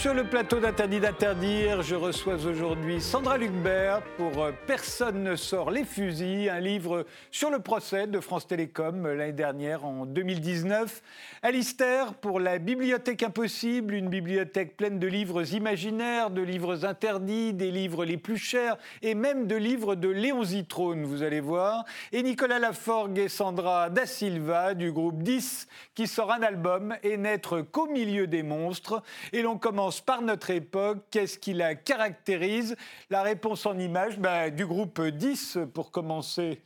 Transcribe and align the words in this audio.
Sur 0.00 0.14
le 0.14 0.22
plateau 0.22 0.60
d'Interdit 0.60 1.00
d'interdire. 1.00 1.82
Je 1.82 1.96
reçois 1.96 2.36
aujourd'hui 2.46 3.00
Sandra 3.00 3.36
Lucbert 3.36 4.00
pour 4.16 4.44
euh, 4.44 4.52
Personne 4.68 5.24
ne 5.24 5.34
sort 5.34 5.72
les 5.72 5.82
fusils, 5.82 6.48
un 6.48 6.60
livre 6.60 7.04
sur 7.32 7.50
le 7.50 7.58
procès 7.58 8.06
de 8.06 8.20
France 8.20 8.46
Télécom 8.46 9.06
euh, 9.06 9.16
l'année 9.16 9.32
dernière 9.32 9.84
en 9.84 10.06
2019. 10.06 11.02
Alistair 11.42 12.14
pour 12.14 12.38
La 12.38 12.58
Bibliothèque 12.58 13.24
Impossible, 13.24 13.92
une 13.92 14.08
bibliothèque 14.08 14.76
pleine 14.76 15.00
de 15.00 15.08
livres 15.08 15.52
imaginaires, 15.52 16.30
de 16.30 16.42
livres 16.42 16.84
interdits, 16.84 17.52
des 17.52 17.72
livres 17.72 18.04
les 18.04 18.18
plus 18.18 18.38
chers 18.38 18.76
et 19.02 19.16
même 19.16 19.48
de 19.48 19.56
livres 19.56 19.96
de 19.96 20.08
Léon 20.08 20.44
Zitrone, 20.44 21.06
vous 21.06 21.24
allez 21.24 21.40
voir. 21.40 21.84
Et 22.12 22.22
Nicolas 22.22 22.60
Laforgue 22.60 23.18
et 23.18 23.28
Sandra 23.28 23.90
Da 23.90 24.06
Silva 24.06 24.74
du 24.74 24.92
groupe 24.92 25.24
10 25.24 25.66
qui 25.96 26.06
sort 26.06 26.30
un 26.30 26.42
album 26.42 26.94
et 27.02 27.16
naître 27.16 27.62
qu'au 27.62 27.88
milieu 27.88 28.28
des 28.28 28.44
monstres. 28.44 29.02
Et 29.32 29.42
l'on 29.42 29.58
commence 29.58 29.87
par 30.00 30.22
notre 30.22 30.50
époque. 30.50 31.04
Qu'est-ce 31.10 31.38
qui 31.38 31.52
la 31.52 31.74
caractérise? 31.74 32.76
La 33.10 33.22
réponse 33.22 33.66
en 33.66 33.78
image 33.78 34.18
ben, 34.18 34.54
du 34.54 34.66
groupe 34.66 35.00
10 35.00 35.58
pour 35.72 35.90
commencer. 35.90 36.60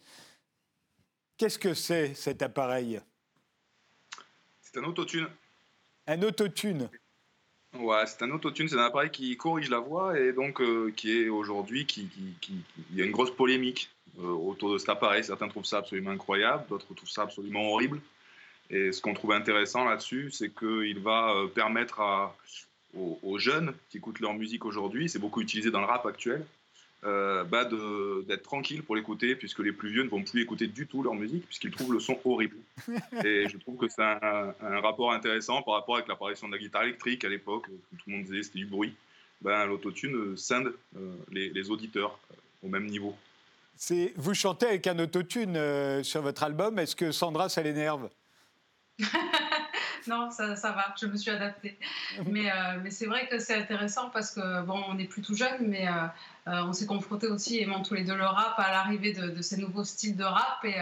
Qu'est-ce 1.36 1.58
que 1.58 1.74
c'est 1.74 2.14
cet 2.14 2.42
appareil? 2.42 3.00
C'est 4.60 4.78
un 4.78 4.84
autotune. 4.84 5.28
Un 6.06 6.22
autotune 6.22 6.88
Ouais, 7.78 8.04
c'est 8.06 8.22
un 8.22 8.30
autotune, 8.30 8.68
c'est 8.68 8.76
un 8.76 8.84
appareil 8.84 9.10
qui 9.10 9.34
corrige 9.36 9.70
la 9.70 9.78
voix 9.78 10.18
et 10.18 10.32
donc 10.32 10.60
euh, 10.60 10.92
qui 10.94 11.22
est 11.22 11.28
aujourd'hui, 11.30 11.86
qui, 11.86 12.06
il 12.90 12.96
y 12.96 13.00
a 13.00 13.04
une 13.06 13.12
grosse 13.12 13.34
polémique 13.34 13.90
euh, 14.18 14.26
autour 14.26 14.74
de 14.74 14.78
cet 14.78 14.90
appareil. 14.90 15.24
Certains 15.24 15.48
trouvent 15.48 15.64
ça 15.64 15.78
absolument 15.78 16.10
incroyable, 16.10 16.64
d'autres 16.68 16.92
trouvent 16.94 17.08
ça 17.08 17.22
absolument 17.22 17.70
horrible. 17.70 18.00
Et 18.68 18.92
ce 18.92 19.00
qu'on 19.00 19.14
trouve 19.14 19.32
intéressant 19.32 19.84
là-dessus, 19.84 20.30
c'est 20.30 20.50
qu'il 20.50 20.98
va 21.00 21.30
euh, 21.30 21.46
permettre 21.46 22.00
aux, 22.94 23.38
jeunes 23.38 23.74
qui 23.88 23.98
écoutent 23.98 24.20
leur 24.20 24.34
musique 24.34 24.64
aujourd'hui, 24.64 25.08
c'est 25.08 25.18
beaucoup 25.18 25.40
utilisé 25.40 25.70
dans 25.70 25.80
le 25.80 25.86
rap 25.86 26.06
actuel, 26.06 26.44
euh, 27.04 27.42
bah 27.44 27.64
d'être 27.64 28.42
tranquille 28.42 28.82
pour 28.82 28.94
l'écouter, 28.94 29.34
puisque 29.34 29.60
les 29.60 29.72
plus 29.72 29.90
vieux 29.90 30.04
ne 30.04 30.08
vont 30.08 30.22
plus 30.22 30.42
écouter 30.42 30.66
du 30.66 30.86
tout 30.86 31.02
leur 31.02 31.14
musique, 31.14 31.46
puisqu'ils 31.46 31.70
trouvent 31.70 31.92
le 31.92 32.00
son 32.00 32.18
horrible. 32.24 32.56
Et 33.24 33.48
je 33.48 33.56
trouve 33.58 33.76
que 33.76 33.88
c'est 33.88 34.02
un, 34.02 34.54
rapport 34.80 35.12
intéressant 35.12 35.62
par 35.62 35.74
rapport 35.74 35.96
avec 35.96 36.08
l'apparition 36.08 36.48
de 36.48 36.52
la 36.52 36.58
guitare 36.58 36.84
électrique 36.84 37.24
à 37.24 37.28
l'époque, 37.28 37.66
où 37.68 37.96
tout 37.96 38.04
le 38.06 38.16
monde 38.16 38.24
disait 38.24 38.42
c'était 38.42 38.58
du 38.58 38.66
bruit. 38.66 38.94
Ben, 39.40 39.66
L'autotune 39.66 40.36
scinde 40.36 40.72
euh, 40.96 41.14
les, 41.32 41.48
les, 41.48 41.70
auditeurs 41.70 42.18
au 42.62 42.68
même 42.68 42.86
niveau. 42.86 43.16
Vous 44.14 44.34
chantez 44.34 44.66
avec 44.66 44.86
un 44.86 44.98
autotune 45.00 45.58
sur 46.04 46.22
votre 46.22 46.44
album, 46.44 46.78
est-ce 46.78 46.94
que 46.94 47.10
Sandra, 47.10 47.48
ça 47.48 47.62
l'énerve? 47.62 48.08
non, 50.06 50.30
ça, 50.30 50.54
va, 50.54 50.94
je 51.00 51.06
me 51.06 51.16
suis 51.16 51.30
adaptée. 51.30 51.76
Mais, 52.26 52.50
euh, 52.50 52.80
mais 52.82 52.90
c'est 52.90 53.06
vrai 53.06 53.28
que 53.28 53.38
c'est 53.38 53.54
intéressant 53.54 54.10
parce 54.10 54.30
que, 54.32 54.62
bon, 54.62 54.82
on 54.88 54.98
est 54.98 55.04
plus 55.04 55.22
tout 55.22 55.34
jeune, 55.34 55.68
mais 55.68 55.86
euh, 55.86 55.92
euh, 56.48 56.64
on 56.66 56.72
s'est 56.72 56.86
confronté 56.86 57.26
aussi, 57.28 57.60
aimant 57.60 57.82
tous 57.82 57.94
les 57.94 58.04
deux 58.04 58.16
le 58.16 58.24
rap, 58.24 58.54
à 58.58 58.70
l'arrivée 58.70 59.12
de, 59.12 59.40
ces 59.42 59.56
nouveaux 59.56 59.84
styles 59.84 60.16
de 60.16 60.24
rap. 60.24 60.64
Et, 60.64 60.76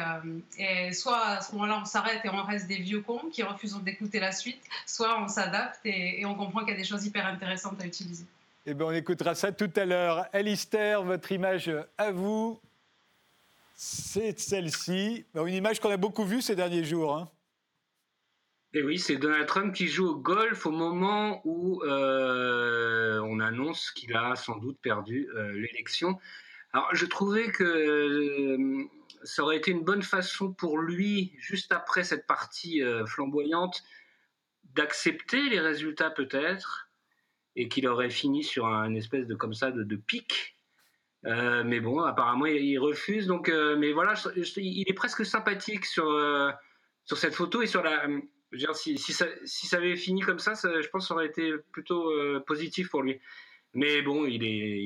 et 0.63 0.93
soit 0.93 1.25
à 1.25 1.41
ce 1.41 1.53
moment-là, 1.53 1.81
on 1.83 1.85
s'arrête 1.85 2.21
et 2.25 2.29
on 2.31 2.43
reste 2.43 2.67
des 2.67 2.79
vieux 2.79 3.01
cons 3.01 3.29
qui 3.33 3.43
refusent 3.43 3.77
d'écouter 3.83 4.21
la 4.21 4.33
suite, 4.33 4.63
soit 4.87 5.21
on 5.21 5.29
s'adapte 5.29 5.81
et, 5.85 6.25
on 6.27 6.35
comprend 6.35 6.61
qu'il 6.61 6.71
y 6.71 6.75
a 6.75 6.77
des 6.77 6.85
choses 6.85 7.05
hyper 7.05 7.27
intéressantes 7.27 7.81
à 7.81 7.87
utiliser. 7.87 8.25
Eh 8.67 8.75
bien, 8.75 8.87
on 8.87 8.93
écoutera 8.93 9.35
ça 9.35 9.53
tout 9.53 9.71
à 9.77 9.85
l'heure. 9.85 10.27
Alistair, 10.33 11.03
votre 11.03 11.33
image 11.33 11.71
à 11.97 12.11
vous, 12.11 12.61
c'est 13.75 14.39
celle-ci. 14.39 15.25
Une 15.35 15.55
image 15.55 15.81
qu'on 15.81 15.91
a 15.91 15.97
beaucoup 15.97 16.25
vue 16.25 16.43
ces 16.43 16.55
derniers 16.55 16.85
jours. 16.85 17.17
Hein. 17.17 17.29
Et 18.73 18.85
oui, 18.85 19.01
c'est 19.01 19.17
Donald 19.17 19.47
Trump 19.49 19.75
qui 19.75 19.89
joue 19.89 20.07
au 20.07 20.17
golf 20.17 20.65
au 20.65 20.71
moment 20.71 21.41
où 21.45 21.83
euh, 21.83 23.19
on 23.25 23.41
annonce 23.41 23.91
qu'il 23.91 24.15
a 24.15 24.37
sans 24.37 24.59
doute 24.59 24.79
perdu 24.81 25.29
euh, 25.35 25.53
l'élection. 25.55 26.21
Alors, 26.73 26.89
je 26.95 27.05
trouvais 27.07 27.51
que 27.51 27.65
euh, 27.65 28.85
ça 29.25 29.43
aurait 29.43 29.57
été 29.57 29.73
une 29.73 29.83
bonne 29.83 30.03
façon 30.03 30.53
pour 30.53 30.79
lui, 30.79 31.35
juste 31.41 31.73
après 31.73 32.05
cette 32.05 32.29
partie 32.29 32.81
flamboyante, 33.07 33.83
d'accepter 34.63 35.49
les 35.49 35.59
résultats 35.59 36.11
peut-être, 36.11 36.89
et 37.57 37.69
qu'il 37.69 37.89
aurait 37.89 38.09
fini 38.09 38.45
sur 38.45 38.67
un 38.67 38.95
espèce 38.95 39.27
de 39.27 39.35
comme 39.35 39.53
ça 39.53 39.73
de, 39.73 39.97
pic. 39.97 40.57
mais 41.25 41.81
bon, 41.81 42.01
apparemment, 42.03 42.47
il, 42.47 42.79
refuse. 42.79 43.27
Donc, 43.27 43.49
mais 43.49 43.93
voilà, 43.93 44.15
il 44.57 44.89
est 44.89 44.95
presque 44.95 45.27
sympathique 45.27 45.85
sur 45.85 46.07
sur 47.05 47.19
cette 47.19 47.35
photo 47.35 47.61
et 47.61 47.67
sur 47.67 47.83
la 47.83 48.07
si, 48.75 48.99
ça, 48.99 49.27
avait 49.73 49.97
fini 49.97 50.21
comme 50.21 50.39
ça, 50.39 50.55
je 50.55 50.89
pense 50.89 51.05
que 51.05 51.09
ça 51.09 51.15
aurait 51.15 51.27
été 51.27 51.53
plutôt 51.73 52.11
euh, 52.11 52.41
positif 52.41 52.91
pour 52.91 53.03
lui. 53.03 53.21
Mais 53.75 54.03
bon, 54.03 54.27
il 54.27 54.45
est, 54.45 54.81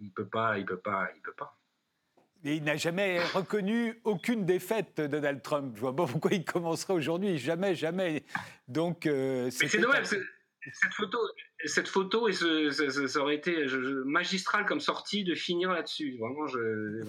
il, 0.00 0.10
peut 0.14 0.26
pas, 0.26 0.58
il 0.58 0.64
peut 0.64 0.80
pas, 0.80 1.08
il 1.14 1.22
peut 1.22 1.34
pas. 1.36 1.56
Et 2.44 2.56
il 2.56 2.64
n'a 2.64 2.76
jamais 2.76 3.20
reconnu 3.34 4.00
aucune 4.02 4.44
défaite, 4.44 5.00
Donald 5.00 5.42
Trump. 5.42 5.76
Je 5.76 5.80
vois 5.80 5.94
pas 5.94 6.06
pourquoi 6.06 6.32
il 6.32 6.44
commencerait 6.44 6.94
aujourd'hui. 6.94 7.38
Jamais, 7.38 7.76
jamais. 7.76 8.24
Donc, 8.66 9.06
euh, 9.06 9.48
c'est 9.50 9.78
dommage. 9.78 10.06
Cette 10.72 10.94
photo, 10.94 11.18
cette 11.64 11.88
photo, 11.88 12.28
et 12.28 12.32
ça, 12.32 13.20
aurait 13.20 13.34
été 13.34 13.66
magistral 14.04 14.64
comme 14.64 14.80
sortie 14.80 15.24
de 15.24 15.34
finir 15.34 15.72
là-dessus. 15.72 16.16
Vraiment, 16.18 16.46
je, 16.46 17.02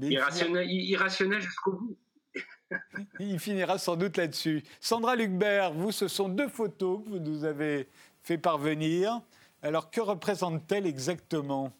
irrationnel, 0.00 0.70
irrationnel 0.70 1.40
jusqu'au 1.40 1.72
bout. 1.72 1.98
Il 3.20 3.38
finira 3.38 3.78
sans 3.78 3.96
doute 3.96 4.16
là-dessus. 4.16 4.62
Sandra 4.80 5.16
Lucbert, 5.16 5.72
vous, 5.72 5.92
ce 5.92 6.08
sont 6.08 6.28
deux 6.28 6.48
photos 6.48 7.02
que 7.04 7.10
vous 7.10 7.18
nous 7.18 7.44
avez 7.44 7.88
fait 8.22 8.38
parvenir. 8.38 9.20
Alors, 9.62 9.90
que 9.90 10.00
représentent-elles 10.00 10.86
exactement? 10.86 11.72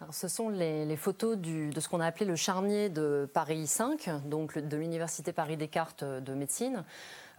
Alors, 0.00 0.14
ce 0.14 0.28
sont 0.28 0.48
les, 0.48 0.96
photos 0.96 1.36
de 1.36 1.80
ce 1.80 1.88
qu'on 1.88 2.00
a 2.00 2.06
appelé 2.06 2.24
le 2.24 2.36
charnier 2.36 2.88
de 2.88 3.28
Paris 3.32 3.66
5, 3.66 4.26
donc 4.26 4.56
de 4.56 4.76
l'Université 4.76 5.32
Paris 5.32 5.56
Descartes 5.56 6.04
de 6.04 6.34
médecine. 6.34 6.84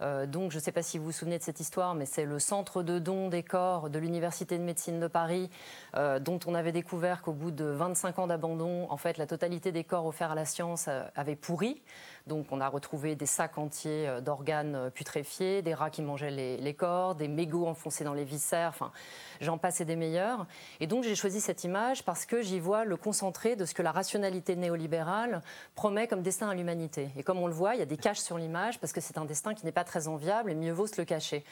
Euh, 0.02 0.26
donc, 0.26 0.50
je 0.50 0.56
ne 0.56 0.62
sais 0.62 0.72
pas 0.72 0.82
si 0.82 0.98
vous 0.98 1.06
vous 1.06 1.12
souvenez 1.12 1.38
de 1.38 1.42
cette 1.42 1.60
histoire, 1.60 1.94
mais 1.94 2.06
c'est 2.06 2.24
le 2.24 2.38
centre 2.38 2.82
de 2.82 2.98
dons 2.98 3.28
des 3.28 3.42
corps 3.42 3.90
de 3.90 3.98
l'Université 3.98 4.58
de 4.58 4.62
médecine 4.62 5.00
de 5.00 5.06
Paris, 5.06 5.50
euh, 5.94 6.18
dont 6.18 6.38
on 6.46 6.54
avait 6.54 6.72
découvert 6.72 7.22
qu'au 7.22 7.32
bout 7.32 7.50
de 7.50 7.64
25 7.64 8.18
ans 8.18 8.26
d'abandon, 8.26 8.86
en 8.90 8.96
fait, 8.96 9.18
la 9.18 9.26
totalité 9.26 9.72
des 9.72 9.84
corps 9.84 10.06
offerts 10.06 10.32
à 10.32 10.34
la 10.34 10.44
science 10.44 10.86
euh, 10.88 11.02
avait 11.14 11.36
pourri. 11.36 11.82
Donc, 12.30 12.46
on 12.52 12.60
a 12.60 12.68
retrouvé 12.68 13.16
des 13.16 13.26
sacs 13.26 13.58
entiers 13.58 14.08
d'organes 14.24 14.92
putréfiés, 14.94 15.62
des 15.62 15.74
rats 15.74 15.90
qui 15.90 16.00
mangeaient 16.00 16.30
les, 16.30 16.74
corps, 16.74 17.16
des 17.16 17.26
mégots 17.26 17.66
enfoncés 17.66 18.04
dans 18.04 18.14
les 18.14 18.22
viscères. 18.22 18.68
Enfin, 18.68 18.92
j'en 19.40 19.58
passe 19.58 19.80
et 19.80 19.84
des 19.84 19.96
meilleurs. 19.96 20.46
Et 20.78 20.86
donc 20.86 21.02
j'ai 21.02 21.16
choisi 21.16 21.40
cette 21.40 21.64
image 21.64 22.04
parce 22.04 22.26
que 22.26 22.40
j'y 22.40 22.60
vois 22.60 22.84
le 22.84 22.96
concentré 22.96 23.56
de 23.56 23.64
ce 23.64 23.74
que 23.74 23.82
la 23.82 23.90
rationalité 23.90 24.54
néolibérale 24.54 25.42
promet 25.74 26.06
comme 26.06 26.22
destin 26.22 26.48
à 26.48 26.54
l'humanité. 26.54 27.10
Et 27.16 27.24
comme 27.24 27.38
on 27.38 27.48
le 27.48 27.52
voit, 27.52 27.74
il 27.74 27.80
y 27.80 27.82
a 27.82 27.86
des 27.86 27.96
caches 27.96 28.20
sur 28.20 28.38
l'image 28.38 28.78
parce 28.78 28.92
que 28.92 29.00
c'est 29.00 29.18
un 29.18 29.24
destin 29.24 29.52
qui 29.52 29.64
n'est 29.64 29.72
pas 29.72 29.84
très 29.84 30.06
enviable 30.06 30.52
et 30.52 30.54
mieux 30.54 30.72
vaut 30.72 30.86
se 30.86 31.00
le 31.00 31.04
cacher. 31.04 31.44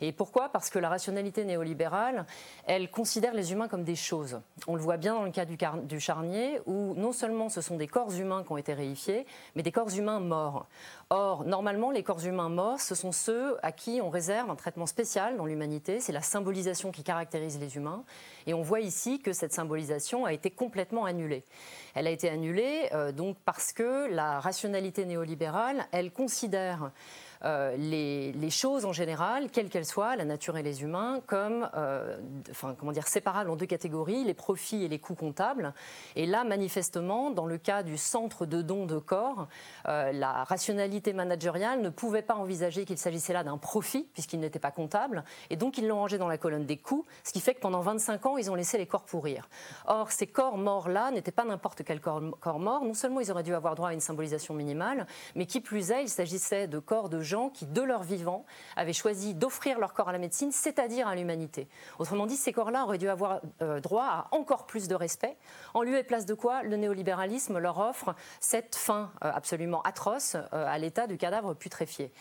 Et 0.00 0.12
pourquoi? 0.12 0.48
Parce 0.48 0.68
que 0.70 0.78
la 0.78 0.88
rationalité 0.88 1.44
néolibérale, 1.44 2.26
elle 2.66 2.90
considère 2.90 3.34
les 3.34 3.52
humains 3.52 3.68
comme 3.68 3.84
des 3.84 3.94
choses. 3.94 4.40
On 4.66 4.74
le 4.74 4.80
voit 4.80 4.96
bien 4.96 5.14
dans 5.14 5.22
le 5.22 5.30
cas 5.30 5.44
du 5.44 6.00
charnier, 6.00 6.60
où 6.66 6.94
non 6.94 7.12
seulement 7.12 7.48
ce 7.48 7.60
sont 7.60 7.76
des 7.76 7.86
corps 7.86 8.12
humains 8.12 8.42
qui 8.42 8.50
ont 8.50 8.56
été 8.56 8.74
réifiés, 8.74 9.26
mais 9.54 9.62
des 9.62 9.70
corps 9.70 9.94
humains 9.96 10.18
morts. 10.22 10.66
Or, 11.10 11.44
normalement, 11.44 11.90
les 11.90 12.02
corps 12.02 12.24
humains 12.24 12.48
morts, 12.48 12.80
ce 12.80 12.94
sont 12.94 13.12
ceux 13.12 13.58
à 13.62 13.70
qui 13.70 14.00
on 14.02 14.08
réserve 14.08 14.50
un 14.50 14.56
traitement 14.56 14.86
spécial 14.86 15.36
dans 15.36 15.44
l'humanité. 15.44 16.00
C'est 16.00 16.12
la 16.12 16.22
symbolisation 16.22 16.90
qui 16.90 17.02
caractérise 17.02 17.58
les 17.60 17.76
humains. 17.76 18.02
Et 18.46 18.54
on 18.54 18.62
voit 18.62 18.80
ici 18.80 19.20
que 19.20 19.32
cette 19.32 19.52
symbolisation 19.52 20.24
a 20.24 20.32
été 20.32 20.50
complètement 20.50 21.04
annulée. 21.04 21.44
Elle 21.94 22.06
a 22.06 22.10
été 22.10 22.30
annulée 22.30 22.88
euh, 22.92 23.12
parce 23.44 23.72
que 23.72 24.08
la 24.10 24.40
rationalité 24.40 25.04
néolibérale, 25.04 25.86
elle 25.92 26.12
considère 26.12 26.92
euh, 27.44 27.76
les, 27.76 28.50
choses 28.50 28.84
en 28.84 28.92
général, 28.92 29.50
quelles 29.50 29.70
qu'elles 29.70 29.86
soient, 29.86 30.14
la 30.14 30.24
nature 30.24 30.56
et 30.58 30.62
les 30.62 30.82
humains, 30.82 31.20
comme 31.26 31.68
euh, 31.74 32.18
comment 32.78 32.92
dire, 32.92 33.08
séparables 33.08 33.50
en 33.50 33.56
deux 33.56 33.66
catégories, 33.66 34.24
les 34.24 34.34
profits 34.34 34.84
et 34.84 34.88
les 34.88 34.98
coûts 34.98 35.14
comptables. 35.14 35.72
Et 36.16 36.26
là, 36.26 36.44
manifestement, 36.44 37.30
dans 37.30 37.46
le 37.46 37.56
cas 37.56 37.82
du 37.82 37.96
centre 37.96 38.44
de 38.44 38.60
dons 38.60 38.84
de 38.84 38.98
corps, 38.98 39.48
euh, 39.88 40.12
la 40.12 40.44
rationalité 40.44 41.12
managériale 41.14 41.80
ne 41.80 41.88
pouvait 41.88 42.22
pas 42.22 42.34
envisager 42.34 42.84
qu'il 42.84 42.98
s'agissait 42.98 43.32
là 43.32 43.42
d'un 43.42 43.56
profit, 43.56 44.06
puisqu'il 44.12 44.40
n'était 44.40 44.58
pas 44.58 44.70
comptable, 44.70 45.24
et 45.50 45.56
donc 45.56 45.78
ils 45.78 45.88
l'ont 45.88 45.96
rangé 45.96 46.18
dans 46.18 46.28
la 46.28 46.38
colonne 46.38 46.66
des 46.66 46.76
coûts, 46.76 47.06
ce 47.24 47.32
qui 47.32 47.40
fait 47.40 47.54
que 47.54 47.60
pendant 47.60 47.80
25 47.80 48.26
ans, 48.26 48.36
ils 48.36 48.50
ont 48.50 48.54
laissé 48.54 48.76
les 48.76 48.86
corps 48.86 49.04
pourrir. 49.04 49.48
Or, 49.86 50.12
ces 50.12 50.26
corps 50.26 50.58
morts-là 50.58 51.10
n'étaient 51.10 51.32
pas 51.32 51.44
n'importe 51.44 51.82
quel 51.84 52.00
corps, 52.00 52.22
corps 52.40 52.58
mort. 52.58 52.84
Non 52.84 52.94
seulement 52.94 53.20
ils 53.20 53.30
auraient 53.30 53.42
dû 53.42 53.54
avoir 53.54 53.74
droit 53.74 53.88
à 53.88 53.92
une 53.94 54.00
symbolisation 54.00 54.54
minimale, 54.54 55.06
mais 55.34 55.46
qui 55.46 55.60
plus 55.60 55.90
est, 55.90 56.02
il 56.02 56.08
s'agissait 56.08 56.68
de 56.68 56.78
corps 56.78 57.08
de 57.08 57.20
qui, 57.52 57.66
de 57.66 57.82
leur 57.82 58.02
vivant, 58.02 58.44
avaient 58.76 58.92
choisi 58.92 59.34
d'offrir 59.34 59.78
leur 59.78 59.92
corps 59.92 60.08
à 60.08 60.12
la 60.12 60.18
médecine, 60.18 60.52
c'est-à-dire 60.52 61.08
à, 61.08 61.14
l'humanité. 61.14 61.68
Autrement 61.98 62.26
dit, 62.26 62.36
ces 62.36 62.52
corps-là 62.52 62.84
auraient 62.84 62.98
dû 62.98 63.08
avoir 63.08 63.40
euh, 63.60 63.80
droit 63.80 64.04
à 64.04 64.28
encore 64.32 64.66
plus 64.66 64.88
de 64.88 64.94
respect. 64.94 65.36
En 65.74 65.82
lieu 65.82 65.96
et 65.98 66.02
place 66.02 66.26
de 66.26 66.34
quoi 66.34 66.62
le 66.62 66.76
néolibéralisme 66.76 67.58
leur 67.58 67.78
offre 67.78 68.14
cette 68.40 68.76
fin 68.76 69.10
euh, 69.24 69.30
absolument 69.34 69.82
atroce 69.82 70.34
euh, 70.34 70.66
à 70.66 70.78
l'état 70.78 71.06
du 71.06 71.16
cadavre 71.16 71.54
putréfié. 71.54 72.12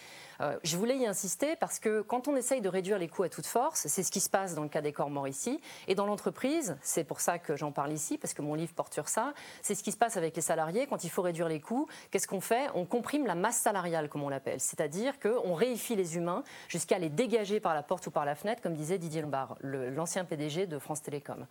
Euh, 0.41 0.57
je 0.63 0.75
voulais 0.75 0.97
y 0.97 1.05
insister 1.05 1.55
parce 1.55 1.77
que 1.79 2.01
quand 2.01 2.27
on 2.27 2.35
essaye 2.35 2.61
de 2.61 2.69
réduire 2.69 2.97
les 2.97 3.07
coûts 3.07 3.23
à 3.23 3.29
toute 3.29 3.45
force, 3.45 3.85
c'est 3.87 4.01
ce 4.01 4.11
qui 4.11 4.19
se 4.19 4.29
passe 4.29 4.55
dans 4.55 4.63
le 4.63 4.69
cas 4.69 4.81
des 4.81 4.91
corps 4.91 5.09
morts 5.09 5.27
ici, 5.27 5.61
et 5.87 5.93
dans 5.93 6.05
l'entreprise, 6.05 6.77
c'est 6.81 7.03
pour 7.03 7.19
ça 7.19 7.37
que 7.37 7.55
j'en 7.55 7.71
parle 7.71 7.91
ici, 7.91 8.17
parce 8.17 8.33
que 8.33 8.41
mon 8.41 8.55
livre 8.55 8.73
porte 8.73 8.93
sur 8.93 9.07
ça, 9.07 9.33
c'est 9.61 9.75
ce 9.75 9.83
qui 9.83 9.91
se 9.91 9.97
passe 9.97 10.17
avec 10.17 10.35
les 10.35 10.41
salariés 10.41 10.87
quand 10.87 11.03
il 11.03 11.09
faut 11.09 11.21
réduire 11.21 11.47
les 11.47 11.59
coûts. 11.59 11.87
Qu'est-ce 12.09 12.27
qu'on 12.27 12.41
fait? 12.41 12.69
On 12.73 12.85
comprime 12.85 13.27
la 13.27 13.35
masse 13.35 13.57
salariale, 13.57 14.09
comme 14.09 14.23
on 14.23 14.29
l'appelle, 14.29 14.59
c'est-à-dire 14.59 15.19
qu'on 15.19 15.53
réifie 15.53 15.95
les 15.95 16.15
humains 16.15 16.43
jusqu'à 16.67 16.97
les 16.97 17.09
dégager 17.09 17.59
par 17.59 17.75
la 17.75 17.83
porte 17.83 18.07
ou 18.07 18.11
par 18.11 18.25
la 18.25 18.35
fenêtre, 18.35 18.61
comme 18.61 18.73
disait 18.73 18.97
Didier 18.97 19.21
Lombard, 19.21 19.57
l'ancien 19.61 20.25
PDG 20.25 20.65
de 20.65 20.79
France 20.79 21.03
Télécom. 21.03 21.45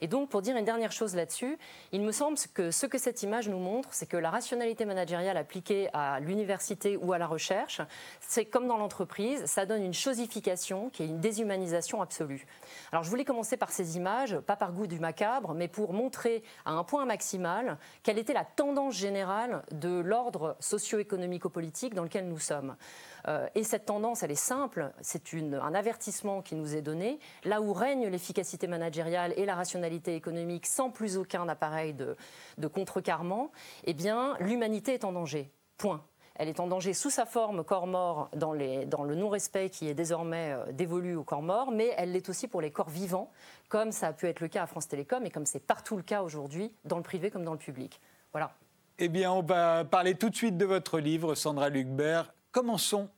Et 0.00 0.06
donc, 0.06 0.28
pour 0.28 0.42
dire 0.42 0.56
une 0.56 0.64
dernière 0.64 0.92
chose 0.92 1.14
là-dessus, 1.14 1.56
il 1.92 2.02
me 2.02 2.12
semble 2.12 2.36
que 2.52 2.70
ce 2.70 2.86
que 2.86 2.98
cette 2.98 3.22
image 3.22 3.48
nous 3.48 3.58
montre, 3.58 3.88
c'est 3.92 4.06
que 4.06 4.16
la 4.16 4.30
rationalité 4.30 4.84
managériale 4.84 5.36
appliquée 5.36 5.88
à 5.94 6.20
l'université 6.20 6.96
ou 6.96 7.12
à 7.12 7.18
la 7.18 7.26
recherche, 7.26 7.80
c'est 8.34 8.46
comme 8.46 8.66
dans 8.66 8.78
l'entreprise, 8.78 9.46
ça 9.46 9.64
donne 9.64 9.84
une 9.84 9.94
chosification 9.94 10.90
qui 10.90 11.04
est 11.04 11.06
une 11.06 11.20
déshumanisation 11.20 12.02
absolue. 12.02 12.48
Alors, 12.90 13.04
je 13.04 13.08
voulais 13.08 13.24
commencer 13.24 13.56
par 13.56 13.70
ces 13.70 13.96
images, 13.96 14.36
pas 14.40 14.56
par 14.56 14.72
goût 14.72 14.88
du 14.88 14.98
macabre, 14.98 15.54
mais 15.54 15.68
pour 15.68 15.92
montrer 15.92 16.42
à 16.64 16.72
un 16.72 16.82
point 16.82 17.04
maximal 17.04 17.78
quelle 18.02 18.18
était 18.18 18.32
la 18.32 18.44
tendance 18.44 18.96
générale 18.96 19.62
de 19.70 20.00
l'ordre 20.00 20.56
socio-économico-politique 20.58 21.94
dans 21.94 22.02
lequel 22.02 22.26
nous 22.26 22.40
sommes. 22.40 22.74
Euh, 23.28 23.46
et 23.54 23.62
cette 23.62 23.86
tendance, 23.86 24.24
elle 24.24 24.32
est 24.32 24.34
simple, 24.34 24.92
c'est 25.00 25.32
un 25.32 25.74
avertissement 25.74 26.42
qui 26.42 26.56
nous 26.56 26.74
est 26.74 26.82
donné. 26.82 27.20
Là 27.44 27.62
où 27.62 27.72
règne 27.72 28.08
l'efficacité 28.08 28.66
managériale 28.66 29.32
et 29.36 29.46
la 29.46 29.54
rationalité 29.54 30.16
économique 30.16 30.66
sans 30.66 30.90
plus 30.90 31.16
aucun 31.16 31.48
appareil 31.48 31.94
de, 31.94 32.16
contrecarrement, 32.66 33.52
eh 33.84 33.94
bien, 33.94 34.36
l'humanité 34.40 34.94
est 34.94 35.04
en 35.04 35.12
danger. 35.12 35.52
Point. 35.78 36.04
Elle 36.36 36.48
est 36.48 36.58
en 36.60 36.66
danger 36.66 36.94
sous 36.94 37.10
sa 37.10 37.26
forme 37.26 37.62
corps 37.62 37.86
mort 37.86 38.28
dans, 38.34 38.52
le 38.52 39.14
non-respect 39.14 39.70
qui 39.70 39.88
est 39.88 39.94
désormais 39.94 40.52
euh, 40.52 40.72
dévolu 40.72 41.14
au 41.14 41.22
corps 41.22 41.42
mort, 41.42 41.70
mais 41.70 41.94
elle 41.96 42.12
l'est 42.12 42.28
aussi 42.28 42.48
pour 42.48 42.60
les 42.60 42.70
corps 42.70 42.90
vivants, 42.90 43.30
comme 43.68 43.92
ça 43.92 44.08
a 44.08 44.12
pu 44.12 44.26
être 44.26 44.40
le 44.40 44.48
cas 44.48 44.64
à 44.64 44.66
France 44.66 44.88
Télécom 44.88 45.24
et 45.24 45.30
comme 45.30 45.46
c'est 45.46 45.64
partout 45.64 45.96
le 45.96 46.02
cas 46.02 46.22
aujourd'hui, 46.22 46.72
dans 46.84 46.96
le 46.96 47.02
privé 47.02 47.30
comme 47.30 47.44
dans 47.44 47.52
le 47.52 47.58
public. 47.58 48.00
Voilà. 48.32 48.52
Eh 48.98 49.08
bien, 49.08 49.32
on 49.32 49.42
va 49.42 49.84
parler 49.84 50.14
tout 50.14 50.30
de 50.30 50.36
suite 50.36 50.56
de 50.56 50.64
votre 50.64 50.98
livre, 50.98 51.34
Sandra 51.34 51.68
Lucbert, 51.68 52.32
Commençons. 52.54 53.08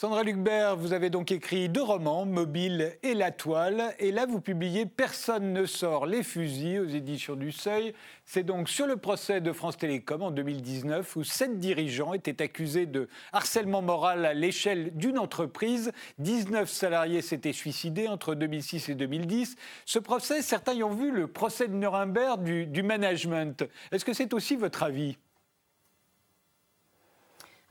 Sandra 0.00 0.22
Lucbert, 0.22 0.76
vous 0.78 0.94
avez 0.94 1.10
donc 1.10 1.30
écrit 1.30 1.68
deux 1.68 1.82
romans, 1.82 2.24
Mobile 2.24 2.96
et 3.02 3.12
La 3.12 3.32
Toile, 3.32 3.94
et 3.98 4.12
là 4.12 4.24
vous 4.24 4.40
publiez 4.40 4.86
Personne 4.86 5.52
ne 5.52 5.66
sort 5.66 6.06
les 6.06 6.22
fusils 6.22 6.80
aux 6.80 6.86
éditions 6.86 7.36
du 7.36 7.52
Seuil. 7.52 7.92
C'est 8.24 8.42
donc 8.42 8.70
sur 8.70 8.86
le 8.86 8.96
procès 8.96 9.42
de 9.42 9.52
France 9.52 9.76
Télécom 9.76 10.22
en 10.22 10.30
2019 10.30 11.16
où 11.16 11.22
sept 11.22 11.58
dirigeants 11.58 12.14
étaient 12.14 12.40
accusés 12.40 12.86
de 12.86 13.08
harcèlement 13.34 13.82
moral 13.82 14.24
à 14.24 14.32
l'échelle 14.32 14.96
d'une 14.96 15.18
entreprise. 15.18 15.92
19 16.18 16.70
salariés 16.70 17.20
s'étaient 17.20 17.52
suicidés 17.52 18.08
entre 18.08 18.34
2006 18.34 18.88
et 18.88 18.94
2010. 18.94 19.56
Ce 19.84 19.98
procès, 19.98 20.40
certains 20.40 20.72
y 20.72 20.82
ont 20.82 20.94
vu 20.94 21.10
le 21.10 21.26
procès 21.26 21.68
de 21.68 21.74
Nuremberg 21.74 22.42
du, 22.42 22.66
du 22.66 22.82
management. 22.82 23.68
Est-ce 23.92 24.06
que 24.06 24.14
c'est 24.14 24.32
aussi 24.32 24.56
votre 24.56 24.82
avis? 24.82 25.18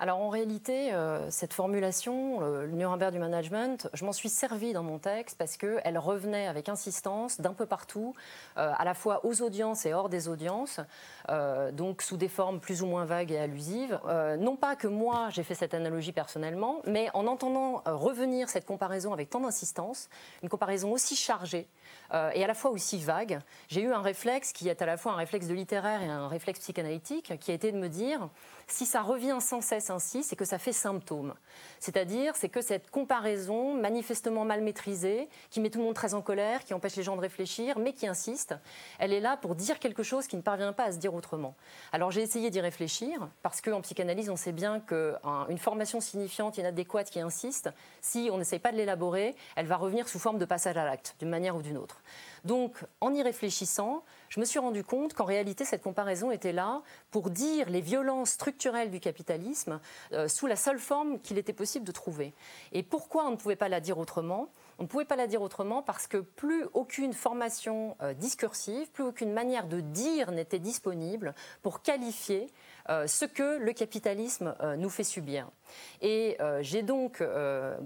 Alors 0.01 0.21
en 0.21 0.29
réalité, 0.29 0.93
euh, 0.93 1.29
cette 1.29 1.53
formulation, 1.53 2.39
le 2.39 2.67
Nuremberg 2.67 3.11
du 3.11 3.19
management, 3.19 3.89
je 3.93 4.05
m'en 4.05 4.13
suis 4.13 4.29
servi 4.29 4.71
dans 4.71 4.81
mon 4.81 4.97
texte 4.97 5.37
parce 5.37 5.57
qu'elle 5.57 5.97
revenait 5.97 6.47
avec 6.47 6.69
insistance 6.69 7.41
d'un 7.41 7.51
peu 7.51 7.65
partout, 7.65 8.13
euh, 8.57 8.71
à 8.77 8.85
la 8.85 8.93
fois 8.93 9.25
aux 9.25 9.41
audiences 9.41 9.85
et 9.85 9.93
hors 9.93 10.07
des 10.07 10.29
audiences, 10.29 10.79
euh, 11.27 11.73
donc 11.73 12.01
sous 12.01 12.15
des 12.15 12.29
formes 12.29 12.61
plus 12.61 12.81
ou 12.81 12.85
moins 12.85 13.03
vagues 13.03 13.31
et 13.31 13.39
allusives. 13.39 13.99
non 14.39 14.55
pas 14.55 14.77
que 14.77 14.87
moi 14.87 15.27
j'ai 15.31 15.43
fait 15.43 15.55
cette 15.55 15.73
analogie 15.73 16.13
personnellement, 16.13 16.81
mais 16.85 17.09
en 17.13 17.27
entendant 17.27 17.81
revenir 17.85 18.47
cette 18.47 18.65
comparaison 18.65 19.11
avec 19.11 19.29
tant 19.29 19.41
d'insistance, 19.41 20.07
une 20.43 20.49
comparaison 20.49 20.93
aussi 20.93 21.17
chargée, 21.17 21.67
et 22.13 22.43
à 22.43 22.47
la 22.47 22.53
fois 22.53 22.71
aussi 22.71 22.99
vague, 22.99 23.39
j'ai 23.67 23.81
eu 23.81 23.91
un 23.91 24.01
réflexe 24.01 24.53
qui 24.53 24.69
est 24.69 24.81
à 24.81 24.85
la 24.85 24.97
fois 24.97 25.13
un 25.13 25.17
réflexe 25.17 25.47
de 25.47 25.53
littéraire 25.53 26.01
et 26.01 26.07
un 26.07 26.27
réflexe 26.27 26.59
psychanalytique, 26.59 27.37
qui 27.39 27.51
a 27.51 27.53
été 27.53 27.71
de 27.71 27.77
me 27.77 27.89
dire 27.89 28.29
si 28.71 28.85
ça 28.85 29.01
revient 29.01 29.37
sans 29.39 29.61
cesse 29.61 29.89
ainsi, 29.89 30.23
c'est 30.23 30.35
que 30.35 30.45
ça 30.45 30.57
fait 30.57 30.73
symptôme. 30.73 31.33
C'est-à-dire, 31.79 32.35
c'est 32.35 32.49
que 32.49 32.61
cette 32.61 32.89
comparaison 32.89 33.73
manifestement 33.75 34.45
mal 34.45 34.61
maîtrisée, 34.61 35.29
qui 35.49 35.59
met 35.59 35.69
tout 35.69 35.79
le 35.79 35.85
monde 35.85 35.95
très 35.95 36.13
en 36.13 36.21
colère, 36.21 36.63
qui 36.63 36.73
empêche 36.73 36.95
les 36.95 37.03
gens 37.03 37.15
de 37.15 37.21
réfléchir, 37.21 37.79
mais 37.79 37.93
qui 37.93 38.07
insiste, 38.07 38.55
elle 38.99 39.13
est 39.13 39.19
là 39.19 39.37
pour 39.37 39.55
dire 39.55 39.79
quelque 39.79 40.03
chose 40.03 40.27
qui 40.27 40.35
ne 40.35 40.41
parvient 40.41 40.73
pas 40.73 40.85
à 40.85 40.91
se 40.91 40.97
dire 40.97 41.13
autrement. 41.13 41.55
Alors 41.91 42.11
j'ai 42.11 42.21
essayé 42.21 42.49
d'y 42.49 42.61
réfléchir, 42.61 43.29
parce 43.41 43.61
qu'en 43.61 43.81
psychanalyse, 43.81 44.29
on 44.29 44.35
sait 44.35 44.51
bien 44.51 44.79
qu'une 44.79 45.57
formation 45.57 46.01
signifiante, 46.01 46.57
inadéquate 46.57 47.09
qui 47.09 47.19
insiste, 47.19 47.69
si 48.01 48.29
on 48.31 48.37
n'essaye 48.37 48.59
pas 48.59 48.71
de 48.71 48.77
l'élaborer, 48.77 49.35
elle 49.55 49.67
va 49.67 49.77
revenir 49.77 50.07
sous 50.07 50.19
forme 50.19 50.37
de 50.37 50.45
passage 50.45 50.77
à 50.77 50.85
l'acte, 50.85 51.15
d'une 51.19 51.29
manière 51.29 51.55
ou 51.55 51.61
d'une 51.61 51.77
autre. 51.77 52.01
Donc, 52.45 52.83
en 53.01 53.13
y 53.13 53.21
réfléchissant, 53.21 54.03
je 54.29 54.39
me 54.39 54.45
suis 54.45 54.59
rendu 54.59 54.83
compte 54.83 55.13
qu'en 55.13 55.25
réalité, 55.25 55.65
cette 55.65 55.81
comparaison 55.81 56.31
était 56.31 56.53
là 56.53 56.81
pour 57.11 57.29
dire 57.29 57.69
les 57.69 57.81
violences 57.81 58.31
structurelles 58.31 58.91
du 58.91 58.99
capitalisme 58.99 59.79
euh, 60.13 60.27
sous 60.27 60.47
la 60.47 60.55
seule 60.55 60.79
forme 60.79 61.19
qu'il 61.19 61.37
était 61.37 61.53
possible 61.53 61.85
de 61.85 61.91
trouver. 61.91 62.33
Et 62.71 62.83
pourquoi 62.83 63.25
on 63.25 63.31
ne 63.31 63.35
pouvait 63.35 63.55
pas 63.55 63.69
la 63.69 63.79
dire 63.79 63.97
autrement? 63.97 64.49
On 64.79 64.83
ne 64.83 64.87
pouvait 64.87 65.05
pas 65.05 65.15
la 65.15 65.27
dire 65.27 65.41
autrement 65.41 65.83
parce 65.83 66.07
que 66.07 66.17
plus 66.17 66.65
aucune 66.73 67.13
formation 67.13 67.95
euh, 68.01 68.13
discursive, 68.13 68.89
plus 68.91 69.03
aucune 69.03 69.31
manière 69.31 69.67
de 69.67 69.81
dire 69.81 70.31
n'était 70.31 70.59
disponible 70.59 71.35
pour 71.61 71.81
qualifier 71.81 72.47
euh, 72.89 73.05
ce 73.05 73.25
que 73.25 73.57
le 73.57 73.73
capitalisme 73.73 74.55
nous 74.77 74.89
fait 74.89 75.03
subir. 75.03 75.49
Et 76.01 76.37
j'ai 76.61 76.81
donc, 76.81 77.21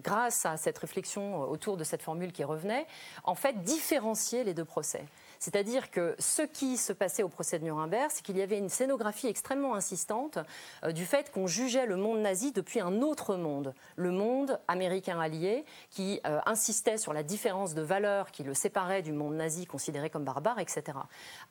grâce 0.04 0.46
à 0.46 0.56
cette 0.56 0.78
réflexion 0.78 1.42
autour 1.42 1.76
de 1.76 1.84
cette 1.84 2.02
formule 2.02 2.32
qui 2.32 2.44
revenait, 2.44 2.86
en 3.24 3.36
fait 3.36 3.64
différencié 3.64 4.44
les 4.44 4.54
deux 4.54 4.66
procès. 4.66 5.04
C'est-à-dire 5.44 5.92
que 5.92 6.16
ce 6.20 6.42
qui 6.42 6.78
se 6.78 6.94
passait 6.94 7.22
au 7.22 7.28
procès 7.28 7.60
de 7.60 7.66
Nuremberg, 7.66 8.10
c'est 8.14 8.24
qu'il 8.24 8.38
y 8.38 8.42
avait 8.42 8.58
une 8.58 8.70
scénographie 8.70 9.28
extrêmement 9.28 9.76
insistante 9.76 10.40
euh, 10.86 10.94
du 10.94 11.04
fait 11.04 11.32
qu'on 11.32 11.48
jugeait 11.48 11.86
le 11.86 11.98
monde 11.98 12.20
nazi 12.20 12.54
depuis 12.54 12.80
un 12.80 13.02
autre 13.02 13.36
monde, 13.36 13.74
le 13.98 14.12
monde 14.12 14.58
américain 14.70 15.20
allié, 15.20 15.66
qui 15.90 16.22
euh, 16.26 16.40
insistait 16.46 16.98
sur 16.98 17.12
la 17.12 17.24
différence 17.24 17.74
de 17.74 17.82
valeurs 17.82 18.32
qui 18.32 18.44
le 18.44 18.54
séparait 18.54 19.02
du 19.02 19.12
monde 19.12 19.34
nazi 19.34 19.66
considéré 19.66 20.10
comme 20.10 20.24
barbare, 20.24 20.60
etc. 20.60 20.98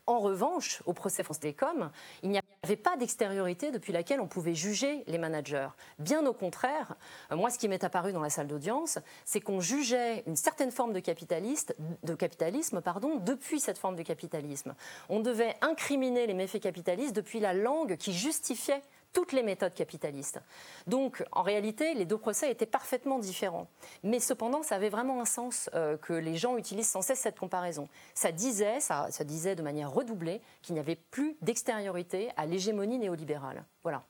En 0.07 0.21
revanche, 0.21 0.83
au 0.87 0.95
procès 0.95 1.23
France 1.23 1.41
Télécom, 1.41 1.91
il 2.23 2.31
n'y 2.31 2.41
avait 2.63 2.77
pas 2.77 2.97
d'extériorité 2.97 3.73
depuis 3.73 3.93
laquelle 3.93 4.23
on 4.23 4.27
pouvait 4.27 4.55
juger 4.55 5.05
les 5.07 5.19
managers. 5.19 5.69
Bien 5.99 6.25
au 6.25 6.33
contraire, 6.33 6.95
euh, 7.31 7.37
moi, 7.37 7.51
ce 7.51 7.59
qui 7.59 7.69
m'est 7.69 7.85
apparu 7.85 8.15
dans 8.15 8.23
la 8.23 8.31
salle 8.31 8.47
d'audience, 8.47 8.99
c'est 9.27 9.43
qu'on 9.43 9.61
jugeait 9.61 10.23
une 10.27 10.37
certaine 10.37 10.71
forme 10.71 10.95
de, 10.95 11.01
de 11.01 12.15
capitalisme 12.15 12.81
pardon, 12.81 13.17
depuis 13.17 13.61
cette 13.61 13.82
de 13.91 14.03
capitalisme. 14.03 14.75
On 15.09 15.19
devait 15.19 15.57
incriminer 15.61 16.29
les 16.29 16.35
méfaits 16.35 16.61
capitalistes 16.61 17.17
depuis 17.17 17.41
la 17.41 17.55
langue 17.55 17.97
qui 17.97 18.13
justifiait 18.13 18.83
toutes 19.13 19.33
les 19.33 19.43
méthodes 19.43 19.75
capitalistes. 19.75 20.41
Donc, 20.87 21.25
en 21.33 21.43
réalité, 21.43 21.95
les 21.95 22.05
deux 22.05 22.17
procès 22.17 22.51
étaient 22.51 22.67
parfaitement 22.67 23.19
différents. 23.19 23.69
Mais 24.03 24.21
cependant, 24.21 24.63
ça 24.63 24.77
avait 24.77 24.89
vraiment 24.89 25.21
un 25.21 25.27
sens 25.27 25.69
euh, 25.75 25.97
que 25.97 26.13
les 26.13 26.37
gens 26.37 26.57
utilisent 26.57 26.89
sans 26.89 27.03
cesse 27.03 27.21
cette 27.21 27.39
comparaison. 27.39 27.89
Ça 28.15 28.33
disait, 28.33 28.81
ça 28.81 29.11
disait 29.25 29.55
de 29.55 29.63
manière 29.63 29.93
redoublée, 29.93 30.41
qu'il 30.63 30.75
n'y 30.75 30.81
avait 30.81 30.97
plus 30.97 31.37
d'extériorité 31.43 32.31
à 32.37 32.47
l'hégémonie 32.47 32.99
néolibérale. 32.99 33.65
Voilà. 33.83 34.03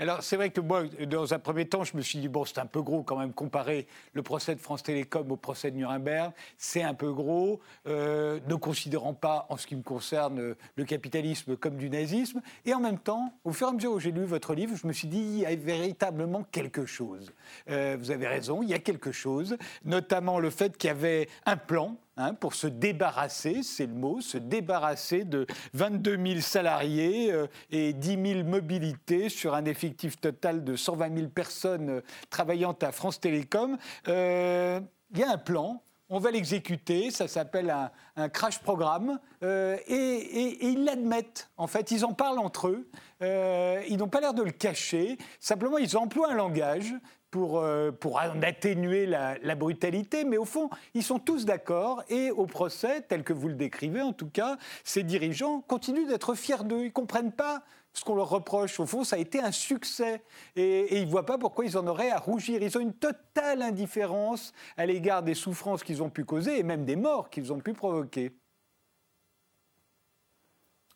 Alors, 0.00 0.22
c'est 0.22 0.36
vrai 0.36 0.48
que 0.48 0.62
moi, 0.62 0.84
dans 1.06 1.34
un 1.34 1.38
premier 1.38 1.66
temps, 1.66 1.84
je 1.84 1.94
me 1.94 2.00
suis 2.00 2.18
dit, 2.18 2.28
bon, 2.28 2.46
c'est 2.46 2.58
un 2.58 2.64
peu 2.64 2.80
gros 2.80 3.02
quand 3.02 3.18
même, 3.18 3.34
comparer 3.34 3.86
le 4.14 4.22
procès 4.22 4.54
de 4.54 4.60
France 4.60 4.82
Télécom 4.82 5.30
au 5.30 5.36
procès 5.36 5.70
de 5.70 5.76
Nuremberg, 5.76 6.32
c'est 6.56 6.82
un 6.82 6.94
peu 6.94 7.12
gros, 7.12 7.60
euh, 7.86 8.40
ne 8.48 8.54
considérant 8.54 9.12
pas, 9.12 9.44
en 9.50 9.58
ce 9.58 9.66
qui 9.66 9.76
me 9.76 9.82
concerne, 9.82 10.54
le 10.74 10.84
capitalisme 10.86 11.54
comme 11.54 11.76
du 11.76 11.90
nazisme. 11.90 12.40
Et 12.64 12.72
en 12.72 12.80
même 12.80 12.98
temps, 12.98 13.34
au 13.44 13.52
fur 13.52 13.66
et 13.66 13.70
à 13.70 13.72
mesure 13.74 13.92
où 13.92 14.00
j'ai 14.00 14.10
lu 14.10 14.24
votre 14.24 14.54
livre, 14.54 14.74
je 14.74 14.86
me 14.86 14.94
suis 14.94 15.06
dit, 15.06 15.18
il 15.18 15.38
y 15.40 15.44
a 15.44 15.54
véritablement 15.54 16.44
quelque 16.44 16.86
chose. 16.86 17.30
Euh, 17.68 17.98
vous 18.00 18.10
avez 18.10 18.26
raison, 18.26 18.62
il 18.62 18.70
y 18.70 18.74
a 18.74 18.78
quelque 18.78 19.12
chose, 19.12 19.58
notamment 19.84 20.40
le 20.40 20.48
fait 20.48 20.78
qu'il 20.78 20.88
y 20.88 20.92
avait 20.92 21.28
un 21.44 21.58
plan 21.58 21.98
Hein, 22.16 22.34
pour 22.34 22.54
se 22.54 22.66
débarrasser, 22.66 23.62
c'est 23.62 23.86
le 23.86 23.94
mot, 23.94 24.20
se 24.20 24.36
débarrasser 24.36 25.24
de 25.24 25.46
22 25.74 26.18
000 26.26 26.40
salariés 26.40 27.32
euh, 27.32 27.46
et 27.70 27.92
10 27.92 28.34
000 28.34 28.48
mobilités 28.48 29.28
sur 29.28 29.54
un 29.54 29.64
effectif 29.64 30.20
total 30.20 30.64
de 30.64 30.76
120 30.76 31.16
000 31.16 31.28
personnes 31.28 32.02
travaillant 32.28 32.76
à 32.82 32.92
France 32.92 33.20
Télécom. 33.20 33.78
Euh, 34.08 34.80
il 35.12 35.18
y 35.18 35.22
a 35.22 35.30
un 35.30 35.38
plan 35.38 35.82
on 36.10 36.18
va 36.18 36.32
l'exécuter, 36.32 37.10
ça 37.12 37.28
s'appelle 37.28 37.74
un, 38.16 38.28
crash 38.28 38.58
programme, 38.58 39.18
euh, 39.42 39.76
et, 39.86 40.66
ils 40.66 40.84
l'admettent. 40.84 41.48
En 41.56 41.68
fait, 41.68 41.92
ils 41.92 42.04
en 42.04 42.12
parlent 42.12 42.40
entre 42.40 42.68
eux. 42.68 42.88
Euh, 43.22 43.80
ils 43.88 43.96
n'ont 43.96 44.08
pas 44.08 44.20
l'air 44.20 44.34
de 44.34 44.42
le 44.42 44.50
cacher. 44.50 45.16
Simplement, 45.38 45.78
ils 45.78 45.96
emploient 45.96 46.30
un 46.30 46.34
langage 46.34 46.92
pour, 47.30 47.60
euh, 47.60 47.92
pour 47.92 48.18
atténuer 48.18 49.06
la, 49.06 49.38
la, 49.38 49.54
brutalité, 49.54 50.24
mais 50.24 50.36
au 50.36 50.44
fond, 50.44 50.68
ils 50.94 51.04
sont 51.04 51.20
tous 51.20 51.44
d'accord. 51.44 52.02
Et 52.08 52.32
au 52.32 52.46
procès, 52.46 53.02
tel 53.02 53.22
que 53.22 53.32
vous 53.32 53.46
le 53.46 53.54
décrivez, 53.54 54.02
en 54.02 54.12
tout 54.12 54.28
cas, 54.28 54.56
ces 54.82 55.04
dirigeants 55.04 55.60
continuent 55.60 56.08
d'être 56.08 56.34
fiers 56.34 56.64
d'eux. 56.64 56.80
Ils 56.80 56.86
ne 56.86 56.90
comprennent 56.90 57.32
pas 57.32 57.62
ce 57.92 58.04
qu'on 58.04 58.14
leur 58.14 58.28
reproche, 58.28 58.78
au 58.80 58.86
fond, 58.86 59.04
ça 59.04 59.16
a 59.16 59.18
été 59.18 59.40
un 59.40 59.52
succès. 59.52 60.22
Et, 60.56 60.98
ils 61.00 61.06
ne 61.06 61.10
voient 61.10 61.26
pas 61.26 61.38
pourquoi 61.38 61.64
ils 61.64 61.76
en 61.76 61.86
auraient 61.86 62.10
à 62.10 62.18
rougir. 62.18 62.62
Ils 62.62 62.76
ont 62.76 62.80
une 62.80 62.94
totale 62.94 63.62
indifférence 63.62 64.52
à 64.76 64.86
l'égard 64.86 65.22
des 65.22 65.34
souffrances 65.34 65.82
qu'ils 65.82 66.02
ont 66.02 66.10
pu 66.10 66.24
causer 66.24 66.58
et 66.58 66.62
même 66.62 66.84
des 66.84 66.96
morts 66.96 67.30
qu'ils 67.30 67.52
ont 67.52 67.60
pu 67.60 67.72
provoquer. 67.72 68.32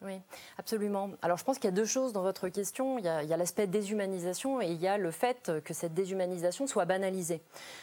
Oui, 0.03 0.21
absolument. 0.59 1.11
Alors 1.23 1.39
je 1.39 1.45
pense 1.45 1.57
qu'il 1.57 1.67
y 1.67 1.73
a 1.73 1.77
deux 1.77 1.87
choses 1.87 2.13
dans 2.13 2.23
votre 2.23 2.49
question. 2.49 2.99
Il 2.99 3.05
y 3.05 3.09
a, 3.09 3.37
l'aspect 3.37 3.67
déshumanisation 3.67 4.61
et 4.61 4.67
il 4.67 4.81
y 4.81 4.87
a 4.87 4.99
le 4.99 5.11
fait 5.11 5.53
que 5.65 5.73
cette 5.73 5.95
déshumanisation 5.95 6.67
soit 6.67 6.85
banalisée. 6.85 7.41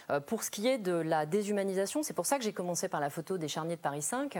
Euh, 0.09 0.19
pour 0.19 0.43
ce 0.43 0.51
qui 0.51 0.67
est 0.67 0.77
de 0.77 0.91
la 0.91 1.25
déshumanisation, 1.25 2.03
c'est 2.03 2.13
pour 2.13 2.25
ça 2.25 2.37
que 2.37 2.43
j'ai 2.43 2.53
commencé 2.53 2.89
par 2.89 2.99
la 2.99 3.09
photo 3.09 3.37
des 3.37 3.47
charniers 3.47 3.75
de 3.75 3.81
Paris 3.81 4.01
5. 4.01 4.39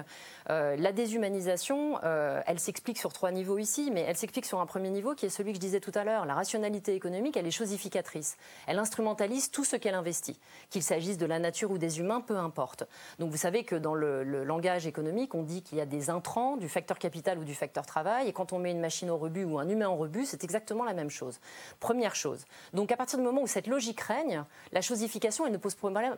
Euh, 0.49 0.75
la 0.75 0.91
déshumanisation, 0.91 1.99
euh, 2.03 2.41
elle 2.45 2.59
s'explique 2.59 2.99
sur 2.99 3.13
trois 3.13 3.31
niveaux 3.31 3.57
ici, 3.57 3.89
mais 3.91 4.01
elle 4.01 4.17
s'explique 4.17 4.45
sur 4.45 4.59
un 4.59 4.65
premier 4.65 4.89
niveau 4.89 5.15
qui 5.15 5.25
est 5.25 5.29
celui 5.29 5.51
que 5.51 5.55
je 5.55 5.61
disais 5.61 5.79
tout 5.79 5.93
à 5.95 6.03
l'heure. 6.03 6.25
La 6.25 6.35
rationalité 6.35 6.93
économique, 6.93 7.35
elle 7.35 7.47
est 7.47 7.57
chosificatrice. 7.57 8.37
Elle 8.67 8.77
instrumentalise 8.77 9.49
tout 9.49 9.63
ce 9.63 9.75
qu'elle 9.75 9.95
investit, 9.95 10.39
qu'il 10.69 10.83
s'agisse 10.83 11.17
de 11.17 11.25
la 11.25 11.39
nature 11.39 11.71
ou 11.71 11.77
des 11.79 11.99
humains, 11.99 12.21
peu 12.21 12.37
importe. 12.37 12.83
Donc 13.17 13.31
vous 13.31 13.37
savez 13.37 13.63
que 13.63 13.75
dans 13.75 13.95
le, 13.95 14.23
le 14.23 14.43
langage 14.43 14.85
économique, 14.85 15.33
on 15.33 15.41
dit 15.41 15.63
qu'il 15.63 15.79
y 15.79 15.81
a 15.81 15.85
des 15.85 16.11
intrants, 16.11 16.57
du 16.57 16.69
facteur 16.69 16.99
capital 16.99 17.39
ou 17.39 17.43
du 17.43 17.55
facteur 17.61 17.85
travail. 17.85 18.27
Et 18.27 18.33
quand 18.33 18.53
on 18.53 18.59
met 18.59 18.71
une 18.71 18.81
machine 18.81 19.09
au 19.11 19.17
rebut 19.17 19.43
ou 19.43 19.59
un 19.59 19.69
humain 19.69 19.87
au 19.87 19.95
rebut, 19.95 20.25
c'est 20.25 20.43
exactement 20.43 20.83
la 20.83 20.93
même 20.93 21.11
chose. 21.11 21.39
Première 21.79 22.15
chose. 22.15 22.45
Donc 22.73 22.91
à 22.91 22.97
partir 22.97 23.19
du 23.19 23.23
moment 23.23 23.41
où 23.41 23.47
cette 23.47 23.67
logique 23.67 24.01
règne, 24.01 24.43
la 24.71 24.81
chosification, 24.81 25.45
ne 25.51 25.57
pose 25.57 25.75
problème, 25.75 26.15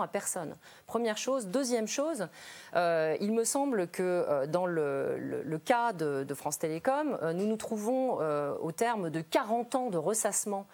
à 0.00 0.08
personne. 0.08 0.54
Première 0.86 1.18
chose. 1.18 1.48
Deuxième 1.48 1.88
chose, 1.88 2.28
euh, 2.76 3.16
il 3.20 3.32
me 3.32 3.44
semble 3.44 3.88
que 3.88 4.02
euh, 4.02 4.46
dans 4.46 4.66
le, 4.66 5.60
cas 5.64 5.92
de, 5.92 6.34
France 6.34 6.58
Télécom, 6.58 7.18
euh, 7.22 7.32
nous 7.32 7.46
nous 7.46 7.56
trouvons 7.56 8.18
au 8.60 8.72
terme 8.72 9.10
de 9.10 9.20
40 9.20 9.74
ans 9.74 9.90
de 9.90 9.98
ressassement 9.98 10.66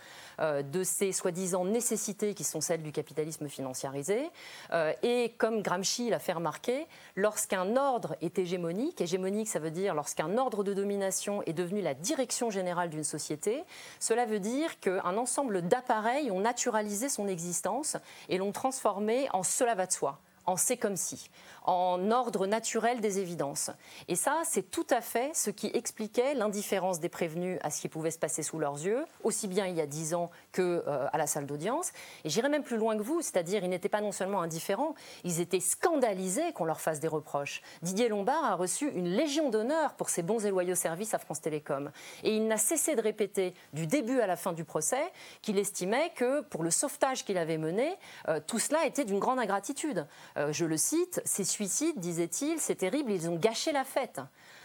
de 0.62 0.84
ces 0.84 1.12
soi-disant 1.12 1.64
nécessités 1.64 2.34
qui 2.34 2.44
sont 2.44 2.60
celles 2.60 2.82
du 2.82 2.92
capitalisme 2.92 3.48
financiarisé. 3.48 4.30
Euh, 4.72 4.92
et 5.02 5.34
comme 5.38 5.62
Gramsci 5.62 6.10
l'a 6.10 6.18
fait 6.18 6.32
remarquer, 6.32 6.86
lorsqu'un 7.16 7.76
ordre 7.76 8.16
est 8.20 8.38
hégémonique, 8.38 9.00
hégémonique 9.00 9.48
ça 9.48 9.58
veut 9.58 9.70
dire 9.70 9.94
lorsqu'un 9.94 10.36
ordre 10.38 10.64
de 10.64 10.74
domination 10.74 11.42
est 11.42 11.52
devenu 11.52 11.80
la 11.80 11.94
direction 11.94 12.50
générale 12.50 12.90
d'une 12.90 13.04
société, 13.04 13.64
cela 14.00 14.26
veut 14.26 14.40
dire 14.40 14.80
qu'un 14.80 15.16
ensemble 15.16 15.62
d'appareils 15.62 16.30
ont 16.30 16.40
naturalisé 16.40 17.08
son 17.08 17.28
existence 17.28 17.96
et 18.28 18.38
l'ont 18.38 18.52
transformé 18.52 19.28
en 19.32 19.42
cela 19.42 19.74
va 19.74 19.86
de 19.86 19.92
soi 19.92 20.20
en 20.48 20.56
c'est 20.56 20.78
comme 20.78 20.96
si 20.96 21.30
en 21.64 22.10
ordre 22.10 22.46
naturel 22.46 23.02
des 23.02 23.18
évidences. 23.18 23.70
Et 24.08 24.16
ça, 24.16 24.40
c'est 24.46 24.70
tout 24.70 24.86
à 24.88 25.02
fait 25.02 25.30
ce 25.34 25.50
qui 25.50 25.70
expliquait 25.74 26.32
l'indifférence 26.32 26.98
des 26.98 27.10
prévenus 27.10 27.58
à 27.62 27.68
ce 27.68 27.82
qui 27.82 27.88
pouvait 27.88 28.10
se 28.10 28.18
passer 28.18 28.42
sous 28.42 28.58
leurs 28.58 28.82
yeux, 28.82 29.04
aussi 29.22 29.48
bien 29.48 29.66
il 29.66 29.76
y 29.76 29.82
a 29.82 29.86
dix 29.86 30.14
ans 30.14 30.30
euh, 30.62 31.06
à 31.12 31.18
la 31.18 31.26
salle 31.26 31.46
d'audience. 31.46 31.92
Et 32.24 32.30
j'irais 32.30 32.48
même 32.48 32.62
plus 32.62 32.76
loin 32.76 32.96
que 32.96 33.02
vous, 33.02 33.22
c'est-à-dire 33.22 33.64
ils 33.64 33.70
n'étaient 33.70 33.88
pas 33.88 34.00
non 34.00 34.12
seulement 34.12 34.42
indifférents, 34.42 34.94
ils 35.24 35.40
étaient 35.40 35.60
scandalisés 35.60 36.52
qu'on 36.52 36.64
leur 36.64 36.80
fasse 36.80 37.00
des 37.00 37.08
reproches. 37.08 37.62
Didier 37.82 38.08
Lombard 38.08 38.44
a 38.44 38.54
reçu 38.54 38.90
une 38.90 39.08
légion 39.08 39.50
d'honneur 39.50 39.94
pour 39.94 40.08
ses 40.08 40.22
bons 40.22 40.44
et 40.44 40.50
loyaux 40.50 40.74
services 40.74 41.14
à 41.14 41.18
France 41.18 41.40
Télécom. 41.40 41.90
Et 42.22 42.34
il 42.36 42.46
n'a 42.46 42.56
cessé 42.56 42.94
de 42.94 43.00
répéter 43.00 43.54
du 43.72 43.86
début 43.86 44.20
à 44.20 44.26
la 44.26 44.36
fin 44.36 44.52
du 44.52 44.64
procès 44.64 45.12
qu'il 45.42 45.58
estimait 45.58 46.12
que 46.14 46.42
pour 46.42 46.62
le 46.62 46.70
sauvetage 46.70 47.24
qu'il 47.24 47.38
avait 47.38 47.58
mené, 47.58 47.96
euh, 48.28 48.40
tout 48.46 48.58
cela 48.58 48.84
était 48.86 49.04
d'une 49.04 49.18
grande 49.18 49.38
ingratitude. 49.38 50.06
Euh, 50.36 50.52
je 50.52 50.64
le 50.64 50.76
cite, 50.76 51.20
c'est 51.24 51.44
suicide, 51.44 51.98
disait-il, 51.98 52.58
c'est 52.60 52.76
terrible, 52.76 53.12
ils 53.12 53.28
ont 53.28 53.36
gâché 53.36 53.72
la 53.72 53.84
fête. 53.84 54.20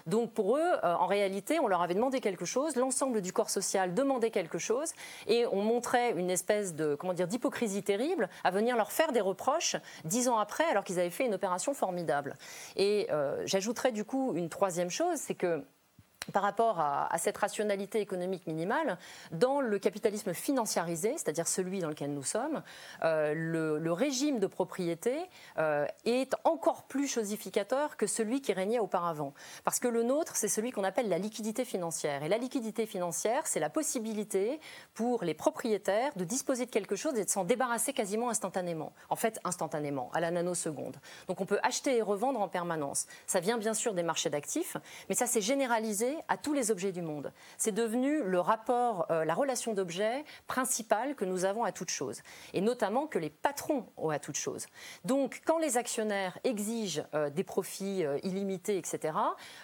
Donc 0.06 0.34
pour 0.34 0.58
eux, 0.58 0.72
euh, 0.84 0.94
en 0.96 1.06
réalité, 1.06 1.60
on 1.60 1.68
leur 1.68 1.82
avait 1.82 1.94
demandé 1.94 2.20
quelque 2.20 2.46
chose, 2.46 2.76
l'ensemble 2.76 3.22
du 3.22 3.32
corps 3.32 3.50
social 3.50 3.94
demandait 3.94 4.32
quelque 4.32 4.58
chose, 4.58 4.92
et 5.28 5.46
on 5.52 5.62
montrait 5.62 6.12
une 6.12 6.30
espèce 6.30 6.76
de 6.76 6.96
comment 6.96 7.14
dire 7.14 7.28
d'hypocrisie 7.28 7.84
terrible 7.84 8.30
à 8.44 8.52
venir 8.52 8.76
leur 8.76 8.92
faire 8.92 9.12
des 9.12 9.22
reproches 9.22 9.76
dix 10.06 10.28
ans 10.28 10.38
après, 10.38 10.66
alors 10.66 10.84
qu'ils 10.84 11.00
avaient 11.00 11.10
fait 11.10 11.26
une 11.26 11.34
opération 11.34 11.74
formidable. 11.74 12.36
Et 12.76 13.08
euh, 13.12 13.42
j'ajouterais 13.46 13.92
du 13.92 14.04
coup 14.06 14.34
une 14.36 14.50
troisième 14.50 14.90
chose, 14.90 15.18
c'est 15.18 15.36
que 15.36 15.64
par 16.32 16.44
rapport 16.44 16.80
à, 16.80 17.10
cette 17.18 17.38
rationalité 17.38 18.00
économique 18.00 18.48
minimale, 18.48 18.98
dans 19.32 19.62
le 19.62 19.80
capitalisme 19.80 20.34
financiarisé, 20.34 21.14
c'est-à-dire 21.18 21.48
celui 21.48 21.80
dans 21.80 21.90
lequel 21.90 22.14
nous 22.14 22.24
sommes, 22.24 22.64
euh, 23.04 23.34
le, 23.36 23.94
régime 23.94 24.40
de 24.40 24.48
propriété 24.48 25.16
euh, 25.60 25.86
est 26.06 26.34
encore 26.44 26.84
plus 26.84 27.08
chosificateur 27.08 27.96
que 27.96 28.08
celui 28.08 28.42
qui 28.42 28.54
régnait 28.54 28.80
auparavant. 28.80 29.34
Parce 29.64 29.80
que 29.80 29.88
le 29.88 30.02
nôtre, 30.02 30.36
c'est 30.36 30.48
celui 30.48 30.72
qu'on 30.72 30.84
appelle 30.84 31.10
la 31.10 31.20
liquidité 31.20 31.64
financière. 31.64 32.24
Et 32.24 32.28
la 32.28 32.40
liquidité 32.40 32.88
financière, 32.88 33.46
c'est 33.46 33.60
la 33.60 33.70
possibilité 33.70 34.60
pour 34.96 35.24
les 35.24 35.36
propriétaires 35.36 36.12
de 36.16 36.24
disposer 36.24 36.66
de 36.66 36.72
quelque 36.72 36.96
chose 36.96 37.18
et 37.18 37.26
de 37.26 37.30
s'en 37.30 37.44
débarrasser 37.44 37.94
quasiment 37.94 38.30
instantanément. 38.30 38.94
En 39.10 39.16
fait, 39.16 39.40
instantanément, 39.44 40.10
à 40.14 40.20
la 40.20 40.32
nanoseconde. 40.32 40.98
Donc 41.28 41.40
on 41.40 41.46
peut 41.46 41.60
acheter 41.62 41.98
et 41.98 42.02
revendre 42.02 42.42
en 42.42 42.48
permanence. 42.48 43.06
Ça 43.28 43.40
vient 43.40 43.58
bien 43.58 43.76
sûr 43.76 43.94
des 43.94 44.04
marchés 44.04 44.30
d'actifs, 44.30 44.78
mais 45.08 45.16
ça 45.16 45.28
s'est 45.28 45.42
généralisé 45.42 46.13
à 46.28 46.38
tous 46.38 46.54
les 46.54 46.72
objets 46.72 46.92
du 46.92 47.02
monde. 47.02 47.32
C'est 47.58 47.72
devenu 47.72 48.24
le 48.24 48.40
rapport, 48.40 49.06
euh, 49.12 49.26
la 49.26 49.34
relation 49.34 49.74
d'objet 49.74 50.24
principale 50.48 51.16
que 51.16 51.26
nous 51.26 51.46
avons 51.46 51.64
à 51.64 51.72
toute 51.72 51.90
chose, 51.90 52.22
et 52.54 52.62
notamment 52.62 53.08
que 53.08 53.20
les 53.20 53.30
patrons 53.30 53.88
ont 53.98 54.10
à 54.10 54.20
toute 54.20 54.38
chose. 54.38 54.68
Donc, 55.06 55.42
quand 55.46 55.58
les 55.58 55.78
actionnaires 55.78 56.38
exigent 56.44 57.04
euh, 57.14 57.30
des 57.30 57.44
profits 57.44 58.06
euh, 58.06 58.18
illimités, 58.24 58.78
etc., 58.78 59.14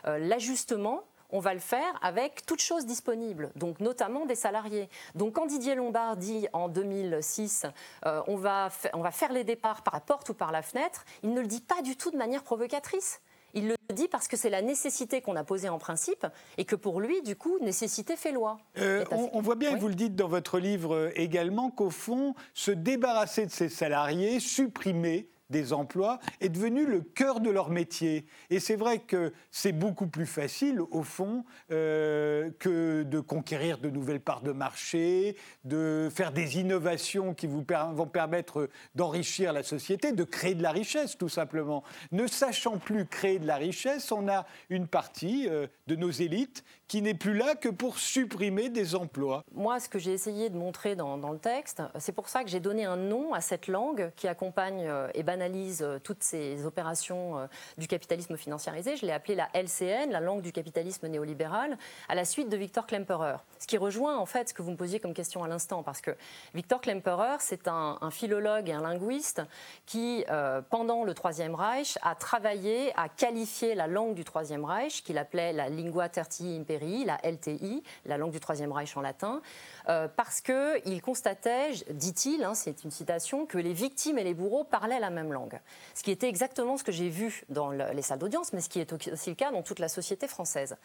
l'ajustement 0.05 1.03
on 1.31 1.39
va 1.39 1.53
le 1.53 1.59
faire 1.59 1.99
avec 2.01 2.43
toutes 2.47 2.61
choses 2.61 2.87
disponibles, 2.87 3.51
donc 3.55 3.79
notamment 3.79 4.25
des 4.25 4.33
salariés. 4.33 4.89
Donc 5.13 5.33
quand 5.33 5.45
Didier 5.45 5.75
Lombard 5.75 6.17
dit 6.17 6.47
en 6.53 6.69
2006 6.69 7.67
on, 8.03 8.35
va 8.35 8.69
on 8.93 9.01
va 9.01 9.11
faire 9.11 9.31
les 9.31 9.43
départs 9.43 9.83
par 9.83 9.93
la 9.93 9.99
porte 9.99 10.29
ou 10.29 10.33
par 10.33 10.51
la 10.51 10.63
fenêtre, 10.63 11.05
il 11.21 11.33
ne 11.33 11.41
le 11.41 11.47
dit 11.47 11.61
pas 11.61 11.83
du 11.83 11.95
tout 11.95 12.09
de 12.09 12.17
manière 12.17 12.41
provocatrice. 12.41 13.21
Il 13.53 13.67
le 13.67 13.75
dit 13.93 14.07
parce 14.07 14.27
que 14.27 14.37
c'est 14.37 14.49
la 14.49 14.61
nécessité 14.61 15.21
qu'on 15.21 15.35
a 15.35 15.43
posée 15.43 15.69
en 15.69 15.79
principe 15.79 16.25
et 16.57 16.65
que 16.65 16.75
pour 16.75 17.01
lui, 17.01 17.21
du 17.21 17.35
coup, 17.35 17.57
nécessité 17.61 18.15
fait 18.15 18.31
loi. 18.31 18.59
Euh, 18.77 19.05
on, 19.11 19.41
voit 19.41 19.55
bien, 19.55 19.75
et 19.75 19.79
vous 19.79 19.87
le 19.87 19.95
dites 19.95 20.15
dans 20.15 20.27
votre 20.27 20.59
livre 20.59 20.95
euh, 20.95 21.11
également, 21.15 21.71
qu'au 21.71 21.89
fond, 21.89 22.35
se 22.53 22.71
débarrasser 22.71 23.45
de 23.45 23.51
ses 23.51 23.69
salariés, 23.69 24.39
supprimer 24.39 25.29
des 25.49 25.73
emplois 25.73 26.19
est 26.41 26.49
devenu 26.49 26.85
le 26.85 27.01
cœur 27.01 27.39
de 27.39 27.49
leur 27.49 27.69
métier. 27.69 28.25
Et 28.49 28.59
c'est 28.59 28.75
vrai 28.75 28.99
que 28.99 29.33
c'est 29.51 29.71
beaucoup 29.71 30.07
plus 30.07 30.25
facile, 30.25 30.81
au 30.81 31.03
fond, 31.03 31.45
euh, 31.71 32.49
que 32.59 33.03
de 33.03 33.19
conquérir 33.19 33.79
de 33.79 33.89
nouvelles 33.89 34.19
parts 34.19 34.41
de 34.41 34.51
marché, 34.51 35.35
de 35.63 36.09
faire 36.13 36.31
des 36.31 36.59
innovations 36.59 37.33
qui 37.33 37.47
vous 37.47 37.65
vont 37.93 38.07
permettre 38.07 38.69
d'enrichir 38.95 39.53
la 39.53 39.63
société, 39.63 40.11
de 40.11 40.23
créer 40.23 40.55
de 40.55 40.63
la 40.63 40.71
richesse, 40.71 41.17
tout 41.17 41.29
simplement. 41.29 41.83
Ne 42.11 42.27
sachant 42.27 42.77
plus 42.77 43.05
créer 43.05 43.39
de 43.39 43.47
la 43.47 43.55
richesse, 43.55 44.11
on 44.11 44.27
a 44.27 44.45
une 44.69 44.87
partie 44.87 45.47
euh, 45.47 45.67
de 45.87 45.95
nos 45.95 46.11
élites 46.11 46.63
qui 46.89 47.03
n'est 47.03 47.13
plus 47.13 47.37
là 47.37 47.53
que 47.55 47.69
pour 47.69 47.99
supprimer 47.99 48.69
des 48.69 48.95
emplois. 48.95 49.43
Moi, 49.53 49.79
ce 49.79 49.87
que 49.87 49.99
j'ai 49.99 50.11
essayé 50.11 50.49
de 50.49 50.57
montrer 50.57 50.95
dans, 50.95 51.15
le 51.31 51.37
texte, 51.37 51.83
c'est 51.99 52.11
pour 52.11 52.27
ça 52.29 52.43
que 52.43 52.49
j'ai 52.49 52.59
donné 52.59 52.83
un 52.83 52.97
nom 52.97 53.33
à 53.35 53.41
cette 53.41 53.67
langue 53.67 54.11
qui 54.15 54.27
accompagne 54.27 54.87
euh, 54.87 55.07
et 55.13 55.23
analyse 55.29 55.83
euh, 55.83 55.99
toutes 55.99 56.23
ces 56.23 56.65
opérations 56.65 57.37
euh, 57.37 57.45
du 57.77 57.87
capitalisme 57.87 58.35
financiarisé. 58.35 58.97
Je 58.97 59.05
l'ai 59.05 59.11
appelée 59.11 59.35
la 59.35 59.47
LCN, 59.53 60.09
la 60.09 60.19
langue 60.19 60.41
du 60.41 60.51
capitalisme 60.51 61.07
néolibéral, 61.07 61.77
à 62.07 62.15
la 62.15 62.25
suite 62.25 62.49
de 62.49 62.57
Victor 62.57 62.87
Klemperer. 62.87 63.37
Ce 63.59 63.67
qui 63.67 63.77
rejoint 63.77 64.17
en 64.17 64.25
fait 64.25 64.49
ce 64.49 64.55
que 64.55 64.63
vous 64.63 64.71
me 64.71 64.75
posiez 64.75 64.99
comme 64.99 65.13
question 65.13 65.43
à 65.43 65.47
l'instant, 65.47 65.83
parce 65.83 66.01
que 66.01 66.17
Victor 66.55 66.81
Klemperer, 66.81 67.37
c'est 67.39 67.67
un, 67.67 67.99
philologue 68.09 68.67
et 68.67 68.73
un 68.73 68.81
linguiste 68.81 69.43
qui, 69.85 70.25
pendant 70.69 71.03
le 71.03 71.13
Troisième 71.13 71.53
Reich, 71.53 71.99
a 72.01 72.15
travaillé 72.15 72.91
à 72.97 73.07
qualifier 73.07 73.75
la 73.75 73.85
langue 73.85 74.15
du 74.15 74.23
Troisième 74.23 74.65
Reich, 74.65 75.03
qu'il 75.03 75.19
appelait 75.19 75.53
la 75.53 75.69
lingua 75.69 76.09
tertii 76.09 76.57
imperii, 76.57 76.78
la 76.79 77.17
LTI, 77.23 77.83
la 78.05 78.17
langue 78.17 78.31
du 78.31 78.39
Troisième 78.39 78.71
Reich 78.71 78.95
en 78.97 79.01
latin, 79.01 79.41
euh, 79.87 80.07
parce 80.07 80.41
qu'il 80.41 81.01
constatait, 81.01 81.71
dit-il, 81.91 82.43
hein, 82.43 82.53
c'est 82.53 82.83
une 82.83 82.91
citation, 82.91 83.45
que 83.45 83.57
les 83.57 83.73
victimes 83.73 84.17
et 84.17 84.23
les 84.23 84.33
bourreaux 84.33 84.63
parlaient 84.63 84.99
la 84.99 85.09
même 85.09 85.33
langue. 85.33 85.59
Ce 85.95 86.03
qui 86.03 86.11
était 86.11 86.29
exactement 86.29 86.77
ce 86.77 86.83
que 86.83 86.91
j'ai 86.91 87.09
vu 87.09 87.43
dans 87.49 87.71
les 87.71 88.01
salles 88.01 88.19
d'audience, 88.19 88.53
mais 88.53 88.61
ce 88.61 88.69
qui 88.69 88.79
est 88.79 88.91
aussi 88.93 89.29
le 89.29 89.35
cas 89.35 89.51
dans 89.51 89.63
toute 89.63 89.79
la 89.79 89.89
société 89.89 90.27
française. 90.27 90.77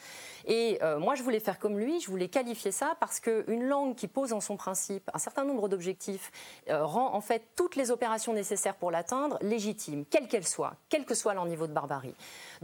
Et 0.47 0.79
euh, 0.83 0.99
moi, 0.99 1.15
je 1.15 1.23
voulais 1.23 1.41
faire 1.41 1.59
comme 1.59 1.79
lui, 1.79 2.01
je 2.01 2.11
voulais 2.11 2.29
qualifier 2.29 2.73
ça 2.73 2.97
parce 3.01 3.21
qu'une 3.21 3.65
langue 3.65 3.95
qui 3.95 4.09
pose 4.09 4.33
en 4.33 4.41
son 4.41 4.57
principe 4.57 5.11
un 5.13 5.19
certain 5.19 5.45
nombre 5.45 5.69
d'objectifs 5.69 6.31
euh, 6.69 6.85
rend 6.85 7.15
en 7.15 7.21
fait 7.21 7.43
toutes 7.57 7.77
les 7.77 7.91
opérations 7.91 8.33
nécessaires 8.33 8.77
pour 8.77 8.91
l'atteindre 8.91 9.39
légitimes, 9.41 10.05
quelles 10.07 10.29
qu'elles 10.29 10.47
soient, 10.47 10.77
quel 10.89 11.05
que 11.05 11.15
soit 11.15 11.35
leur 11.35 11.47
niveau 11.47 11.67
de 11.67 11.73
barbarie. 11.73 12.15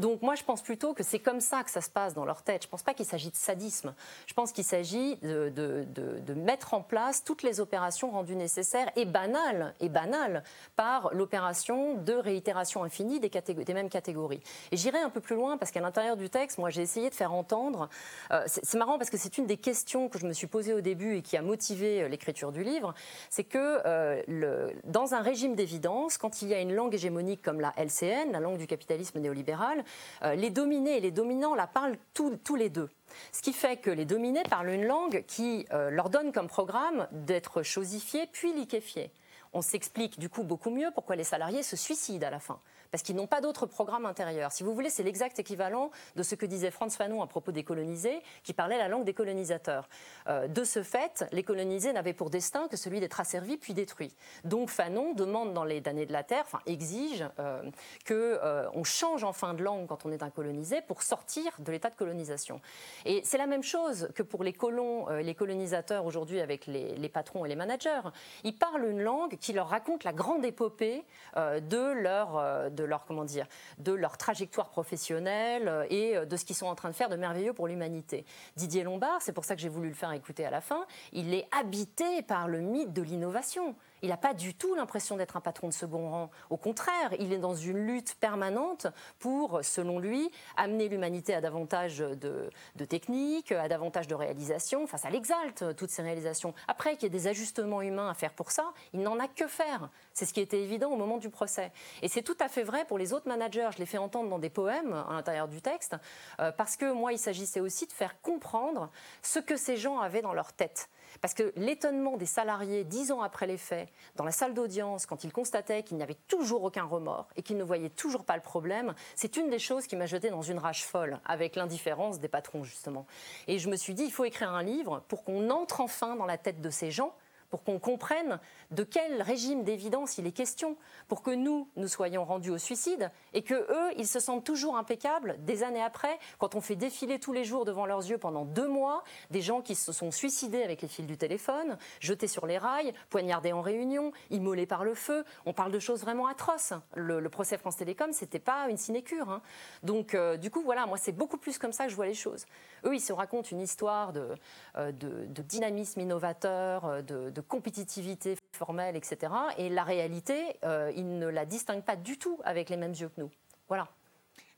Donc 0.01 0.23
moi, 0.23 0.35
je 0.35 0.43
pense 0.43 0.63
plutôt 0.63 0.95
que 0.95 1.03
c'est 1.03 1.19
comme 1.19 1.41
ça 1.41 1.63
que 1.63 1.71
ça 1.71 1.81
se 1.81 1.91
passe 1.91 2.15
dans 2.15 2.25
leur 2.25 2.43
tête. 2.43 2.63
Je 2.63 2.67
ne 2.67 2.71
pense 2.71 2.83
pas 2.83 2.95
qu'il 2.95 3.07
s'agit 3.07 3.31
de 3.31 3.37
sadisme. 3.37 3.95
Je 4.27 4.35
pense 4.35 4.51
qu'il 4.51 4.65
s'agit 4.65 5.17
de, 5.17 6.35
mettre 6.35 6.75
en 6.75 6.81
place 6.81 7.23
toutes 7.23 7.43
les 7.43 7.61
opérations 7.61 8.11
rendues 8.11 8.35
nécessaires 8.35 8.91
et 8.97 9.05
banales, 9.05 9.75
et 9.81 9.89
banales 9.89 10.43
par 10.75 11.13
l'opération 11.13 11.95
de 11.95 12.15
réitération 12.15 12.83
infinie 12.83 13.21
des, 13.21 13.75
mêmes 13.75 13.91
catégories. 13.91 14.41
Et 14.73 14.77
j'irai 14.77 14.99
un 14.99 15.11
peu 15.11 15.21
plus 15.21 15.37
loin 15.37 15.59
parce 15.59 15.71
qu'à 15.71 15.81
l'intérieur 15.81 16.17
du 16.17 16.31
texte, 16.31 16.59
moi, 16.59 16.71
j'ai 16.71 16.83
essayé 16.83 17.11
de 17.11 17.15
faire 17.15 17.35
entendre. 17.35 17.89
Euh, 18.31 18.43
c'est 18.47 18.79
marrant 18.79 18.97
parce 18.97 19.11
que 19.11 19.19
c'est 19.19 19.37
une 19.37 19.47
des 19.47 19.59
questions 19.59 20.09
que 20.09 20.19
je 20.19 20.27
me 20.27 20.33
suis 20.33 20.47
posée 20.47 20.73
au 20.73 20.81
début 20.81 21.17
et 21.17 21.23
qui 21.23 21.37
a 21.37 21.43
motivé 21.43 22.03
euh, 22.03 22.09
l'écriture 22.09 22.53
du 22.53 22.63
livre. 22.63 22.95
C'est 23.29 23.45
que 23.45 23.81
euh, 23.85 24.71
dans 24.85 25.15
un 25.15 25.21
régime 25.21 25.55
d'évidence, 25.55 26.17
quand 26.17 26.41
il 26.41 26.49
y 26.49 26.55
a 26.55 26.61
une 26.61 26.75
langue 26.75 26.95
hégémonique 26.95 27.43
comme 27.43 27.61
la 27.61 27.75
LCN, 27.77 28.33
la 28.33 28.41
langue 28.41 28.57
du 28.57 28.67
capitalisme 28.67 29.19
néolibéral, 29.19 29.85
les 30.23 30.51
dominés 30.51 30.97
et 30.97 31.01
les 31.01 31.11
dominants 31.11 31.55
la 31.55 31.67
parlent 31.67 31.97
tous 32.15 32.57
les 32.57 32.69
deux. 32.69 32.91
Ce 33.33 33.43
qui 33.43 33.53
fait 33.53 33.77
que 33.77 33.91
les 33.91 34.05
dominés 34.05 34.43
parlent 34.49 34.71
une 34.71 34.87
langue 34.87 35.25
qui 35.27 35.67
euh, 35.73 35.91
leur 35.91 36.11
donne 36.11 36.33
comme 36.33 36.49
programme 36.49 37.09
d'être 37.13 37.63
chosifiés 37.63 38.27
puis 38.33 38.53
liquéfiés. 38.53 39.13
On 39.53 39.63
s'explique 39.63 40.19
du 40.19 40.29
coup 40.29 40.45
beaucoup 40.45 40.71
mieux 40.71 40.91
pourquoi 40.95 41.17
les 41.17 41.25
salariés 41.25 41.63
se 41.63 41.77
suicident 41.77 42.27
à 42.27 42.31
la 42.31 42.39
fin 42.39 42.61
parce 42.91 43.03
qu'ils 43.03 43.17
n'ont 43.17 43.27
pas 43.27 43.41
d'autre 43.41 43.67
programme 43.67 44.07
intérieur. 44.07 44.53
Si 44.53 44.63
vous 44.63 44.75
voulez, 44.75 44.91
c'est 44.91 45.03
l'exact 45.03 45.39
équivalent 45.39 45.91
de 46.17 46.23
ce 46.23 46.35
que 46.35 46.47
disait 46.47 46.71
Franz 46.71 46.97
Fanon 46.97 47.23
à 47.23 47.27
propos 47.27 47.53
des 47.53 47.65
colonisés, 47.65 48.21
qui 48.43 48.53
parlait 48.53 48.79
la 48.79 48.89
langue 48.89 49.05
des 49.05 49.15
colonisateurs. 49.15 49.89
Euh, 50.29 50.49
de 50.49 50.65
ce 50.65 50.83
fait, 50.83 51.25
les 51.33 51.43
colonisés 51.43 51.93
n'avaient 51.93 52.13
pour 52.13 52.31
destin 52.31 52.69
que 52.69 52.77
celui 52.77 53.01
d'être 53.01 53.21
asservis 53.21 53.57
puis 53.57 53.75
détruits. 53.75 54.15
Donc 54.45 54.71
Fanon 54.71 55.15
demande 55.15 55.55
dans 55.55 55.65
les 55.65 55.81
damnés 55.81 56.07
de 56.07 56.13
la 56.13 56.23
terre, 56.23 56.45
enfin 56.47 56.61
exige 56.67 57.25
euh, 57.39 57.63
qu'on 58.07 58.15
euh, 58.15 58.85
change 58.85 59.25
enfin 59.25 59.55
de 59.55 59.63
langue 59.63 59.87
quand 59.87 60.07
on 60.07 60.13
est 60.13 60.23
un 60.23 60.31
colonisé 60.31 60.81
pour 60.83 61.03
sortir 61.03 61.53
de 61.59 61.73
l'état 61.73 61.91
de 61.91 61.95
colonisation. 61.95 62.61
Et 63.05 63.21
c'est 63.25 63.39
la 63.39 63.47
même 63.47 63.63
chose 63.63 64.09
que 64.15 64.23
pour 64.23 64.45
les 64.45 64.53
colons, 64.53 65.09
euh, 65.09 65.21
les 65.21 65.35
colonisateurs 65.35 66.05
aujourd'hui 66.07 66.41
avec 66.41 66.67
les, 66.67 67.09
patrons 67.09 67.45
et 67.45 67.49
les 67.49 67.57
managers. 67.57 68.01
Ils 68.45 68.57
parlent 68.57 68.85
une 68.85 69.03
langue 69.03 69.37
qui 69.39 69.53
leur 69.53 69.69
raconte 69.69 70.05
la 70.05 70.13
grande 70.13 70.45
épopée 70.45 71.05
de 71.37 71.93
leur 71.93 72.71
leur, 72.83 73.05
comment 73.05 73.25
dire, 73.25 73.47
de 73.79 73.93
leur 73.93 74.17
trajectoire 74.17 74.69
professionnelle 74.69 75.69
euh, 75.69 75.87
et 75.91 76.17
euh, 76.17 76.25
de 76.25 76.37
ce 76.37 76.45
qu'ils 76.45 76.57
sont 76.57 76.67
en 76.67 76.75
train 76.75 76.91
de 76.91 76.95
faire 76.95 77.09
de 77.09 77.17
merveilleux 77.17 77.53
pour 77.53 77.69
l'humanité. 77.69 78.25
Didier 78.57 78.83
Lombard, 78.83 79.23
c'est 79.23 79.33
pour 79.33 79.45
ça 79.45 79.55
que 79.55 79.61
j'ai 79.61 79.69
voulu 79.69 79.89
le 79.89 79.95
faire 79.95 80.13
écouter 80.13 80.45
à 80.45 80.51
la 80.51 80.61
fin, 80.61 80.87
il 81.13 81.35
est 81.35 81.47
habité 81.59 82.23
par 82.23 82.49
le 82.49 82.61
mythe 82.61 82.93
de 82.93 83.03
l'innovation. 83.03 83.75
Il 84.03 84.09
n'a 84.09 84.17
pas 84.17 84.35
du 84.35 84.55
tout 84.55 84.75
l'impression 84.75 85.17
d'être 85.17 85.37
un 85.37 85.41
patron 85.41 85.69
de 85.69 85.73
second 85.73 86.11
rang. 86.11 86.31
Au 86.49 86.57
contraire, 86.57 87.15
il 87.19 87.33
est 87.33 87.39
dans 87.39 87.55
une 87.55 87.79
lutte 87.87 88.15
permanente 88.15 88.87
pour, 89.19 89.61
selon 89.63 89.99
lui, 89.99 90.31
amener 90.57 90.89
l'humanité 90.89 91.35
à 91.35 91.41
davantage 91.41 91.99
de, 91.99 92.51
techniques, 92.89 93.53
à 93.53 93.69
davantage 93.69 94.07
de 94.07 94.15
réalisations. 94.15 94.83
Enfin, 94.85 94.97
ça 94.97 95.11
l'exalte, 95.11 95.77
toutes 95.77 95.91
ces 95.91 96.03
réalisations. 96.03 96.55
Après 96.69 96.95
qu'il 96.95 97.05
y 97.05 97.07
ait 97.07 97.11
des 97.11 97.27
ajustements 97.27 97.83
humains 97.83 98.09
à 98.09 98.15
faire 98.15 98.33
pour 98.33 98.51
ça, 98.51 98.73
il 98.93 99.01
n'en 99.01 99.19
a 99.19 99.29
que 99.29 99.47
faire. 99.47 99.91
C'est 100.15 100.25
ce 100.25 100.33
qui 100.33 100.41
était 100.41 100.61
évident 100.61 100.91
au 100.91 100.97
moment 100.97 101.19
du 101.19 101.31
procès. 101.31 101.73
Et 102.03 102.09
c'est 102.09 102.23
tout 102.23 102.37
à 102.41 102.49
fait 102.49 102.63
vrai 102.63 102.85
pour 102.85 102.99
les 102.99 103.13
autres 103.13 103.29
managers. 103.29 103.69
Je 103.73 103.79
l'ai 103.79 103.87
fait 103.87 103.99
entendre 103.99 104.31
dans 104.31 104.39
des 104.39 104.51
poèmes 104.51 104.93
à 104.93 105.13
l'intérieur 105.13 105.49
du 105.49 105.61
texte, 105.61 105.97
euh, 106.41 106.53
parce 106.53 106.77
que 106.77 106.91
moi, 106.93 107.13
il 107.13 107.19
s'agissait 107.19 107.61
aussi 107.61 107.87
de 107.87 107.93
faire 107.93 108.21
comprendre 108.21 108.91
ce 109.23 109.39
que 109.39 109.57
ces 109.57 109.77
gens 109.77 110.01
avaient 110.01 110.23
dans 110.23 110.35
leur 110.35 110.53
tête. 110.53 110.89
Parce 111.21 111.35
que 111.35 111.53
l'étonnement 111.57 112.17
des 112.17 112.27
salariés, 112.27 112.85
dix 112.85 113.13
ans 113.13 113.23
après 113.23 113.47
les 113.47 113.57
faits, 113.57 113.89
dans 114.17 114.25
la 114.25 114.33
salle 114.33 114.55
d'audience, 114.55 115.07
quand 115.07 115.25
ils 115.25 115.33
constataient 115.33 115.83
qu'il 115.83 115.97
n'y 115.97 116.03
avait 116.03 116.19
toujours 116.29 116.65
aucun 116.65 116.85
remords 116.85 117.29
et 117.37 117.43
qu'ils 117.43 117.57
ne 117.57 117.65
voyaient 117.65 117.91
toujours 117.91 118.25
pas 118.25 118.37
le 118.37 118.43
problème, 118.43 118.95
c'est 119.15 119.37
une 119.37 119.51
des 119.51 119.59
choses 119.59 119.87
qui 119.87 119.97
m'a 119.97 120.07
jeté 120.07 120.31
dans 120.31 120.43
une 120.43 120.59
rage 120.59 120.85
folle, 120.85 121.21
avec 121.25 121.57
l'indifférence 121.57 122.21
des 122.21 122.29
patrons, 122.29 122.65
justement. 122.65 123.07
Et 123.47 123.59
je 123.59 123.69
me 123.69 123.77
suis 123.77 123.95
dit, 123.95 124.05
il 124.05 124.13
faut 124.13 124.25
écrire 124.25 124.53
un 124.53 124.63
livre 124.63 125.03
pour 125.09 125.25
qu'on 125.25 125.51
entre 125.51 125.81
enfin 125.81 126.17
dans 126.17 126.27
la 126.27 126.39
tête 126.39 126.61
de 126.61 126.71
ces 126.71 126.91
gens 126.91 127.15
pour 127.51 127.63
qu'on 127.65 127.79
comprenne 127.79 128.39
de 128.71 128.85
quel 128.85 129.23
régime 129.23 129.65
d'évidence 129.65 130.19
il 130.19 130.27
est 130.27 130.33
question, 130.33 130.77
pour 131.09 131.23
que 131.23 131.31
nous, 131.31 131.69
nous 131.77 131.89
soyons 131.89 132.25
rendus 132.25 132.51
au 132.51 132.59
suicide 132.59 133.11
et 133.35 133.43
que 133.43 133.55
eux, 133.55 133.93
ils 133.97 134.07
se 134.07 134.21
sentent 134.21 134.45
toujours 134.45 134.77
impeccables 134.77 135.37
des 135.45 135.63
années 135.63 135.83
après, 135.83 136.19
quand 136.39 136.55
on 136.55 136.61
fait 136.61 136.77
défiler 136.77 137.19
tous 137.19 137.33
les 137.33 137.45
jours 137.45 137.65
devant 137.65 137.87
leurs 137.87 138.09
yeux 138.09 138.19
pendant 138.19 138.45
deux 138.45 138.69
mois 138.69 139.05
des 139.31 139.43
gens 139.43 139.61
qui 139.61 139.75
se 139.75 139.93
sont 139.93 140.11
suicidés 140.11 140.63
avec 140.63 140.83
les 140.83 140.89
fils 140.89 141.07
du 141.07 141.17
téléphone, 141.17 141.77
jetés 142.01 142.29
sur 142.29 142.47
les 142.47 142.59
rails, 142.59 142.93
poignardés 143.11 143.53
en 143.53 143.61
réunion, 143.61 144.13
immolés 144.31 144.67
par 144.67 144.85
le 144.85 144.95
feu. 144.95 145.25
On 145.47 145.53
parle 145.53 145.73
de 145.73 145.79
choses 145.79 146.01
vraiment 146.01 146.27
atroces. 146.27 146.73
Le, 146.95 147.29
procès 147.29 147.59
France 147.59 147.77
Télécom, 147.77 148.13
c'était 148.13 148.39
pas 148.39 148.69
une 148.69 148.77
sinécure. 148.77 149.31
Hein. 149.31 149.43
Donc, 149.83 150.15
euh, 150.15 150.37
du 150.37 150.51
coup, 150.51 150.63
voilà, 150.63 150.87
moi, 150.87 150.97
c'est 150.97 151.13
beaucoup 151.13 151.37
plus 151.37 151.59
comme 151.59 151.73
ça 151.73 151.85
que 151.85 151.91
je 151.91 151.97
vois 151.97 152.07
les 152.07 152.15
choses. 152.15 152.47
Eux, 152.85 152.95
ils 152.95 153.01
se 153.01 153.13
racontent 153.13 153.49
une 153.51 153.61
histoire 153.61 154.13
de, 154.13 154.29
euh, 154.77 154.93
dynamisme 154.93 156.01
innovateur, 156.01 156.85
euh, 156.85 157.03
de 157.03 157.40
de 157.41 157.47
compétitivité 157.47 158.37
formelle, 158.53 158.97
etc. 158.97 159.33
Et 159.57 159.71
la 159.71 159.83
réalité, 159.83 160.59
euh, 160.65 160.93
ils 160.95 161.19
ne 161.19 161.27
la 161.27 161.47
distinguent 161.47 161.85
pas 161.85 161.97
du 161.97 162.19
tout 162.19 162.39
avec 162.45 162.69
les 162.69 162.77
mêmes 162.77 162.93
yeux 162.93 163.09
que 163.09 163.21
nous. 163.21 163.31
Voilà. 163.69 163.89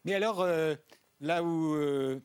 Mais 0.04 0.14
alors, 0.14 0.40
euh, 0.40 0.74
là 1.20 1.44
où 1.44 1.74
euh, 1.74 2.20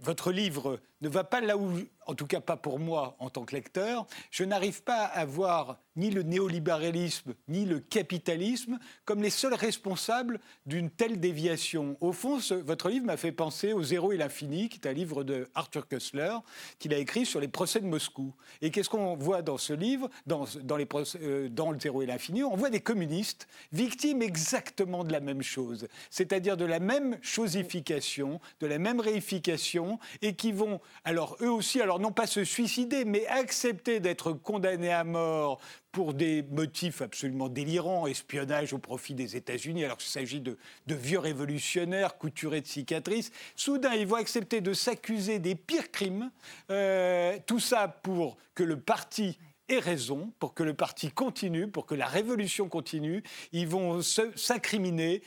votre 0.00 0.30
livre 0.30 0.78
ne 1.00 1.08
va 1.08 1.24
pas 1.24 1.40
là 1.40 1.56
où, 1.56 1.78
en 2.06 2.14
tout 2.14 2.26
cas 2.26 2.40
pas 2.40 2.56
pour 2.56 2.78
moi 2.78 3.16
en 3.18 3.30
tant 3.30 3.44
que 3.44 3.54
lecteur, 3.54 4.06
je 4.30 4.44
n'arrive 4.44 4.82
pas 4.82 5.04
à 5.04 5.24
voir 5.24 5.78
ni 5.96 6.10
le 6.10 6.22
néolibéralisme 6.22 7.34
ni 7.48 7.64
le 7.64 7.80
capitalisme 7.80 8.78
comme 9.04 9.22
les 9.22 9.30
seuls 9.30 9.54
responsables 9.54 10.40
d'une 10.66 10.90
telle 10.90 11.18
déviation. 11.20 11.96
Au 12.00 12.12
fond, 12.12 12.38
votre 12.64 12.88
livre 12.88 13.06
m'a 13.06 13.16
fait 13.16 13.32
penser 13.32 13.72
au 13.72 13.82
Zéro 13.82 14.12
et 14.12 14.16
l'infini, 14.16 14.68
qui 14.68 14.78
est 14.78 14.86
un 14.86 14.92
livre 14.92 15.24
de 15.24 15.48
Arthur 15.54 15.88
Koestler, 15.88 16.36
qu'il 16.78 16.94
a 16.94 16.98
écrit 16.98 17.26
sur 17.26 17.40
les 17.40 17.48
procès 17.48 17.80
de 17.80 17.86
Moscou. 17.86 18.34
Et 18.62 18.70
qu'est-ce 18.70 18.88
qu'on 18.88 19.16
voit 19.16 19.42
dans 19.42 19.58
ce 19.58 19.72
livre, 19.72 20.08
dans, 20.26 20.46
dans, 20.62 20.78
euh, 21.16 21.48
dans 21.48 21.70
le 21.70 21.80
Zéro 21.80 22.02
et 22.02 22.06
l'infini? 22.06 22.42
On 22.44 22.56
voit 22.56 22.70
des 22.70 22.80
communistes 22.80 23.48
victimes 23.72 24.22
exactement 24.22 25.04
de 25.04 25.12
la 25.12 25.20
même 25.20 25.42
chose, 25.42 25.88
c'est-à-dire 26.10 26.56
de 26.56 26.64
la 26.64 26.80
même 26.80 27.18
chosification, 27.22 28.40
de 28.60 28.66
la 28.66 28.78
même 28.78 29.00
réification, 29.00 29.98
et 30.22 30.34
qui 30.34 30.52
vont 30.52 30.80
alors 31.04 31.36
eux 31.40 31.50
aussi, 31.50 31.80
alors 31.80 31.98
non 31.98 32.12
pas 32.12 32.26
se 32.26 32.44
suicider, 32.44 33.04
mais 33.04 33.26
accepter 33.26 34.00
d'être 34.00 34.32
condamnés 34.32 34.92
à 34.92 35.04
mort 35.04 35.60
pour 35.92 36.14
des 36.14 36.42
motifs 36.42 37.02
absolument 37.02 37.48
délirants, 37.48 38.06
espionnage 38.06 38.72
au 38.72 38.78
profit 38.78 39.14
des 39.14 39.36
États-Unis, 39.36 39.84
alors 39.84 39.96
qu'il 39.96 40.10
s'agit 40.10 40.40
de, 40.40 40.56
vieux 40.86 41.18
révolutionnaires 41.18 42.18
couturés 42.18 42.60
de 42.60 42.66
cicatrices. 42.66 43.32
Soudain, 43.56 43.94
ils 43.94 44.06
vont 44.06 44.16
accepter 44.16 44.60
de 44.60 44.72
s'accuser 44.72 45.38
des 45.38 45.54
pires 45.54 45.90
crimes, 45.90 46.30
euh, 46.70 47.36
tout 47.46 47.60
ça 47.60 47.88
pour 47.88 48.36
que 48.54 48.62
le 48.62 48.78
parti 48.78 49.38
et 49.70 49.78
raison 49.78 50.32
pour 50.38 50.52
que 50.52 50.62
le 50.62 50.74
parti 50.74 51.10
continue, 51.10 51.68
pour 51.68 51.86
que 51.86 51.94
la 51.94 52.06
révolution 52.06 52.68
continue. 52.68 53.22
Ils 53.52 53.68
vont 53.68 54.02
s'incriminer, 54.02 55.22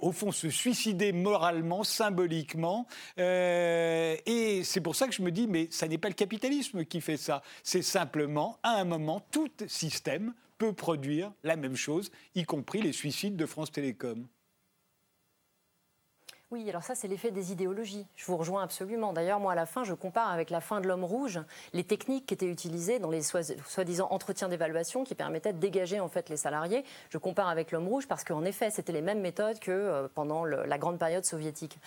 au 0.00 0.12
fond 0.12 0.32
se 0.32 0.50
suicider 0.50 1.12
moralement, 1.12 1.84
symboliquement. 1.84 2.86
Euh, 3.18 4.16
et 4.26 4.64
c'est 4.64 4.80
pour 4.80 4.96
ça 4.96 5.06
que 5.06 5.14
je 5.14 5.22
me 5.22 5.30
dis, 5.30 5.46
mais 5.46 5.68
ça 5.70 5.86
n'est 5.86 5.98
pas 5.98 6.08
le 6.08 6.14
capitalisme 6.14 6.84
qui 6.84 7.00
fait 7.00 7.16
ça. 7.16 7.42
C'est 7.62 7.82
simplement, 7.82 8.58
à 8.62 8.80
un 8.80 8.84
moment, 8.84 9.24
tout 9.30 9.50
système 9.66 10.34
peut 10.58 10.72
produire 10.72 11.32
la 11.42 11.56
même 11.56 11.76
chose, 11.76 12.10
y 12.34 12.44
compris 12.44 12.80
les 12.82 12.92
suicides 12.92 13.36
de 13.36 13.46
France 13.46 13.72
Télécom. 13.72 14.26
Oui, 16.52 16.68
alors 16.68 16.82
ça, 16.82 16.94
c'est 16.94 17.08
l'effet 17.08 17.30
des 17.30 17.50
idéologies. 17.50 18.06
Je 18.14 18.26
vous 18.26 18.36
rejoins 18.36 18.62
absolument. 18.62 19.14
D'ailleurs, 19.14 19.40
moi, 19.40 19.52
à 19.52 19.54
la 19.54 19.64
fin, 19.64 19.84
je 19.84 19.94
compare 19.94 20.28
avec 20.28 20.50
la 20.50 20.60
fin 20.60 20.82
de 20.82 20.86
l'homme 20.86 21.02
rouge 21.02 21.40
les 21.72 21.82
techniques 21.82 22.26
qui 22.26 22.34
étaient 22.34 22.44
utilisées 22.44 22.98
dans 22.98 23.08
les 23.08 23.22
soi-disant 23.22 24.08
entretiens 24.10 24.50
d'évaluation 24.50 25.02
qui 25.02 25.14
permettaient 25.14 25.54
de 25.54 25.58
dégager 25.58 25.98
en 25.98 26.08
fait 26.08 26.28
les 26.28 26.36
salariés. 26.36 26.84
Je 27.08 27.16
compare 27.16 27.48
avec 27.48 27.72
l'homme 27.72 27.88
rouge 27.88 28.06
parce 28.06 28.22
qu'en 28.22 28.44
effet, 28.44 28.68
c'était 28.68 28.92
les 28.92 29.00
mêmes 29.00 29.22
méthodes 29.22 29.60
que 29.60 29.70
euh, 29.70 30.08
pendant 30.14 30.44
la 30.44 30.76
grande 30.76 30.98
période 30.98 31.24
soviétique. 31.24 31.78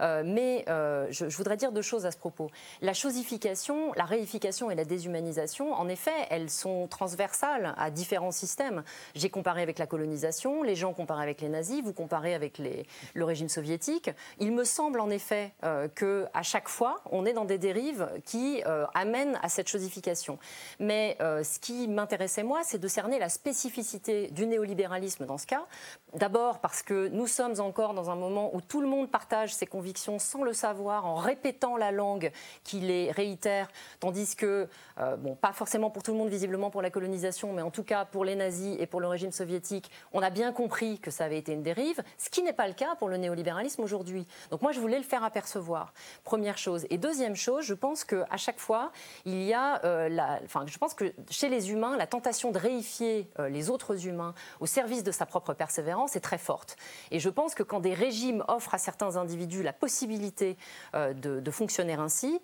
Euh, 0.00 0.22
mais 0.24 0.64
euh, 0.70 1.06
je, 1.10 1.26
voudrais 1.26 1.58
dire 1.58 1.70
deux 1.70 1.82
choses 1.82 2.06
à 2.06 2.10
ce 2.10 2.16
propos. 2.16 2.50
La 2.80 2.94
chosification, 2.94 3.92
la 3.92 4.04
réification 4.04 4.70
et 4.70 4.74
la 4.74 4.86
déshumanisation, 4.86 5.74
en 5.74 5.86
effet, 5.86 6.26
elles 6.30 6.48
sont 6.48 6.86
transversales 6.86 7.74
à 7.76 7.90
différents 7.90 8.32
systèmes. 8.32 8.84
J'ai 9.14 9.28
comparé 9.28 9.60
avec 9.60 9.78
la 9.78 9.86
colonisation, 9.86 10.62
les 10.62 10.76
gens 10.76 10.94
comparent 10.94 11.20
avec 11.20 11.42
les 11.42 11.50
nazis, 11.50 11.82
vous 11.84 11.92
comparez 11.92 12.34
avec 12.34 12.58
le 12.58 13.24
régime 13.26 13.50
soviétique. 13.50 14.13
Il 14.38 14.52
me 14.52 14.64
semble 14.64 15.00
en 15.00 15.10
effet 15.10 15.52
euh, 15.64 15.88
que 15.88 16.26
à 16.34 16.42
chaque 16.42 16.68
fois, 16.68 17.00
on 17.10 17.26
est 17.26 17.32
dans 17.32 17.44
des 17.44 17.58
dérives 17.58 18.08
qui 18.24 18.62
euh, 18.66 18.86
amènent 18.94 19.38
à 19.42 19.48
cette 19.48 19.70
chosification. 19.70 20.38
Mais 20.78 21.16
euh, 21.20 21.42
ce 21.42 21.58
qui 21.58 21.88
m'intéressait 21.88 22.42
moi, 22.42 22.60
c'est 22.64 22.78
de 22.78 22.88
cerner 22.88 23.18
la 23.18 23.28
spécificité 23.28 24.28
du 24.28 24.46
néolibéralisme 24.46 25.26
dans 25.26 25.38
ce 25.38 25.46
cas. 25.46 25.66
D'abord 26.14 26.60
parce 26.60 26.82
que 26.82 27.08
nous 27.08 27.26
sommes 27.26 27.60
encore 27.60 27.94
dans 27.94 28.10
un 28.10 28.16
moment 28.16 28.54
où 28.54 28.60
tout 28.60 28.80
le 28.80 28.86
monde 28.86 29.10
partage 29.10 29.54
ses 29.54 29.66
convictions 29.66 30.18
sans 30.18 30.42
le 30.42 30.52
savoir, 30.52 31.06
en 31.06 31.16
répétant 31.16 31.76
la 31.76 31.90
langue 31.90 32.30
qui 32.62 32.80
les 32.80 33.10
réitère, 33.10 33.68
tandis 34.00 34.36
que, 34.36 34.68
bon, 35.18 35.34
pas 35.34 35.52
forcément 35.52 35.90
pour 35.90 36.02
tout 36.02 36.12
le 36.12 36.18
monde 36.18 36.28
visiblement 36.28 36.70
pour 36.70 36.82
la 36.82 36.90
colonisation, 36.90 37.52
mais 37.52 37.62
en 37.62 37.70
tout 37.70 37.82
cas 37.82 38.04
pour 38.04 38.24
les 38.24 38.36
nazis 38.36 38.76
et 38.78 38.86
pour 38.86 39.00
le 39.00 39.08
régime 39.08 39.32
soviétique, 39.32 39.90
on 40.12 40.22
a 40.22 40.30
bien 40.30 40.52
compris 40.52 40.98
que 40.98 41.10
ça 41.10 41.24
avait 41.24 41.38
été 41.38 41.52
une 41.52 41.62
dérive, 41.62 42.02
ce 42.18 42.30
qui 42.30 42.42
n'est 42.42 42.52
pas 42.52 42.68
le 42.68 42.74
cas 42.74 42.94
pour 42.96 43.08
le 43.08 43.16
néolibéralisme 43.16 43.82
aujourd'hui. 43.82 44.03
Donc 44.50 44.62
moi, 44.62 44.72
je 44.72 44.80
voulais 44.80 44.98
le 44.98 45.04
faire 45.04 45.24
apercevoir. 45.24 45.92
Première 46.24 46.58
chose. 46.58 46.86
Et 46.90 46.98
deuxième 46.98 47.36
chose, 47.36 47.64
je 47.64 47.74
pense 47.74 48.04
qu'à 48.04 48.36
chaque 48.36 48.58
fois, 48.58 48.92
il 49.24 49.42
y 49.42 49.52
a, 49.52 49.84
euh, 49.84 50.18
enfin, 50.44 50.64
je 50.66 50.78
pense 50.78 50.94
que 50.94 51.12
chez 51.30 51.48
les 51.48 51.70
humains, 51.70 51.96
la 51.96 52.06
tentation 52.06 52.50
de 52.50 52.58
réifier 52.58 53.28
euh, 53.38 53.48
les 53.48 53.70
autres 53.70 54.06
humains 54.06 54.34
au 54.60 54.66
service 54.66 55.02
de 55.02 55.12
sa 55.12 55.26
propre 55.26 55.54
persévérance 55.54 56.16
est 56.16 56.20
très 56.20 56.38
forte. 56.38 56.76
Et 57.10 57.20
je 57.20 57.28
pense 57.28 57.54
que 57.54 57.62
quand 57.62 57.80
des 57.80 57.94
régimes 57.94 58.44
offrent 58.48 58.74
à 58.74 58.78
certains 58.78 59.16
individus 59.16 59.62
la 59.62 59.72
possibilité 59.72 60.56
euh, 60.94 61.12
de, 61.14 61.50
fonctionner 61.50 61.94
ainsi, 61.94 62.40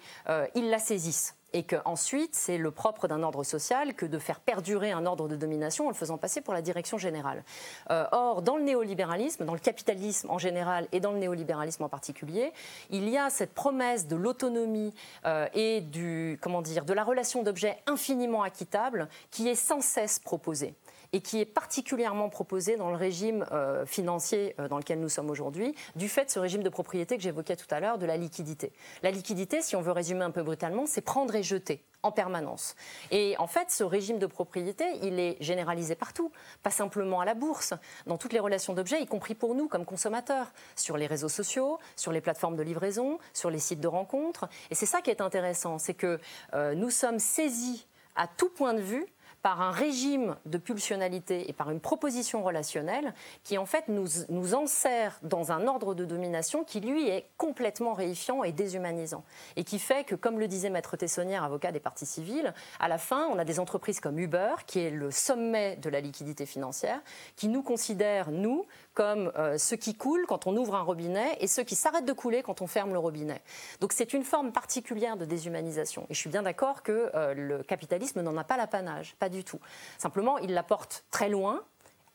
ils 0.54 0.70
la 0.70 0.78
saisissent 0.78 1.34
et 1.52 1.62
qu'ensuite, 1.62 2.34
c'est 2.34 2.58
le 2.58 2.70
propre 2.70 3.08
d'un 3.08 3.22
ordre 3.22 3.44
social 3.44 3.94
que 3.94 4.06
de 4.06 4.18
faire 4.18 4.40
perdurer 4.40 4.92
un 4.92 5.06
ordre 5.06 5.28
de 5.28 5.36
domination 5.36 5.86
en 5.86 5.88
le 5.88 5.94
faisant 5.94 6.18
passer 6.18 6.40
pour 6.40 6.54
la 6.54 6.62
direction 6.62 6.98
générale. 6.98 7.44
Euh, 7.90 8.06
or, 8.12 8.42
dans 8.42 8.56
le 8.56 8.62
néolibéralisme, 8.62 9.44
dans 9.44 9.54
le 9.54 9.60
capitalisme 9.60 10.30
en 10.30 10.38
général 10.38 10.86
et 10.92 11.00
dans 11.00 11.12
le 11.12 11.18
néolibéralisme 11.18 11.82
en 11.84 11.88
particulier, 11.88 12.52
il 12.90 13.08
y 13.08 13.18
a 13.18 13.30
cette 13.30 13.54
promesse 13.54 14.06
de 14.06 14.16
l'autonomie 14.16 14.94
euh, 15.26 15.46
et 15.54 15.80
du, 15.80 16.38
comment 16.40 16.62
de 16.62 16.92
la 16.92 17.04
relation 17.04 17.42
d'objet 17.42 17.78
infiniment 17.86 18.42
acquittable 18.42 19.08
qui 19.30 19.48
est 19.48 19.54
sans 19.54 19.80
cesse 19.80 20.18
proposée 20.18 20.74
et 21.12 21.20
qui 21.20 21.40
est 21.40 21.44
particulièrement 21.46 22.28
proposé 22.28 22.76
dans 22.76 22.90
le 22.90 22.96
régime 22.96 23.46
euh, 23.52 23.84
financier 23.86 24.54
euh, 24.58 24.68
dans 24.68 24.78
lequel 24.78 25.00
nous 25.00 25.08
sommes 25.08 25.30
aujourd'hui, 25.30 25.74
du 25.96 26.08
fait 26.08 26.26
de 26.26 26.30
ce 26.30 26.38
régime 26.38 26.62
de 26.62 26.68
propriété 26.68 27.16
que 27.16 27.22
j'évoquais 27.22 27.56
tout 27.56 27.66
à 27.70 27.80
l'heure, 27.80 27.98
de 27.98 28.06
la 28.06 28.16
liquidité. 28.16 28.72
La 29.02 29.10
liquidité, 29.10 29.62
si 29.62 29.76
on 29.76 29.80
veut 29.80 29.92
résumer 29.92 30.22
un 30.22 30.30
peu 30.30 30.42
brutalement, 30.42 30.86
c'est 30.86 31.00
prendre 31.00 31.34
et 31.34 31.42
jeter 31.42 31.84
en 32.02 32.12
permanence. 32.12 32.76
Et 33.10 33.36
en 33.38 33.46
fait, 33.46 33.70
ce 33.70 33.84
régime 33.84 34.18
de 34.18 34.26
propriété, 34.26 34.84
il 35.02 35.18
est 35.18 35.36
généralisé 35.40 35.94
partout, 35.94 36.32
pas 36.62 36.70
simplement 36.70 37.20
à 37.20 37.24
la 37.24 37.34
bourse, 37.34 37.74
dans 38.06 38.16
toutes 38.16 38.32
les 38.32 38.38
relations 38.38 38.72
d'objets, 38.72 39.02
y 39.02 39.06
compris 39.06 39.34
pour 39.34 39.54
nous 39.54 39.68
comme 39.68 39.84
consommateurs, 39.84 40.52
sur 40.76 40.96
les 40.96 41.06
réseaux 41.06 41.28
sociaux, 41.28 41.78
sur 41.96 42.12
les 42.12 42.20
plateformes 42.20 42.56
de 42.56 42.62
livraison, 42.62 43.18
sur 43.34 43.50
les 43.50 43.58
sites 43.58 43.80
de 43.80 43.88
rencontres. 43.88 44.48
Et 44.70 44.74
c'est 44.74 44.86
ça 44.86 45.02
qui 45.02 45.10
est 45.10 45.20
intéressant, 45.20 45.78
c'est 45.78 45.94
que 45.94 46.18
euh, 46.54 46.74
nous 46.74 46.90
sommes 46.90 47.18
saisis 47.18 47.86
à 48.16 48.26
tout 48.26 48.48
point 48.48 48.74
de 48.74 48.80
vue 48.80 49.06
par 49.42 49.62
un 49.62 49.70
régime 49.70 50.36
de 50.46 50.58
pulsionalité 50.58 51.48
et 51.48 51.52
par 51.52 51.70
une 51.70 51.80
proposition 51.80 52.42
relationnelle 52.42 53.14
qui 53.42 53.58
en 53.58 53.66
fait 53.66 53.88
nous, 53.88 54.06
nous 54.28 54.54
enserre 54.54 55.18
dans 55.22 55.52
un 55.52 55.66
ordre 55.66 55.94
de 55.94 56.04
domination 56.04 56.64
qui 56.64 56.80
lui 56.80 57.08
est 57.08 57.26
complètement 57.36 57.94
réifiant 57.94 58.44
et 58.44 58.52
déshumanisant. 58.52 59.24
Et 59.56 59.64
qui 59.64 59.78
fait 59.78 60.04
que 60.04 60.14
comme 60.14 60.38
le 60.38 60.48
disait 60.48 60.70
maître 60.70 60.96
Tessonnière, 60.96 61.44
avocat 61.44 61.72
des 61.72 61.80
partis 61.80 62.06
civils, 62.06 62.52
à 62.78 62.88
la 62.88 62.98
fin 62.98 63.26
on 63.28 63.38
a 63.38 63.44
des 63.44 63.60
entreprises 63.60 64.00
comme 64.00 64.18
Uber 64.18 64.54
qui 64.66 64.80
est 64.80 64.90
le 64.90 65.10
sommet 65.10 65.76
de 65.76 65.88
la 65.88 66.00
liquidité 66.00 66.46
financière 66.46 67.00
qui 67.36 67.48
nous 67.48 67.62
considèrent 67.62 68.30
nous 68.30 68.66
comme 68.94 69.32
euh, 69.36 69.58
ceux 69.58 69.76
qui 69.76 69.94
coulent 69.94 70.26
quand 70.26 70.46
on 70.46 70.56
ouvre 70.56 70.74
un 70.74 70.82
robinet 70.82 71.36
et 71.40 71.46
ceux 71.46 71.62
qui 71.62 71.76
s'arrêtent 71.76 72.06
de 72.06 72.12
couler 72.12 72.42
quand 72.42 72.60
on 72.60 72.66
ferme 72.66 72.92
le 72.92 72.98
robinet. 72.98 73.40
Donc 73.80 73.92
c'est 73.92 74.12
une 74.12 74.24
forme 74.24 74.52
particulière 74.52 75.16
de 75.16 75.24
déshumanisation. 75.24 76.06
Et 76.10 76.14
je 76.14 76.18
suis 76.18 76.30
bien 76.30 76.42
d'accord 76.42 76.82
que 76.82 77.10
euh, 77.14 77.34
le 77.34 77.62
capitalisme 77.62 78.20
n'en 78.22 78.36
a 78.36 78.44
pas 78.44 78.56
l'apanage, 78.56 79.14
pas 79.18 79.28
du 79.28 79.44
tout. 79.44 79.60
Simplement, 79.98 80.38
il 80.38 80.52
la 80.52 80.62
porte 80.62 81.04
très 81.10 81.28
loin. 81.28 81.62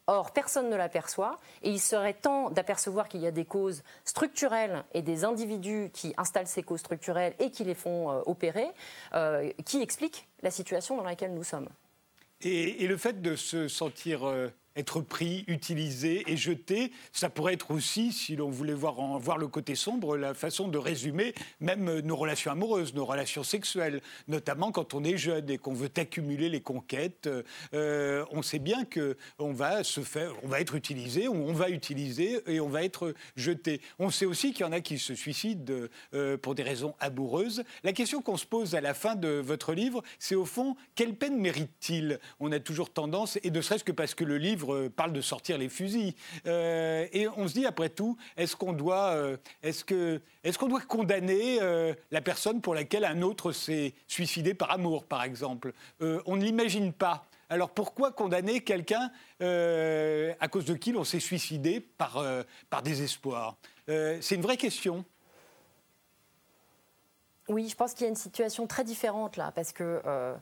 Or, 0.07 0.33
personne 0.33 0.69
ne 0.69 0.75
l'aperçoit 0.75 1.39
et 1.63 1.71
il 1.71 1.79
serait 1.79 2.13
temps 2.13 2.51
d'apercevoir 2.51 3.09
qu'il 3.09 3.21
y 3.21 3.27
a 3.27 3.31
des 3.31 3.45
causes 3.45 3.81
structurelles 4.03 4.83
et 4.93 5.01
des 5.01 5.23
individus 5.23 5.89
qui 5.93 6.13
installent 6.17 6.45
ces 6.45 6.61
causes 6.61 6.81
structurelles 6.81 7.33
et 7.39 7.49
qui 7.49 7.63
les 7.63 7.73
font 7.73 8.11
euh, 8.11 8.21
opérer, 8.27 8.67
qui 9.65 9.81
expliquent 9.81 10.27
la 10.43 10.51
situation 10.51 10.95
dans 10.95 11.03
laquelle 11.03 11.33
nous 11.33 11.43
sommes. 11.43 11.69
Et 12.41 12.85
le 12.85 12.97
fait 12.97 13.23
de 13.23 13.35
se 13.35 13.67
sentir 13.67 14.31
être 14.75 15.01
pris, 15.01 15.43
utilisé 15.47 16.23
et 16.27 16.37
jeté. 16.37 16.91
Ça 17.11 17.29
pourrait 17.29 17.53
être 17.53 17.71
aussi, 17.71 18.11
si 18.11 18.35
l'on 18.35 18.49
voulait 18.49 18.73
voir, 18.73 18.95
voir 19.19 19.37
le 19.37 19.47
côté 19.47 19.75
sombre, 19.75 20.17
la 20.17 20.33
façon 20.33 20.67
de 20.67 20.77
résumer 20.77 21.33
même 21.59 21.99
nos 21.99 22.15
relations 22.15 22.51
amoureuses, 22.51 22.93
nos 22.93 23.05
relations 23.05 23.43
sexuelles, 23.43 24.01
notamment 24.27 24.71
quand 24.71 24.93
on 24.93 25.03
est 25.03 25.17
jeune 25.17 25.49
et 25.49 25.57
qu'on 25.57 25.73
veut 25.73 25.89
accumuler 25.95 26.49
les 26.49 26.61
conquêtes. 26.61 27.29
Euh, 27.73 28.25
on 28.31 28.41
sait 28.41 28.59
bien 28.59 28.85
que 28.85 29.17
on 29.39 29.53
va 29.53 29.83
se 29.83 30.01
faire, 30.01 30.33
on 30.43 30.47
va 30.47 30.59
être 30.59 30.75
utilisé, 30.75 31.27
on 31.27 31.53
va 31.53 31.69
utiliser 31.69 32.41
et 32.47 32.59
on 32.59 32.69
va 32.69 32.83
être 32.83 33.13
jeté. 33.35 33.81
On 33.99 34.09
sait 34.09 34.25
aussi 34.25 34.51
qu'il 34.51 34.65
y 34.65 34.69
en 34.69 34.71
a 34.71 34.81
qui 34.81 34.99
se 34.99 35.15
suicident 35.15 35.73
euh, 36.13 36.37
pour 36.37 36.55
des 36.55 36.63
raisons 36.63 36.95
amoureuses. 36.99 37.63
La 37.83 37.93
question 37.93 38.21
qu'on 38.21 38.37
se 38.37 38.45
pose 38.45 38.75
à 38.75 38.81
la 38.81 38.93
fin 38.93 39.15
de 39.15 39.29
votre 39.29 39.73
livre, 39.73 40.03
c'est 40.19 40.35
au 40.35 40.45
fond 40.45 40.75
quelle 40.95 41.15
peine 41.15 41.39
mérite-t-il? 41.39 42.19
On 42.39 42.51
a 42.51 42.59
toujours 42.59 42.91
tendance, 42.91 43.37
et 43.43 43.51
ne 43.51 43.61
serait-ce 43.61 43.83
que 43.83 43.91
parce 43.91 44.15
que 44.15 44.23
le 44.23 44.37
livre 44.37 44.64
parle 44.95 45.13
de 45.13 45.21
sortir 45.21 45.57
les 45.57 45.69
fusils. 45.69 46.13
Euh, 46.45 47.07
et 47.11 47.27
on 47.27 47.47
se 47.47 47.53
dit, 47.53 47.65
après 47.65 47.89
tout, 47.89 48.17
est-ce 48.37 48.55
qu'on 48.55 48.73
doit, 48.73 49.15
euh, 49.15 49.37
est-ce 49.63 49.83
doit 50.67 50.81
condamner 50.81 51.59
euh, 51.61 51.93
la 52.11 52.21
personne 52.21 52.61
pour 52.61 52.75
laquelle 52.75 53.05
un 53.05 53.21
autre 53.21 53.51
s'est 53.51 53.93
suicidé 54.07 54.53
par 54.53 54.71
amour, 54.71 55.05
par 55.05 55.23
exemple? 55.23 55.73
On 56.01 56.35
ne 56.35 56.43
l'imagine 56.43 56.93
pas. 56.93 57.25
Alors 57.49 57.69
pourquoi 57.69 58.11
condamner 58.11 58.61
quelqu'un 58.61 59.11
à 59.39 60.47
cause 60.47 60.65
de 60.65 60.73
qui 60.73 60.91
l'on 60.91 61.03
s'est 61.03 61.19
suicidé 61.19 61.79
par, 61.79 62.23
par 62.69 62.81
désespoir? 62.81 63.57
C'est 63.87 64.35
une 64.35 64.41
vraie 64.41 64.57
question. 64.57 65.05
Oui, 67.47 67.69
je 67.69 67.75
pense 67.75 67.93
qu'il 67.93 68.05
y 68.05 68.07
a 68.07 68.09
une 68.09 68.15
situation 68.15 68.65
très 68.65 68.83
différente 68.83 69.37
là, 69.37 69.51
parce 69.53 69.71
que 69.71 70.01
euh, 70.05 70.35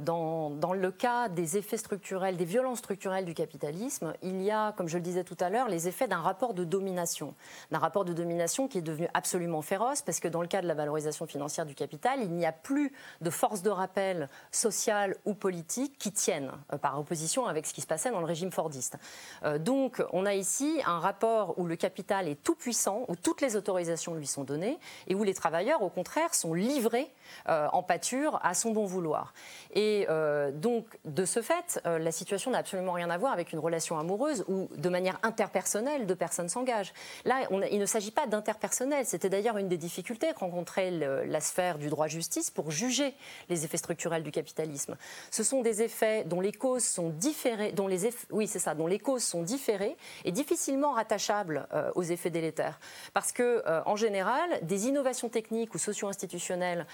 dans, 0.00 0.50
dans, 0.50 0.72
le 0.72 0.90
cas 0.92 1.28
des 1.28 1.56
effets 1.56 1.76
structurels, 1.76 2.36
des 2.36 2.44
violences 2.44 2.78
structurelles 2.78 3.24
du 3.24 3.34
capitalisme, 3.34 4.14
il 4.22 4.40
y 4.42 4.50
a, 4.50 4.72
comme 4.72 4.86
je 4.86 4.96
le 4.96 5.02
disais 5.02 5.24
tout 5.24 5.36
à 5.40 5.50
l'heure, 5.50 5.68
les 5.68 5.88
effets 5.88 6.06
d'un 6.06 6.20
rapport 6.20 6.54
de 6.54 6.62
domination. 6.62 7.34
D'un 7.72 7.78
rapport 7.78 8.04
de 8.04 8.12
domination 8.12 8.68
qui 8.68 8.78
est 8.78 8.82
devenu 8.82 9.08
absolument 9.14 9.62
féroce, 9.62 10.02
parce 10.02 10.20
que 10.20 10.28
dans 10.28 10.42
le 10.42 10.46
cas 10.46 10.62
de 10.62 10.68
la 10.68 10.74
valorisation 10.74 11.26
financière 11.26 11.66
du 11.66 11.74
capital, 11.74 12.20
il 12.22 12.30
n'y 12.30 12.46
a 12.46 12.52
plus 12.52 12.92
de 13.20 13.30
force 13.30 13.62
de 13.62 13.70
rappel 13.70 14.28
sociale 14.52 15.16
ou 15.24 15.34
politique 15.34 15.98
qui 15.98 16.12
tiennent, 16.12 16.52
euh, 16.72 16.78
par 16.78 16.98
opposition 16.98 17.46
avec 17.46 17.66
ce 17.66 17.74
qui 17.74 17.80
se 17.80 17.86
passait 17.86 18.10
dans 18.10 18.20
le 18.20 18.26
régime 18.26 18.52
fordiste. 18.52 18.96
Euh, 19.42 19.58
donc, 19.58 20.02
on 20.12 20.24
a 20.24 20.34
ici 20.34 20.80
un 20.86 21.00
rapport 21.00 21.58
où 21.58 21.66
le 21.66 21.76
capital 21.76 22.28
est 22.28 22.42
tout 22.42 22.54
puissant, 22.54 23.04
où 23.08 23.16
toutes 23.16 23.40
les 23.40 23.56
autorisations 23.56 24.14
lui 24.14 24.26
sont 24.26 24.44
données, 24.44 24.78
et 25.08 25.14
où 25.14 25.24
les 25.24 25.34
travailleurs, 25.34 25.82
au 25.82 25.88
contraire, 25.88 26.34
sont 26.34 26.54
livrés 26.54 27.10
en 27.46 27.82
pâture 27.82 28.38
à 28.42 28.54
son 28.54 28.72
bon 28.72 28.84
vouloir. 28.84 29.32
Et 29.74 30.06
euh, 30.08 30.52
donc, 30.52 30.86
de 31.04 31.24
ce 31.24 31.42
fait, 31.42 31.80
euh, 31.84 31.98
la 31.98 32.12
situation 32.12 32.52
n'a 32.52 32.58
absolument 32.58 32.92
rien 32.92 33.10
à 33.10 33.18
voir 33.18 33.32
avec 33.32 33.52
une 33.52 33.58
relation 33.58 33.98
amoureuse 33.98 34.44
où, 34.48 34.68
de 34.76 34.88
manière 34.88 35.18
interpersonnelle, 35.22 36.06
deux 36.06 36.14
personnes 36.14 36.48
s'engagent. 36.48 36.92
Là, 37.24 37.40
il 37.70 37.78
ne 37.78 37.86
s'agit 37.86 38.12
pas 38.12 38.26
d'interpersonnel. 38.26 39.04
C'était 39.04 39.28
d'ailleurs 39.28 39.58
une 39.58 39.68
des 39.68 39.76
difficultés 39.76 40.32
que 40.32 40.38
rencontrait 40.38 40.90
la 41.26 41.40
sphère 41.40 41.78
du 41.78 41.88
droit-justice 41.88 42.50
pour 42.50 42.70
juger 42.70 43.14
les 43.48 43.64
effets 43.64 43.76
structurels 43.76 44.22
du 44.22 44.30
capitalisme. 44.30 44.96
Ce 45.30 45.42
sont 45.42 45.62
des 45.62 45.82
effets 45.82 46.24
dont 46.24 46.40
les 46.40 46.52
causes 46.52 46.84
sont 46.84 47.10
différées, 47.10 47.72
dont 47.72 47.88
les 47.88 48.08
oui, 48.30 48.46
c'est 48.46 48.58
ça, 48.58 48.74
dont 48.74 48.86
les 48.86 48.98
causes 48.98 49.24
sont 49.24 49.42
différées 49.42 49.96
et 50.24 50.30
difficilement 50.30 50.92
rattachables 50.92 51.66
euh, 51.72 51.90
aux 51.94 52.02
effets 52.02 52.30
délétères. 52.30 52.78
Parce 53.12 53.32
que, 53.32 53.62
en 53.86 53.96
général, 53.96 54.48
des 54.62 54.86
innovations 54.86 55.28
techniques 55.28 55.74
ou 55.74 55.78
socio-institutionnelles 55.78 56.86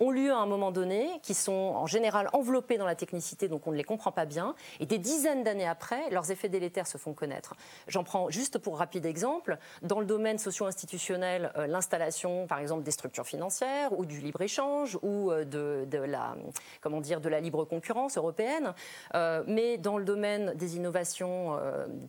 ont 0.00 0.10
lieu 0.10 0.32
à 0.32 0.36
un 0.36 0.46
moment 0.46 0.70
donné 0.70 1.08
qui 1.22 1.34
sont 1.34 1.52
en 1.52 1.86
général 1.86 2.13
enveloppés 2.32 2.78
dans 2.78 2.86
la 2.86 2.94
technicité, 2.94 3.48
donc 3.48 3.66
on 3.66 3.72
ne 3.72 3.76
les 3.76 3.84
comprend 3.84 4.12
pas 4.12 4.24
bien. 4.24 4.54
Et 4.80 4.86
des 4.86 4.98
dizaines 4.98 5.44
d'années 5.44 5.68
après, 5.68 6.10
leurs 6.10 6.30
effets 6.30 6.48
délétères 6.48 6.86
se 6.86 6.98
font 6.98 7.14
connaître. 7.14 7.54
J'en 7.88 8.04
prends 8.04 8.30
juste 8.30 8.58
pour 8.58 8.78
rapide 8.78 9.06
exemple. 9.06 9.58
Dans 9.82 10.00
le 10.00 10.06
domaine 10.06 10.38
socio-institutionnel, 10.38 11.52
euh, 11.56 11.66
l'installation, 11.66 12.46
par 12.46 12.58
exemple, 12.58 12.82
des 12.82 12.90
structures 12.90 13.26
financières 13.26 13.98
ou 13.98 14.06
du 14.06 14.20
libre-échange 14.20 14.98
ou 15.02 15.30
euh, 15.30 15.44
de, 15.44 15.98
la, 15.98 16.36
comment 16.80 17.00
dire, 17.00 17.20
de 17.20 17.28
la 17.28 17.40
libre 17.40 17.64
concurrence 17.64 18.16
européenne. 18.16 18.74
Euh, 19.14 19.42
mais 19.46 19.78
dans 19.78 19.98
le 19.98 20.04
domaine 20.04 20.54
des 20.54 20.76
innovations 20.76 21.58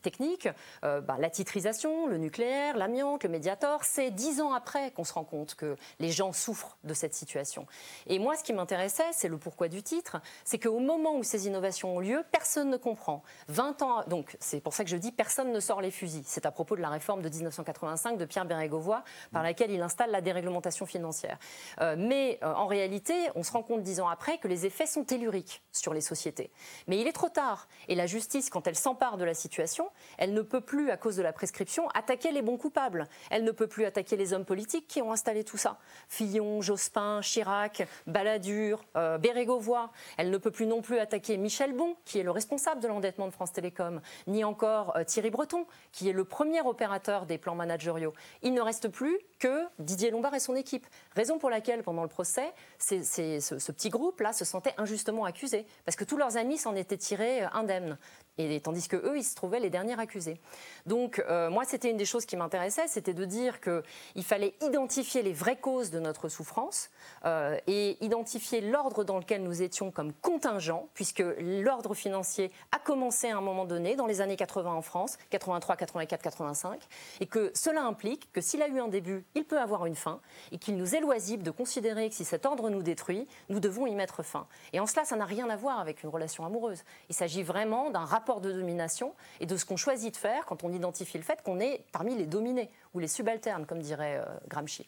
techniques, 0.02 0.48
bah, 0.82 1.18
la 1.20 1.30
titrisation, 1.30 2.08
le 2.08 2.18
nucléaire, 2.18 2.78
l'amiante, 2.78 3.24
le 3.24 3.30
médiator, 3.30 3.84
c'est 3.84 4.12
dix 4.12 4.42
ans 4.42 4.54
après 4.54 4.92
qu'on 4.92 5.04
se 5.04 5.14
rend 5.14 5.24
compte 5.24 5.56
que 5.56 5.76
les 6.00 6.12
gens 6.12 6.34
souffrent 6.34 6.78
de 6.84 6.94
cette 6.94 7.14
situation. 7.14 7.66
Et 8.08 8.20
moi, 8.20 8.36
ce 8.36 8.44
qui 8.44 8.54
m'intéressait, 8.54 9.12
c'est 9.12 9.28
le 9.28 9.38
pourquoi 9.38 9.68
du 9.68 9.84
titre 9.84 9.95
titre, 9.96 10.18
c'est 10.44 10.60
qu'au 10.60 10.80
moment 10.80 11.16
où 11.16 11.24
ces 11.24 11.48
innovations 11.48 11.96
ont 11.96 12.00
lieu, 12.00 12.24
personne 12.32 12.70
ne 12.70 12.78
comprend. 12.78 13.24
20 13.48 13.82
ans, 13.82 14.04
donc 14.08 14.36
c'est 14.40 14.60
pour 14.60 14.74
ça 14.74 14.84
que 14.84 14.90
je 14.90 14.98
dis 14.98 15.12
personne 15.12 15.52
ne 15.52 15.60
sort 15.60 15.82
les 15.82 15.92
fusils. 15.92 16.24
C'est 16.26 16.46
à 16.46 16.52
propos 16.52 16.76
de 16.76 16.82
la 16.82 16.90
réforme 16.90 17.22
de 17.22 17.30
1985 17.30 18.18
de 18.18 18.26
Pierre 18.26 18.46
Bérégovoy, 18.46 19.04
par 19.32 19.44
laquelle 19.44 19.72
il 19.72 19.82
installe 19.82 20.12
la 20.12 20.22
déréglementation 20.22 20.86
financière. 20.86 21.38
Euh, 21.82 21.96
mais 21.98 22.40
euh, 22.44 22.54
en 22.54 22.68
réalité, 22.68 23.14
on 23.36 23.44
se 23.44 23.52
rend 23.52 23.64
compte 23.64 23.84
dix 23.84 24.00
ans 24.02 24.10
après 24.10 24.38
que 24.38 24.48
les 24.48 24.66
effets 24.66 24.86
sont 24.86 25.04
telluriques 25.04 25.64
sur 25.72 25.94
les 25.94 26.02
sociétés. 26.02 26.52
Mais 26.88 27.00
il 27.00 27.08
est 27.08 27.14
trop 27.14 27.30
tard. 27.30 27.68
Et 27.88 27.96
la 27.96 28.06
justice, 28.06 28.50
quand 28.50 28.68
elle 28.68 28.76
s'empare 28.76 29.18
de 29.18 29.24
la 29.24 29.34
situation, 29.34 29.90
elle 30.18 30.34
ne 30.34 30.42
peut 30.42 30.62
plus, 30.62 30.92
à 30.92 30.98
cause 30.98 31.16
de 31.16 31.24
la 31.24 31.34
prescription, 31.34 31.88
attaquer 31.90 32.32
les 32.32 32.42
bons 32.42 32.58
coupables. 32.58 33.08
Elle 33.30 33.44
ne 33.44 33.52
peut 33.52 33.68
plus 33.68 33.86
attaquer 33.86 34.18
les 34.18 34.34
hommes 34.34 34.46
politiques 34.46 34.88
qui 34.88 35.02
ont 35.02 35.12
installé 35.12 35.44
tout 35.44 35.58
ça. 35.58 35.78
Fillon, 36.10 36.62
Jospin, 36.62 37.22
Chirac, 37.22 37.88
Balladur, 38.08 38.84
euh, 38.98 39.18
Bérégovoy. 39.18 39.75
Elle 40.18 40.30
ne 40.30 40.38
peut 40.38 40.52
plus 40.52 40.66
non 40.66 40.82
plus 40.82 41.00
attaquer 41.00 41.38
Michel 41.38 41.74
Bon, 41.74 41.96
qui 42.06 42.20
est 42.20 42.24
le 42.24 42.32
responsable 42.32 42.82
de 42.82 42.88
l'endettement 42.88 43.28
de 43.28 43.32
France 43.32 43.54
Télécom, 43.54 44.02
ni 44.28 44.44
encore 44.44 44.96
euh, 44.96 45.04
Thierry 45.04 45.30
Breton, 45.30 45.66
qui 45.92 46.10
est 46.10 46.14
le 46.14 46.24
premier 46.24 46.62
opérateur 46.62 47.26
des 47.26 47.38
plans 47.38 47.56
managériaux. 47.56 48.14
Il 48.42 48.54
ne 48.54 48.62
reste 48.62 48.90
plus 48.90 49.18
que 49.40 49.66
Didier 49.80 50.12
Lombard 50.12 50.36
et 50.36 50.40
son 50.40 50.56
équipe. 50.56 50.86
Raison 51.16 51.38
pour 51.38 51.50
laquelle, 51.50 51.84
pendant 51.84 52.04
le 52.04 52.10
procès, 52.10 52.54
ce, 52.80 53.72
petit 53.72 53.90
groupe-là 53.90 54.34
se 54.34 54.46
sentait 54.46 54.74
injustement 54.78 55.26
accusé, 55.26 55.66
parce 55.86 55.96
que 55.96 56.04
tous 56.04 56.18
leurs 56.18 56.38
amis 56.38 56.58
s'en 56.58 56.76
étaient 56.76 56.98
tirés 56.98 57.44
euh, 57.44 57.48
indemnes. 57.54 57.98
Et, 58.38 58.60
tandis 58.60 58.88
que 58.88 58.98
eux, 58.98 59.18
ils 59.18 59.24
se 59.24 59.36
trouvaient 59.36 59.62
les 59.62 59.70
derniers 59.70 59.98
accusés. 59.98 60.40
Donc, 60.86 61.24
euh, 61.30 61.50
moi, 61.50 61.64
c'était 61.64 61.90
une 61.90 61.98
des 61.98 62.06
choses 62.06 62.26
qui 62.26 62.36
m'intéressait, 62.36 62.88
c'était 62.88 63.14
de 63.14 63.24
dire 63.24 63.62
qu'il 63.62 64.24
fallait 64.24 64.56
identifier 64.62 65.22
les 65.22 65.32
vraies 65.32 65.56
causes 65.56 65.90
de 65.90 66.00
notre 66.00 66.28
souffrance 66.28 66.90
euh, 67.26 67.58
et 67.68 67.98
identifier 68.04 68.60
l'ordre 68.60 69.06
dans 69.06 69.20
lequel 69.20 69.42
nous 69.42 69.62
étions 69.62 69.90
comme 69.90 70.12
contingent, 70.14 70.90
puisque 70.94 71.24
l'ordre 71.40 71.94
financier 71.94 72.52
a 72.74 72.80
commencé 72.80 73.30
à 73.30 73.38
un 73.38 73.42
moment 73.42 73.64
donné, 73.64 73.96
dans 73.96 74.06
les 74.06 74.20
années 74.20 74.36
80 74.36 74.74
en 74.74 74.82
France, 74.82 75.18
83, 75.30 75.78
84, 75.78 76.22
85, 76.22 76.82
et 77.22 77.28
que 77.28 77.52
cela 77.54 77.84
implique 77.84 78.30
que 78.34 78.42
s'il 78.42 78.62
a 78.62 78.68
eu 78.68 78.80
un 78.80 78.90
début, 78.90 79.24
il 79.36 79.46
peut 79.46 79.60
avoir 79.60 79.86
une 79.86 79.96
fin, 79.96 80.20
et 80.52 80.58
qu'il 80.58 80.76
nous 80.76 80.94
est 80.94 81.00
loisible 81.00 81.44
de 81.44 81.52
considérer 81.52 82.10
que 82.10 82.16
si 82.16 82.26
cet 82.26 82.46
ordre 82.46 82.70
nous 82.70 82.84
détruit, 82.84 83.28
nous 83.48 83.62
devons 83.62 83.88
y 83.88 83.96
mettre 83.96 84.24
fin. 84.24 84.46
Et 84.74 84.82
en 84.82 84.88
cela, 84.88 85.06
ça 85.06 85.16
n'a 85.16 85.26
rien 85.26 85.50
à 85.50 85.56
voir 85.56 85.80
avec 85.80 86.04
une 86.04 86.10
relation 86.10 86.46
amoureuse. 86.46 86.84
Il 87.10 87.16
s'agit 87.16 87.44
vraiment 87.44 87.92
d'un 87.92 88.04
rapport 88.04 88.25
de 88.42 88.52
domination 88.52 89.14
et 89.40 89.46
de 89.46 89.56
ce 89.56 89.66
qu'on 89.66 89.78
choisit 89.78 90.14
de 90.14 90.18
faire 90.18 90.46
quand 90.46 90.64
on 90.64 90.72
identifie 90.72 91.18
le 91.18 91.24
fait 91.24 91.42
qu'on 91.44 91.60
est 91.60 91.86
parmi 91.92 92.16
les 92.16 92.26
dominés 92.26 92.70
ou 92.94 93.00
les 93.00 93.08
subalternes, 93.08 93.66
comme 93.66 93.80
dirait 93.80 94.18
euh, 94.18 94.26
Gramsci. 94.48 94.88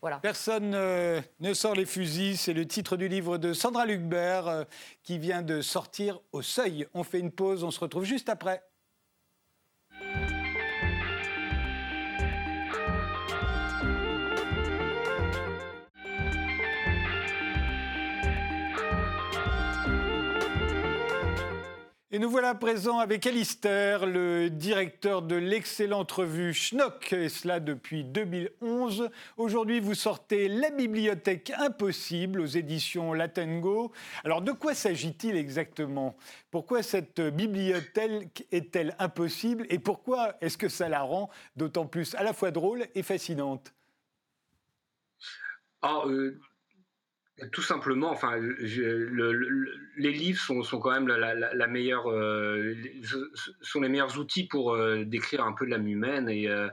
Voilà. 0.00 0.18
Personne 0.18 0.74
euh, 0.74 1.22
ne 1.40 1.54
sort 1.54 1.74
les 1.74 1.86
fusils, 1.86 2.36
c'est 2.36 2.52
le 2.52 2.66
titre 2.66 2.98
du 2.98 3.08
livre 3.08 3.38
de 3.38 3.54
Sandra 3.54 3.86
Lucbert 3.86 4.48
euh, 4.48 4.64
qui 5.02 5.18
vient 5.18 5.40
de 5.40 5.62
sortir 5.62 6.20
au 6.32 6.42
seuil. 6.42 6.86
On 6.92 7.04
fait 7.04 7.20
une 7.20 7.30
pause, 7.30 7.64
on 7.64 7.70
se 7.70 7.80
retrouve 7.80 8.04
juste 8.04 8.28
après. 8.28 8.62
Et 22.14 22.20
nous 22.20 22.30
voilà 22.30 22.54
présents 22.54 23.00
avec 23.00 23.26
Alistair, 23.26 24.06
le 24.06 24.48
directeur 24.48 25.20
de 25.20 25.34
l'excellente 25.34 26.12
revue 26.12 26.54
Schnock, 26.54 27.12
et 27.12 27.28
cela 27.28 27.58
depuis 27.58 28.04
2011. 28.04 29.10
Aujourd'hui, 29.36 29.80
vous 29.80 29.96
sortez 29.96 30.46
La 30.46 30.70
Bibliothèque 30.70 31.50
Impossible 31.58 32.40
aux 32.40 32.46
éditions 32.46 33.14
Latengo. 33.14 33.90
Alors, 34.22 34.42
de 34.42 34.52
quoi 34.52 34.74
s'agit-il 34.76 35.34
exactement? 35.34 36.14
Pourquoi 36.52 36.84
cette 36.84 37.20
bibliothèque 37.20 38.46
est-elle 38.52 38.94
impossible? 39.00 39.66
Et 39.68 39.80
pourquoi 39.80 40.36
est-ce 40.40 40.56
que 40.56 40.68
ça 40.68 40.88
la 40.88 41.02
rend 41.02 41.30
d'autant 41.56 41.86
plus 41.86 42.14
à 42.14 42.22
la 42.22 42.32
fois 42.32 42.52
drôle 42.52 42.86
et 42.94 43.02
fascinante? 43.02 43.74
Ah, 45.82 46.04
euh, 46.06 46.38
tout 47.52 47.62
simplement, 47.62 48.10
enfin, 48.10 48.38
les 48.38 50.12
livres 50.12 50.40
sont, 50.40 50.78
quand 50.78 50.92
même 50.92 51.08
la, 51.08 51.66
meilleure, 51.66 52.10
euh, 52.10 52.74
sont 53.60 53.80
les 53.80 53.88
meilleurs 53.88 54.18
outils 54.18 54.46
pour 54.46 54.74
euh, 54.74 55.04
décrire 55.04 55.44
un 55.44 55.52
peu 55.52 55.64
l'âme 55.64 55.88
humaine 55.88 56.28
et 56.28 56.48
euh, 56.48 56.68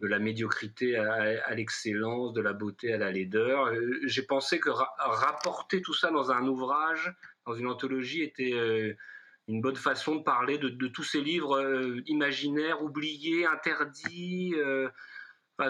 de 0.00 0.06
la 0.06 0.18
médiocrité 0.18 0.96
à, 0.96 1.54
l'excellence, 1.54 2.32
de 2.32 2.40
la 2.40 2.54
beauté 2.54 2.94
à 2.94 2.96
la 2.96 3.12
laideur. 3.12 3.70
J'ai 4.06 4.22
pensé 4.22 4.58
que 4.58 4.70
rapporter 4.70 5.82
tout 5.82 5.94
ça 5.94 6.10
dans 6.10 6.30
un 6.30 6.46
ouvrage, 6.46 7.12
dans 7.46 7.54
une 7.54 7.66
anthologie, 7.66 8.22
était 8.22 8.96
une 9.48 9.60
bonne 9.60 9.76
façon 9.76 10.16
de 10.16 10.22
parler 10.22 10.56
de, 10.56 10.70
de 10.70 10.86
tous 10.86 11.02
ces 11.02 11.20
livres 11.20 11.60
imaginaires, 12.06 12.82
oubliés, 12.82 13.44
interdits 13.44 14.54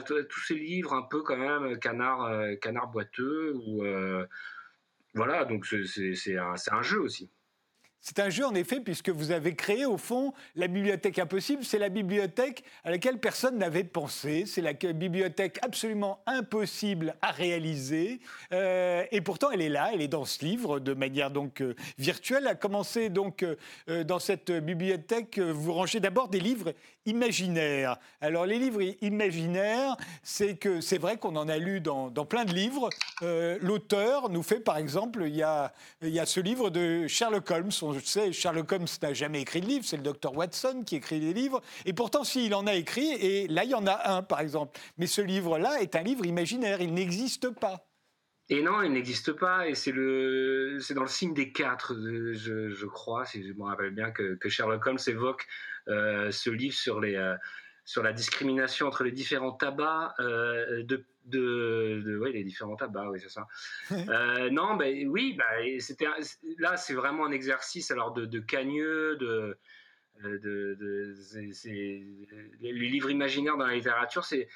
tous 0.00 0.40
ces 0.40 0.54
livres 0.54 0.94
un 0.94 1.02
peu 1.02 1.22
quand 1.22 1.36
même 1.36 1.78
canard, 1.78 2.24
euh, 2.24 2.54
canard 2.56 2.88
boiteux 2.88 3.54
ou 3.54 3.84
euh, 3.84 4.26
voilà 5.14 5.44
donc 5.44 5.66
c'est 5.66 6.36
un 6.38 6.82
jeu 6.82 7.00
aussi. 7.00 7.30
C'est 8.02 8.18
un 8.18 8.30
jeu, 8.30 8.46
en 8.46 8.54
effet, 8.54 8.80
puisque 8.80 9.10
vous 9.10 9.30
avez 9.30 9.54
créé, 9.54 9.84
au 9.84 9.98
fond, 9.98 10.32
la 10.56 10.68
bibliothèque 10.68 11.18
impossible. 11.18 11.64
C'est 11.64 11.78
la 11.78 11.90
bibliothèque 11.90 12.64
à 12.82 12.90
laquelle 12.90 13.18
personne 13.18 13.58
n'avait 13.58 13.84
pensé. 13.84 14.44
C'est 14.46 14.62
la 14.62 14.72
bibliothèque 14.72 15.58
absolument 15.60 16.22
impossible 16.26 17.14
à 17.20 17.30
réaliser. 17.30 18.20
Euh, 18.52 19.04
et 19.12 19.20
pourtant, 19.20 19.50
elle 19.50 19.60
est 19.60 19.68
là, 19.68 19.90
elle 19.92 20.00
est 20.00 20.08
dans 20.08 20.24
ce 20.24 20.42
livre, 20.42 20.80
de 20.80 20.94
manière 20.94 21.30
donc 21.30 21.60
euh, 21.60 21.74
virtuelle. 21.98 22.46
À 22.46 22.54
commencer 22.54 23.10
donc 23.10 23.44
euh, 23.44 24.04
dans 24.04 24.18
cette 24.18 24.50
bibliothèque, 24.50 25.38
vous 25.38 25.74
rangez 25.74 26.00
d'abord 26.00 26.28
des 26.28 26.40
livres 26.40 26.72
imaginaires. 27.04 27.98
Alors, 28.22 28.46
les 28.46 28.58
livres 28.58 28.80
imaginaires, 29.02 29.96
c'est 30.22 30.56
que 30.56 30.80
c'est 30.80 30.98
vrai 30.98 31.18
qu'on 31.18 31.36
en 31.36 31.48
a 31.48 31.58
lu 31.58 31.80
dans, 31.80 32.10
plein 32.24 32.44
de 32.44 32.52
livres. 32.52 32.88
L'auteur 33.60 34.28
nous 34.30 34.42
fait, 34.42 34.60
par 34.60 34.76
exemple, 34.76 35.24
il 35.26 35.34
y 35.34 35.42
a, 35.42 35.72
il 36.02 36.10
y 36.10 36.20
a 36.20 36.26
ce 36.26 36.40
livre 36.40 36.70
de 36.70 37.06
Sherlock 37.06 37.50
Holmes, 37.50 37.70
je 37.92 38.04
sais, 38.04 38.32
Sherlock 38.32 38.72
Holmes 38.72 38.86
n'a 39.02 39.12
jamais 39.12 39.42
écrit 39.42 39.60
de 39.60 39.66
livre, 39.66 39.84
c'est 39.84 39.96
le 39.96 40.02
docteur 40.02 40.36
Watson 40.36 40.82
qui 40.84 40.96
écrit 40.96 41.20
des 41.20 41.32
livres. 41.32 41.60
Et 41.86 41.92
pourtant, 41.92 42.24
s'il 42.24 42.54
en 42.54 42.66
a 42.66 42.74
écrit, 42.74 43.12
et 43.12 43.48
là, 43.48 43.64
il 43.64 43.70
y 43.70 43.74
en 43.74 43.86
a 43.86 44.10
un, 44.12 44.22
par 44.22 44.40
exemple. 44.40 44.78
Mais 44.98 45.06
ce 45.06 45.20
livre-là 45.20 45.80
est 45.80 45.96
un 45.96 46.02
livre 46.02 46.26
imaginaire, 46.26 46.80
il 46.80 46.92
n'existe 46.94 47.50
pas. 47.50 47.86
Et 48.48 48.62
non, 48.62 48.82
il 48.82 48.92
n'existe 48.92 49.32
pas, 49.32 49.68
et 49.68 49.76
c'est 49.76 49.92
le, 49.92 50.78
c'est 50.80 50.94
dans 50.94 51.02
le 51.02 51.08
signe 51.08 51.34
des 51.34 51.52
quatre, 51.52 51.94
je, 51.94 52.86
crois, 52.86 53.24
si 53.24 53.46
je 53.46 53.52
me 53.52 53.62
rappelle 53.62 53.92
bien, 53.92 54.10
que, 54.10 54.36
Sherlock 54.48 54.84
Holmes 54.84 54.98
évoque 55.06 55.46
euh, 55.86 56.32
ce 56.32 56.50
livre 56.50 56.74
sur 56.74 57.00
les, 57.00 57.14
euh, 57.14 57.36
sur 57.84 58.02
la 58.02 58.12
discrimination 58.12 58.86
entre 58.86 59.04
les 59.04 59.12
différents 59.12 59.52
tabacs 59.52 60.12
euh, 60.20 60.82
de, 60.84 61.04
de, 61.24 62.18
ouais, 62.20 62.32
les 62.32 62.44
différents 62.44 62.76
tabacs, 62.76 63.10
oui, 63.10 63.20
c'est 63.20 63.28
ça. 63.28 63.46
euh, 63.92 64.50
non, 64.50 64.76
ben 64.76 65.08
oui, 65.08 65.36
ben, 65.36 65.80
c'était 65.80 66.06
là, 66.58 66.76
c'est 66.76 66.94
vraiment 66.94 67.26
un 67.26 67.30
exercice 67.30 67.90
alors 67.90 68.12
de, 68.12 68.26
de 68.26 68.40
cagneux, 68.40 69.16
de, 69.16 69.58
euh, 70.24 70.38
de, 70.38 71.14
les 72.60 72.72
livres 72.72 73.10
imaginaires 73.10 73.56
dans 73.56 73.66
la 73.66 73.74
littérature, 73.74 74.24
c'est 74.24 74.48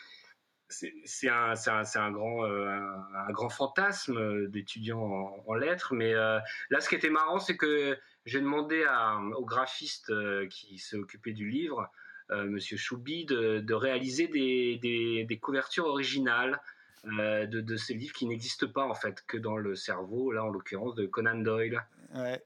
c'est 0.70 1.28
un, 1.28 1.52
un, 1.66 1.82
un, 1.94 2.10
grand, 2.10 2.46
euh, 2.46 2.66
un, 2.66 3.32
grand 3.32 3.50
fantasme 3.50 4.48
d'étudiants 4.48 4.98
en, 4.98 5.44
en, 5.46 5.54
lettres. 5.54 5.94
Mais 5.94 6.14
là, 6.14 6.42
ce 6.80 6.88
qui 6.88 6.94
était 6.96 7.10
marrant, 7.10 7.38
c'est 7.38 7.56
que 7.56 7.96
j'ai 8.24 8.40
demandé 8.40 8.82
à, 8.88 9.18
au 9.36 9.44
graphiste 9.44 10.10
qui 10.48 10.78
s'est 10.78 10.96
occupé 10.96 11.32
du 11.32 11.48
livre 11.48 11.80
euh, 11.82 12.03
Monsieur 12.30 12.76
Choubi 12.76 13.24
de, 13.26 13.74
réaliser 13.74 14.28
des, 14.28 15.38
couvertures 15.40 15.86
originales 15.86 16.60
euh, 17.18 17.46
de, 17.46 17.76
ces 17.76 17.94
livres 17.94 18.14
qui 18.14 18.26
n'existent 18.26 18.66
pas 18.66 18.86
en 18.86 18.94
fait 18.94 19.22
que 19.26 19.36
dans 19.36 19.56
le 19.56 19.74
cerveau, 19.74 20.32
là 20.32 20.44
en 20.44 20.48
l'occurrence 20.48 20.94
de 20.94 21.06
Conan 21.06 21.36
Doyle. 21.36 21.84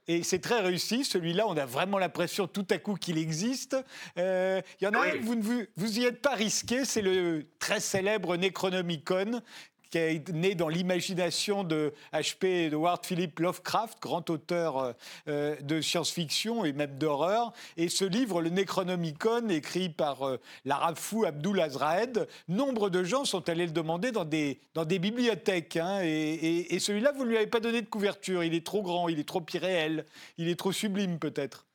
Et 0.06 0.22
c'est 0.22 0.38
très 0.38 0.60
réussi, 0.60 1.04
celui-là, 1.04 1.46
on 1.46 1.56
a 1.56 1.66
vraiment 1.66 1.98
l'impression 1.98 2.46
tout 2.46 2.66
à 2.70 2.78
coup 2.78 2.94
qu'il 2.94 3.18
existe. 3.18 3.76
Euh, 4.16 4.62
il 4.80 4.84
y 4.84 4.86
en 4.88 4.92
a 4.92 5.00
un, 5.00 5.20
vous 5.20 5.40
vous, 5.40 5.62
vous 5.76 5.98
y 5.98 6.04
êtes 6.04 6.22
pas 6.22 6.34
risqué, 6.34 6.86
c'est 6.86 7.02
le 7.02 7.44
très 7.58 7.78
célèbre 7.78 8.36
Necronomicon, 8.36 9.42
qui 9.90 9.98
est 9.98 10.28
né 10.30 10.54
dans 10.54 10.68
l'imagination 10.68 11.64
de 11.64 11.92
H.P. 12.12 12.66
Edward 12.66 13.04
Philip 13.04 13.38
Lovecraft, 13.38 13.98
grand 14.00 14.28
auteur 14.30 14.94
euh, 15.28 15.56
de 15.60 15.80
science-fiction 15.80 16.64
et 16.64 16.72
même 16.72 16.98
d'horreur. 16.98 17.52
Et 17.76 17.88
ce 17.88 18.04
livre, 18.04 18.42
le 18.42 18.50
Necronomicon, 18.50 19.48
écrit 19.48 19.88
par 19.88 20.26
euh, 20.26 20.40
l'arabe 20.64 20.98
Abdul 21.26 21.60
Azraed, 21.60 22.28
nombre 22.48 22.90
de 22.90 23.04
gens 23.04 23.24
sont 23.24 23.48
allés 23.48 23.66
le 23.66 23.72
demander 23.72 24.10
dans 24.10 24.24
des, 24.24 24.60
dans 24.74 24.84
des 24.84 24.98
bibliothèques. 24.98 25.76
Hein. 25.76 26.00
et, 26.02 26.74
et 26.74 26.78
celui-là, 26.78 27.12
vous 27.12 27.24
ne 27.24 27.30
lui 27.30 27.36
avez 27.36 27.46
pas 27.46 27.60
donné 27.60 27.80
de 27.82 27.86
couverture. 27.86 28.44
Il 28.44 28.54
est 28.54 28.66
trop 28.66 28.82
grand, 28.82 29.08
il 29.08 29.18
est 29.18 29.28
trop 29.28 29.44
irréel, 29.54 30.04
il 30.38 30.48
est 30.48 30.58
trop 30.58 30.72
sublime 30.72 31.18
peut-être. 31.18 31.67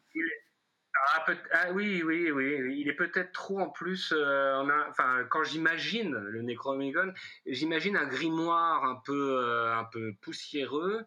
Ah, 1.16 1.24
ah, 1.52 1.72
oui, 1.72 2.02
oui, 2.04 2.32
oui, 2.32 2.76
il 2.80 2.88
est 2.90 2.96
peut-être 2.96 3.32
trop 3.34 3.60
en 3.60 3.70
plus. 3.70 4.12
Euh, 4.18 4.64
enfin, 4.90 5.24
quand 5.30 5.44
j'imagine 5.44 6.16
le 6.16 6.42
Necronomicon, 6.42 7.14
j'imagine 7.46 7.96
un 7.98 8.08
grimoire 8.08 8.84
un 8.84 8.96
peu, 9.06 9.38
euh, 9.38 9.78
un 9.78 9.84
peu 9.84 10.14
poussiéreux. 10.22 11.06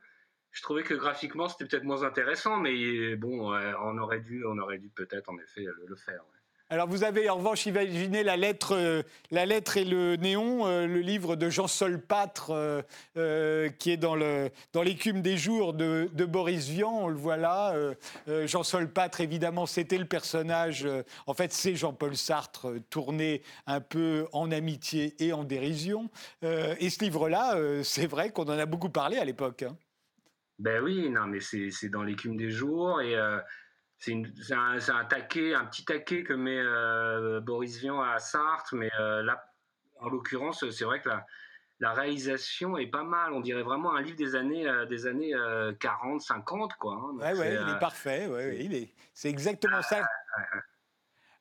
je 0.52 0.62
trouvais 0.62 0.84
que 0.84 0.94
graphiquement 0.94 1.48
c'était 1.48 1.66
peut-être 1.66 1.84
moins 1.84 2.04
intéressant, 2.04 2.58
mais 2.58 3.16
bon, 3.16 3.52
on 3.52 3.98
aurait 3.98 4.20
dû, 4.20 4.44
on 4.44 4.58
aurait 4.58 4.78
dû 4.78 4.90
peut-être 4.90 5.28
en 5.28 5.38
effet 5.38 5.64
le, 5.64 5.96
faire. 5.96 6.22
Alors 6.68 6.88
vous 6.88 7.04
avez 7.04 7.30
en 7.30 7.36
revanche 7.36 7.64
imaginé 7.66 8.24
la 8.24 8.36
lettre, 8.36 8.74
euh, 8.74 9.02
la 9.30 9.46
lettre 9.46 9.76
et 9.76 9.84
le 9.84 10.16
néon, 10.16 10.66
euh, 10.66 10.88
le 10.88 10.98
livre 10.98 11.36
de 11.36 11.48
Jean 11.48 11.68
Solpatre 11.68 12.50
euh, 13.16 13.68
qui 13.78 13.92
est 13.92 13.96
dans, 13.96 14.16
dans 14.72 14.82
l'écume 14.82 15.22
des 15.22 15.36
jours 15.36 15.74
de, 15.74 16.08
Boris 16.24 16.66
Vian, 16.66 16.90
on 16.90 17.08
le 17.08 17.14
voit 17.14 17.36
là. 17.36 17.72
Jean 18.46 18.64
Solpatre, 18.64 19.20
évidemment, 19.20 19.66
c'était 19.66 19.96
le 19.96 20.06
personnage, 20.06 20.88
en 21.26 21.34
fait 21.34 21.52
c'est 21.52 21.76
Jean-Paul 21.76 22.16
Sartre 22.16 22.66
tourné 22.90 23.42
un 23.68 23.80
peu 23.80 24.26
en 24.32 24.50
amitié 24.50 25.14
et 25.20 25.32
en 25.32 25.44
dérision. 25.44 26.10
et 26.42 26.90
ce 26.90 27.04
livre-là, 27.04 27.56
c'est 27.84 28.06
vrai 28.06 28.30
qu'on 28.30 28.44
en 28.44 28.58
a 28.58 28.66
beaucoup 28.66 28.90
parlé 28.90 29.18
à 29.18 29.24
l'époque. 29.24 29.62
Hein. 29.62 29.76
Ben 30.58 30.82
oui, 30.82 31.10
non 31.10 31.26
mais 31.26 31.38
c'est 31.40 31.88
dans 31.88 32.02
l'écume 32.02 32.36
des 32.36 32.50
jours 32.50 33.00
et 33.00 33.14
c'est 34.06 34.54
un, 34.54 34.78
un, 34.88 35.04
taquet, 35.04 35.54
un 35.54 35.64
petit 35.64 35.84
taquet 35.84 36.22
que 36.22 36.32
met 36.32 36.60
euh, 36.60 37.40
Boris 37.40 37.78
Vian 37.78 38.00
à 38.00 38.18
Sartre, 38.18 38.74
mais 38.74 38.90
euh, 39.00 39.22
là, 39.22 39.52
en 40.00 40.08
l'occurrence, 40.08 40.68
c'est 40.70 40.84
vrai 40.84 41.00
que 41.00 41.08
la, 41.08 41.26
la, 41.80 41.92
réalisation 41.92 42.78
est 42.78 42.86
pas 42.86 43.02
mal. 43.02 43.32
On 43.32 43.40
dirait 43.40 43.62
vraiment 43.62 43.96
un 43.96 44.02
livre 44.02 44.16
des 44.16 44.36
années, 44.36 44.68
euh, 44.68 44.86
des 44.86 45.06
années 45.06 45.32
40, 45.80 46.20
50, 46.20 46.74
quoi. 46.74 46.94
Hein. 46.94 47.16
ouais, 47.16 47.38
ouais, 47.38 47.58
il 47.60 47.74
est 47.74 47.78
parfait. 47.80 48.26
Ouais, 48.28 48.56
il 48.60 48.74
est, 48.74 48.94
c'est 49.12 49.28
exactement 49.28 49.82
ça. 49.82 50.02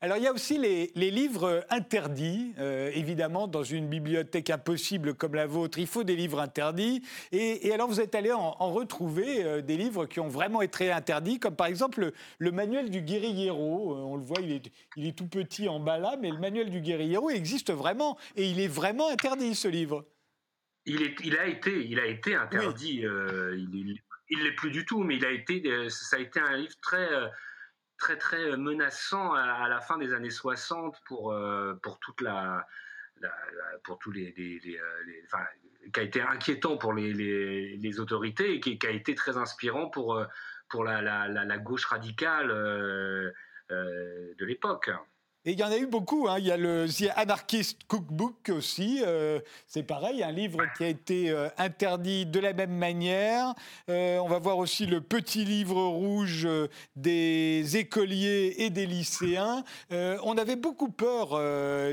Alors 0.06 0.18
il 0.18 0.24
y 0.24 0.28
a 0.28 0.34
aussi 0.34 0.60
les, 0.60 1.10
livres 1.10 1.66
interdits, 1.72 2.54
euh, 2.60 2.92
évidemment, 2.94 3.48
dans 3.48 3.64
une 3.64 3.90
bibliothèque 3.90 4.52
impossible 4.52 5.16
comme 5.16 5.34
la 5.34 5.48
vôtre, 5.48 5.80
il 5.80 5.88
faut 5.88 6.04
des 6.04 6.16
livres 6.16 6.40
interdits. 6.40 7.02
Et, 7.32 7.74
alors 7.74 7.88
vous 7.88 8.00
êtes 8.00 8.14
allé 8.14 8.32
en, 8.32 8.52
retrouver 8.72 9.44
euh, 9.44 9.62
des 9.64 9.78
livres 9.78 10.06
qui 10.06 10.20
ont 10.20 10.28
vraiment 10.28 10.62
été 10.62 10.92
interdits, 10.92 11.40
comme 11.40 11.56
par 11.56 11.66
exemple 11.66 12.12
le, 12.38 12.52
manuel 12.52 12.92
du 12.92 13.02
guerriero. 13.02 13.96
Euh, 13.96 14.02
on 14.04 14.16
le 14.16 14.24
voit, 14.24 14.42
il 14.44 14.52
est, 14.52 14.72
il 14.96 15.08
est, 15.08 15.18
tout 15.18 15.28
petit 15.28 15.68
en 15.68 15.80
bas 15.80 15.98
là, 15.98 16.18
mais 16.22 16.30
le 16.30 16.38
manuel 16.38 16.70
du 16.70 16.82
guerriero 16.82 17.32
existe 17.32 17.74
vraiment, 17.74 18.16
et 18.36 18.46
il 18.46 18.60
est 18.60 18.68
vraiment 18.68 19.10
interdit 19.10 19.56
ce 19.56 19.68
livre. 19.68 20.06
Il, 20.86 21.02
est, 21.02 21.16
il 21.24 21.36
a 21.36 21.48
été, 21.48 21.84
il 21.84 22.00
a 22.00 22.06
été 22.06 22.36
interdit. 22.36 23.02
il, 23.02 24.00
il 24.30 24.44
l'est 24.44 24.52
plus 24.52 24.70
du 24.70 24.86
tout, 24.86 25.04
mais 25.04 25.16
il 25.16 25.26
a 25.26 25.32
été, 25.32 25.64
ça 25.90 26.18
a 26.18 26.20
été 26.20 26.40
un 26.40 26.58
livre 26.58 26.76
très 26.80 27.10
très 27.98 28.18
très 28.18 28.52
euh, 28.52 28.58
menaçant 28.58 29.34
à, 29.34 29.68
la 29.68 29.82
fin 29.82 29.98
des 29.98 30.14
années 30.14 30.30
60 30.30 31.02
pour 31.06 31.32
euh, 31.32 31.74
pour 31.82 32.00
toute 32.00 32.22
la, 32.22 32.66
pour 33.84 34.00
tous 34.00 34.12
les, 34.12 34.34
euh, 34.38 35.90
qui 35.94 36.00
a 36.00 36.04
été 36.04 36.22
inquiétant 36.22 36.78
pour 36.78 36.94
les, 36.94 38.00
autorités 38.00 38.56
et 38.56 38.60
qui, 38.60 38.78
qui, 38.78 38.88
a 38.88 38.92
été 38.92 39.16
très 39.16 39.38
inspirant 39.38 39.90
pour 39.90 40.24
pour 40.70 40.84
la, 40.84 41.02
la 41.02 41.58
gauche 41.58 41.86
radicale 41.86 42.48
de 43.70 44.46
l'époque. 44.46 44.90
Et 45.48 45.52
il 45.52 45.60
y 45.60 45.64
en 45.64 45.70
a 45.70 45.78
eu 45.78 45.86
beaucoup. 45.86 46.28
Hein. 46.28 46.40
Il 46.40 46.46
y 46.46 46.52
a 46.52 46.58
le 46.58 46.88
The 46.88 47.12
Anarchist 47.16 47.84
Cookbook 47.88 48.50
aussi. 48.50 49.04
Euh, 49.06 49.40
c'est 49.68 49.84
pareil, 49.84 50.24
un 50.24 50.32
livre 50.32 50.60
qui 50.76 50.84
a 50.84 50.88
été 50.88 51.30
euh, 51.30 51.50
interdit 51.60 52.26
de 52.26 52.40
la 52.40 52.54
même 52.54 52.76
manière. 52.76 53.54
Euh, 53.90 54.18
on 54.18 54.28
va 54.28 54.40
voir 54.40 54.58
aussi 54.58 54.88
le 54.88 55.02
petit 55.02 55.46
livre 55.46 55.80
rouge 55.84 56.48
des 56.96 57.78
écoliers 57.78 58.56
et 58.58 58.72
des 58.72 58.88
lycéens. 58.88 59.64
on 59.92 60.38
avait 60.38 60.56
beaucoup 60.56 60.90
peur 60.90 61.38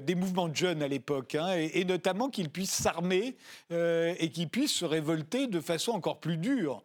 des 0.00 0.14
mouvements 0.14 0.48
de 0.48 0.56
jeunes 0.56 0.82
à 0.82 0.88
l'époque, 0.88 1.34
hein, 1.34 1.54
et, 1.54 1.80
et, 1.80 1.84
notamment 1.84 2.30
qu'ils 2.30 2.50
puissent 2.50 2.70
s'armer 2.70 3.36
et 3.70 4.30
qu'ils 4.32 4.48
puissent 4.48 4.74
se 4.74 4.84
révolter 4.84 5.46
de 5.46 5.60
façon 5.60 5.92
encore 5.92 6.20
plus 6.20 6.38
dure. 6.38 6.82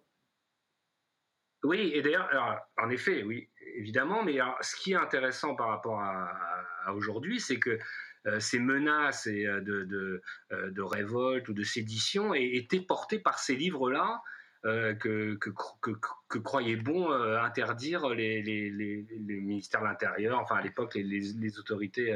Oui, 1.63 1.91
et 1.93 2.01
d'ailleurs, 2.01 2.30
en 2.77 2.89
effet, 2.89 3.23
oui, 3.23 3.47
évidemment, 3.75 4.23
mais 4.23 4.39
ce 4.62 4.75
qui 4.75 4.93
est 4.93 4.95
intéressant 4.95 5.56
par 5.56 5.69
rapport 5.69 5.99
à, 6.01 6.93
aujourd'hui, 6.93 7.39
c'est 7.39 7.60
que 7.60 7.80
euh, 8.25 8.39
ces 8.39 8.60
menaces 8.60 9.27
et, 9.27 9.45
euh, 9.45 9.62
de, 9.62 10.21
euh, 10.51 10.71
de, 10.71 10.82
révolte 10.82 11.47
ou 11.49 11.53
de 11.53 11.63
sédition 11.63 12.34
étaient 12.34 12.82
portées 12.82 13.19
par 13.19 13.39
ces 13.39 13.56
livres-là 13.56 14.21
que, 14.63 15.36
que, 15.36 16.77
bon 16.84 17.10
interdire 17.10 18.10
les, 18.10 18.41
les, 18.41 18.69
les, 18.69 19.39
ministères 19.39 19.80
de 19.80 19.86
l'Intérieur, 19.86 20.39
enfin 20.39 20.56
à 20.56 20.62
l'époque 20.62 20.95
les, 20.95 21.60
autorités 21.60 22.13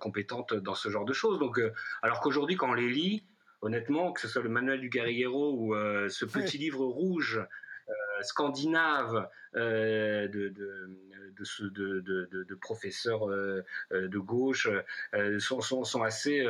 compétentes 0.00 0.54
dans 0.54 0.74
ce 0.74 0.88
genre 0.88 1.04
de 1.04 1.12
choses. 1.12 1.38
Donc, 1.38 1.60
alors 2.02 2.20
qu'aujourd'hui, 2.20 2.56
quand 2.56 2.70
on 2.70 2.74
les 2.74 2.88
lit, 2.88 3.24
honnêtement, 3.60 4.12
que 4.12 4.20
ce 4.20 4.26
soit 4.26 4.42
le 4.42 4.48
manuel 4.48 4.80
du 4.80 4.88
guerriero 4.88 5.54
ou 5.56 5.76
ce 6.08 6.24
petit 6.24 6.58
livre 6.58 6.84
rouge 6.84 7.40
euh, 8.18 8.22
scandinaves 8.22 9.28
euh, 9.56 10.28
de, 10.28 10.48
de, 10.48 12.54
professeurs 12.54 13.28
euh, 13.28 13.62
de 13.92 14.18
gauche 14.18 14.68
sont, 15.38 15.60
sont, 15.60 16.02
assez 16.02 16.46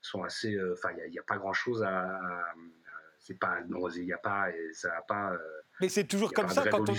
sont 0.00 0.22
assez 0.22 0.58
enfin 0.72 0.90
il 1.06 1.10
n'y 1.10 1.18
a, 1.18 1.22
pas 1.22 1.36
grand 1.36 1.52
chose 1.52 1.82
à, 1.82 2.20
c'est 3.18 3.38
pas 3.38 3.58
il 3.96 4.04
n'y 4.04 4.12
a 4.12 4.18
pas 4.18 4.46
ça 4.72 4.96
a 4.96 5.02
pas 5.02 5.36
mais 5.80 5.88
c'est 5.88 6.04
toujours 6.04 6.32
comme 6.32 6.48
ça 6.48 6.66
quand 6.68 6.88
on 6.88 6.94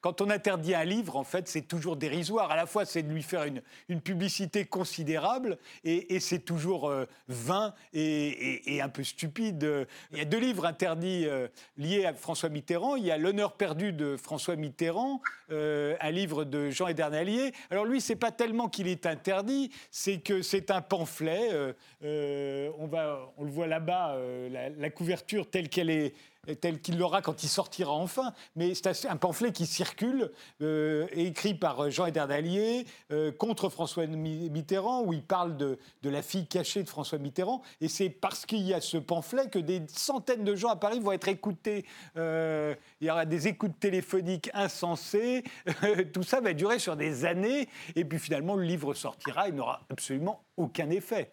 quand 0.00 0.20
on 0.20 0.30
interdit 0.30 0.74
un 0.74 0.84
livre, 0.84 1.16
en 1.16 1.24
fait, 1.24 1.48
c'est 1.48 1.62
toujours 1.62 1.96
dérisoire. 1.96 2.50
À 2.50 2.56
la 2.56 2.66
fois, 2.66 2.84
c'est 2.84 3.02
de 3.02 3.12
lui 3.12 3.22
faire 3.22 3.44
une, 3.44 3.62
une 3.88 4.00
publicité 4.00 4.64
considérable 4.64 5.58
et, 5.84 6.20
c'est 6.20 6.38
toujours 6.40 6.88
euh, 6.88 7.06
vain 7.28 7.74
et, 7.92 8.80
un 8.82 8.88
peu 8.88 9.02
stupide. 9.02 9.86
Il 10.12 10.18
y 10.18 10.20
a 10.20 10.24
deux 10.24 10.38
livres 10.38 10.66
interdits 10.66 11.26
euh, 11.26 11.48
liés 11.76 12.06
à 12.06 12.14
François 12.14 12.48
Mitterrand. 12.48 12.96
Il 12.96 13.04
y 13.04 13.10
a 13.10 13.18
L'honneur 13.18 13.54
perdu 13.54 13.92
de 13.92 14.16
François 14.16 14.56
Mitterrand, 14.56 15.20
euh, 15.50 15.96
un 16.00 16.10
livre 16.10 16.44
de 16.44 16.70
Jean 16.70 16.88
Edernalier. 16.88 17.52
Alors 17.70 17.84
lui, 17.84 18.00
c'est 18.00 18.16
pas 18.16 18.30
tellement 18.30 18.68
qu'il 18.68 18.86
est 18.88 19.06
interdit, 19.06 19.70
c'est 19.90 20.18
que 20.18 20.42
c'est 20.42 20.70
un 20.70 20.80
pamphlet. 20.80 21.74
on, 22.02 22.86
va, 22.86 23.32
on 23.36 23.44
le 23.44 23.50
voit 23.50 23.66
là-bas, 23.66 24.16
la 24.50 24.90
couverture 24.90 25.50
telle 25.50 25.68
qu'elle 25.68 25.90
est 25.90 26.14
tel 26.56 26.80
qu'il 26.80 26.98
l'aura 26.98 27.22
quand 27.22 27.42
il 27.42 27.48
sortira 27.48 27.92
enfin. 27.92 28.32
Mais 28.56 28.74
c'est 28.74 29.06
un 29.06 29.16
pamphlet 29.16 29.52
qui 29.52 29.66
circule, 29.66 30.32
euh, 30.62 31.06
écrit 31.12 31.54
par 31.54 31.84
euh, 31.84 31.90
Jean 31.90 32.06
Ederdalier 32.06 32.86
euh, 33.12 33.32
contre 33.32 33.68
François 33.68 34.06
Mitterrand, 34.06 35.02
où 35.02 35.12
il 35.12 35.22
parle 35.22 35.56
de, 35.56 35.78
de, 36.02 36.10
la 36.10 36.22
fille 36.22 36.46
cachée 36.46 36.82
de 36.82 36.88
François 36.88 37.18
Mitterrand. 37.18 37.62
Et 37.80 37.88
c'est 37.88 38.10
parce 38.10 38.46
qu'il 38.46 38.62
y 38.62 38.74
a 38.74 38.80
ce 38.80 38.96
pamphlet 38.96 39.48
que 39.48 39.58
des 39.58 39.82
centaines 39.88 40.44
de 40.44 40.54
gens 40.54 40.68
à 40.68 40.76
Paris 40.76 41.00
vont 41.00 41.12
être 41.12 41.28
écoutés. 41.28 41.84
il 42.16 42.76
y 43.00 43.10
aura 43.10 43.26
des 43.26 43.48
écoutes 43.48 43.78
téléphoniques 43.78 44.50
insensées. 44.54 45.44
Tout 46.12 46.22
ça 46.22 46.40
va 46.40 46.52
durer 46.52 46.78
sur 46.78 46.96
des 46.96 47.24
années. 47.24 47.68
Et 47.96 48.04
puis 48.04 48.18
finalement, 48.18 48.56
le 48.56 48.64
livre 48.64 48.94
sortira, 48.94 49.48
il 49.48 49.54
n'aura 49.54 49.82
absolument 49.90 50.42
aucun 50.56 50.90
effet. 50.90 51.32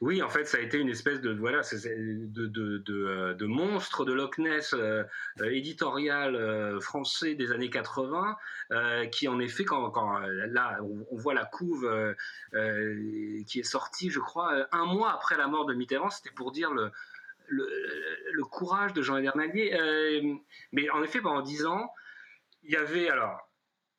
Oui, 0.00 0.22
en 0.22 0.30
fait, 0.30 0.46
ça 0.46 0.56
a 0.56 0.60
été 0.60 0.78
une 0.78 0.88
espèce 0.88 1.20
de 1.20 1.30
voilà, 1.30 1.60
euh, 1.60 3.34
de 3.34 3.46
monstre 3.46 4.06
de 4.06 4.14
Loch 4.14 4.38
Ness 4.38 4.72
euh, 4.72 5.04
euh, 5.40 5.50
éditorial 5.50 6.80
français 6.80 7.34
des 7.34 7.52
années 7.52 7.68
80, 7.68 8.36
qui 9.12 9.28
en 9.28 9.38
effet, 9.40 9.64
quand, 9.64 10.18
là, 10.18 10.78
on, 10.82 11.16
voit 11.16 11.34
la 11.34 11.44
couve 11.44 11.86
qui 13.46 13.60
est 13.60 13.62
sortie, 13.62 14.08
je 14.10 14.20
crois, 14.20 14.66
un 14.72 14.86
mois 14.86 15.12
après 15.12 15.36
la 15.36 15.48
mort 15.48 15.66
de 15.66 15.74
Mitterrand, 15.74 16.08
c'était 16.08 16.34
pour 16.34 16.50
dire 16.50 16.72
le, 16.72 16.90
courage 18.50 18.94
de 18.94 19.02
Jean 19.02 19.18
Edernalier. 19.18 20.40
mais 20.72 20.88
en 20.90 21.02
effet, 21.02 21.20
pendant 21.20 21.42
dix 21.42 21.66
ans, 21.66 21.92
il 22.62 22.72
y 22.72 22.76
avait 22.76 23.10
alors 23.10 23.49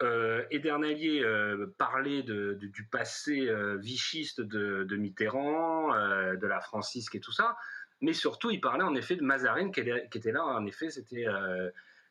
euh, 0.04 0.44
Edernalier 0.52 1.22
euh, 1.24 1.74
parlait 1.78 2.24
du 2.24 2.88
passé 2.92 3.48
euh, 3.48 3.78
vichiste 3.78 4.42
de, 4.42 4.96
Mitterrand, 4.96 5.90
de 5.90 6.48
la 6.48 6.60
francisque 6.60 7.16
et 7.16 7.20
tout 7.20 7.32
ça, 7.32 7.58
mais 8.02 8.14
surtout 8.14 8.50
il 8.52 8.60
parlait 8.62 8.84
en 8.84 8.96
effet 8.96 9.16
de 9.16 9.24
Mazarine 9.24 9.72
qui, 9.72 9.82
était 9.82 10.32
là, 10.32 10.44
en 10.44 10.66
effet 10.66 10.90
c'était 10.90 11.26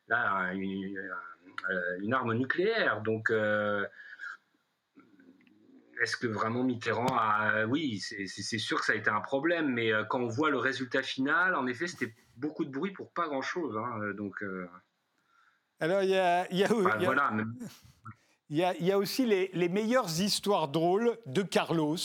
là 0.09 0.53
une, 0.53 2.15
arme 2.15 2.35
nucléaire. 2.35 3.03
Donc 3.03 3.33
est-ce 6.01 6.17
que 6.17 6.27
vraiment 6.27 6.65
Mitterrand 6.65 7.15
a... 7.17 7.67
Oui, 7.67 8.01
c'est 8.01 8.59
sûr 8.59 8.81
que 8.81 8.87
ça 8.87 8.93
a 8.93 8.97
été 8.97 9.11
un 9.11 9.21
problème, 9.21 9.73
mais 9.73 9.93
quand 10.09 10.21
on 10.21 10.29
voit 10.29 10.51
le 10.51 10.59
résultat 10.59 11.03
final, 11.03 11.55
en 11.55 11.67
effet 11.67 11.87
c'était 11.87 12.15
beaucoup 12.37 12.65
de 12.65 12.71
bruit 12.71 12.93
pour 12.93 13.13
pas 13.13 13.27
grand-chose. 13.27 13.77
Hein, 13.77 14.13
donc... 14.15 14.43
Alors, 15.81 16.03
il 16.03 16.11
y 16.11 16.17
a, 16.17 16.47
il 16.51 16.59
y 16.59 16.65
a, 18.93 18.99
aussi 18.99 19.25
les, 19.25 19.69
meilleures 19.69 20.21
histoires 20.21 20.69
drôles 20.69 21.17
de 21.25 21.43
Carlos. 21.43 21.97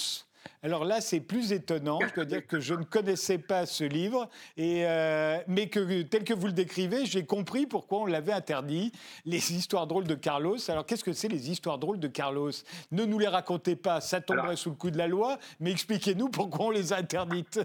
Alors 0.64 0.86
là, 0.86 1.02
c'est 1.02 1.20
plus 1.20 1.52
étonnant. 1.52 2.00
Je 2.08 2.14
dois 2.14 2.26
dire 2.26 2.48
que 2.48 2.60
je 2.60 2.74
ne 2.74 2.84
connaissais 2.84 3.38
pas 3.38 3.66
ce 3.66 3.84
livre, 3.84 4.30
et, 4.56 4.86
euh, 4.86 5.40
mais 5.48 5.68
que 5.68 6.04
tel 6.04 6.24
que 6.24 6.34
vous 6.34 6.48
le 6.48 6.54
décrivez, 6.54 7.06
j'ai 7.06 7.26
compris 7.26 7.66
pourquoi 7.66 8.00
on 8.00 8.06
l'avait 8.06 8.32
interdit. 8.32 8.94
Les 9.26 9.54
histoires 9.54 9.88
drôles 9.88 10.08
de 10.08 10.16
Carlos. 10.16 10.58
Alors 10.70 10.86
qu'est-ce 10.86 11.04
que 11.04 11.14
c'est 11.14 11.28
les 11.28 11.52
histoires 11.52 11.78
drôles 11.78 12.00
de 12.00 12.08
Carlos? 12.08 12.52
Ne 12.92 13.06
nous 13.06 13.20
les 13.20 13.28
racontez 13.28 13.76
pas, 13.76 14.02
ça 14.02 14.22
tomberait 14.22 14.56
sous 14.56 14.70
le 14.70 14.76
coup 14.76 14.92
de 14.92 14.98
la 14.98 15.08
loi, 15.08 15.38
mais 15.60 15.72
expliquez-nous 15.72 16.30
pourquoi 16.30 16.68
on 16.68 16.72
les 16.72 16.94
a 16.94 16.98
interdites. 16.98 17.60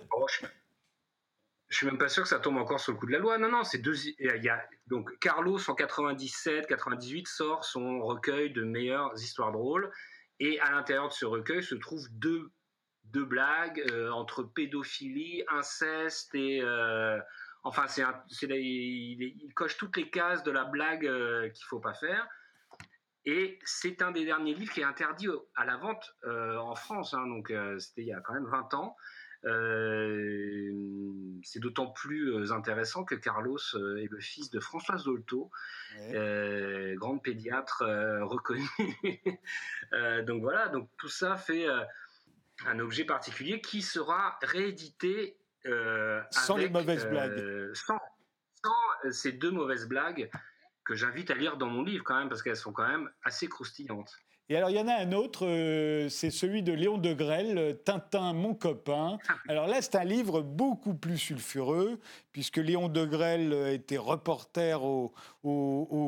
Je 1.71 1.77
suis 1.77 1.87
même 1.87 1.99
pas 1.99 2.09
sûr 2.09 2.25
que 2.25 2.29
ça 2.29 2.41
tombe 2.41 2.59
encore 2.59 2.81
sous 2.81 2.91
le 2.91 2.99
coup 2.99 3.07
de 3.07 3.13
la 3.13 3.19
loi. 3.19 3.39
Non, 3.39 3.49
non, 3.49 3.63
c'est 3.63 3.79
deux. 3.79 3.97
Il 4.19 4.43
y 4.43 4.49
a 4.49 4.69
donc 4.89 5.17
Carlos 5.21 5.59
en 5.71 5.75
97, 5.75 6.67
98 6.67 7.29
sort 7.29 7.65
son 7.65 8.01
recueil 8.03 8.53
de 8.53 8.65
meilleures 8.65 9.15
histoires 9.15 9.53
drôles, 9.53 9.91
et 10.41 10.59
à 10.61 10.73
l'intérieur 10.73 11.09
de 11.09 11.13
ce 11.13 11.25
recueil 11.25 11.63
se 11.63 11.77
trouvent 11.77 12.09
deux 12.11 12.51
deux 13.05 13.25
blagues 13.25 13.83
euh, 13.93 14.11
entre 14.11 14.43
pédophilie, 14.43 15.45
inceste 15.49 16.35
et 16.35 16.61
euh, 16.63 17.19
enfin 17.63 17.87
c'est 17.87 18.05
il, 18.51 19.53
coche 19.55 19.77
toutes 19.77 19.97
les 19.97 20.11
cases 20.11 20.43
de 20.43 20.51
la 20.51 20.65
blague 20.65 21.07
euh, 21.07 21.49
qu'il 21.51 21.65
faut 21.67 21.81
pas 21.81 21.95
faire. 21.95 22.27
Et 23.27 23.59
c'est 23.65 24.01
un 24.01 24.13
des 24.13 24.25
derniers 24.25 24.55
livres 24.55 24.73
qui 24.73 24.81
est 24.81 24.85
interdit 24.85 25.29
à 25.55 25.67
la 25.67 25.77
vente 25.77 26.17
en 26.25 26.75
France, 26.75 27.13
hein, 27.13 27.27
donc 27.27 27.53
c'était 27.79 28.01
il 28.01 28.07
y 28.07 28.15
a 28.15 28.21
quand 28.21 28.33
même 28.33 28.47
20 28.47 28.73
ans. 28.75 28.97
C'est 31.43 31.61
d'autant 31.61 31.87
plus 31.87 32.53
intéressant 32.53 33.05
que 33.05 33.15
Carlos 33.15 33.59
est 33.59 34.11
le 34.11 34.21
fils 34.21 34.51
de 34.51 34.61
Françoise 34.61 35.05
Dolto, 35.05 35.51
grande 36.97 37.23
pédiatre 37.23 37.85
reconnue. 38.23 38.69
donc 40.27 40.43
voilà, 40.43 40.69
donc 40.69 40.89
tout 40.99 41.09
ça 41.09 41.37
fait 41.37 41.67
un 42.67 42.79
objet 42.79 43.05
particulier 43.05 43.61
qui 43.61 43.83
sera 43.83 44.39
réédité 44.43 45.37
euh, 45.67 46.23
sans 46.31 46.57
les 46.57 46.69
mauvaises 46.69 47.05
euh, 47.05 47.11
blagues. 47.11 47.75
Sans, 47.75 47.99
euh, 49.05 49.11
ces 49.11 49.33
deux 49.33 49.51
mauvaises 49.51 49.87
blagues 49.87 50.31
que 50.85 50.95
j'invite 50.95 51.31
à 51.31 51.35
lire 51.35 51.57
dans 51.57 51.69
mon 51.69 51.83
livre 51.83 52.05
quand 52.05 52.19
même 52.19 52.29
parce 52.29 52.43
qu'elles 52.43 52.57
sont 52.57 52.73
quand 52.73 52.89
même 52.89 53.11
assez 53.23 53.49
croustillantes. 53.49 54.17
Et 54.53 54.57
alors, 54.57 54.69
il 54.69 54.77
y 54.77 54.81
en 54.81 54.89
a 54.89 54.95
un 54.95 55.13
autre, 55.13 55.47
euh, 55.47 56.09
c'est 56.09 56.33
celui 56.33 56.65
de 56.65 56.73
Léon 56.73 56.99
de 56.99 57.13
Grelle, 57.13 57.79
Tintin, 57.85 58.33
mon 58.33 58.53
copain. 58.53 59.19
Alors 59.49 59.69
là, 59.69 59.81
c'est 59.81 59.95
un 59.95 60.03
livre 60.03 60.41
beaucoup 60.41 60.95
plus 60.95 61.19
sulfureux, 61.19 62.01
puisque 62.33 62.57
Léon 62.57 62.89
de 62.89 63.05
Grelle 63.05 63.53
était 63.73 63.97
reporter 63.97 64.83
au, 64.83 65.13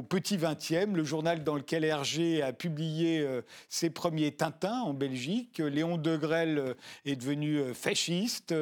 Petit 0.09 0.37
20e, 0.37 0.95
le 0.95 1.05
journal 1.05 1.45
dans 1.45 1.55
lequel 1.55 1.85
Hergé 1.85 2.43
a 2.43 2.53
publié 2.53 3.21
euh, 3.21 3.43
ses 3.69 3.91
premiers 3.91 4.33
Tintins 4.33 4.81
en 4.81 4.93
Belgique. 4.93 5.59
Léon 5.59 5.97
de 5.97 6.17
Grelle 6.17 6.59
euh, 6.59 6.75
est 7.05 7.15
devenu 7.15 7.73
fasciste. 7.73 8.53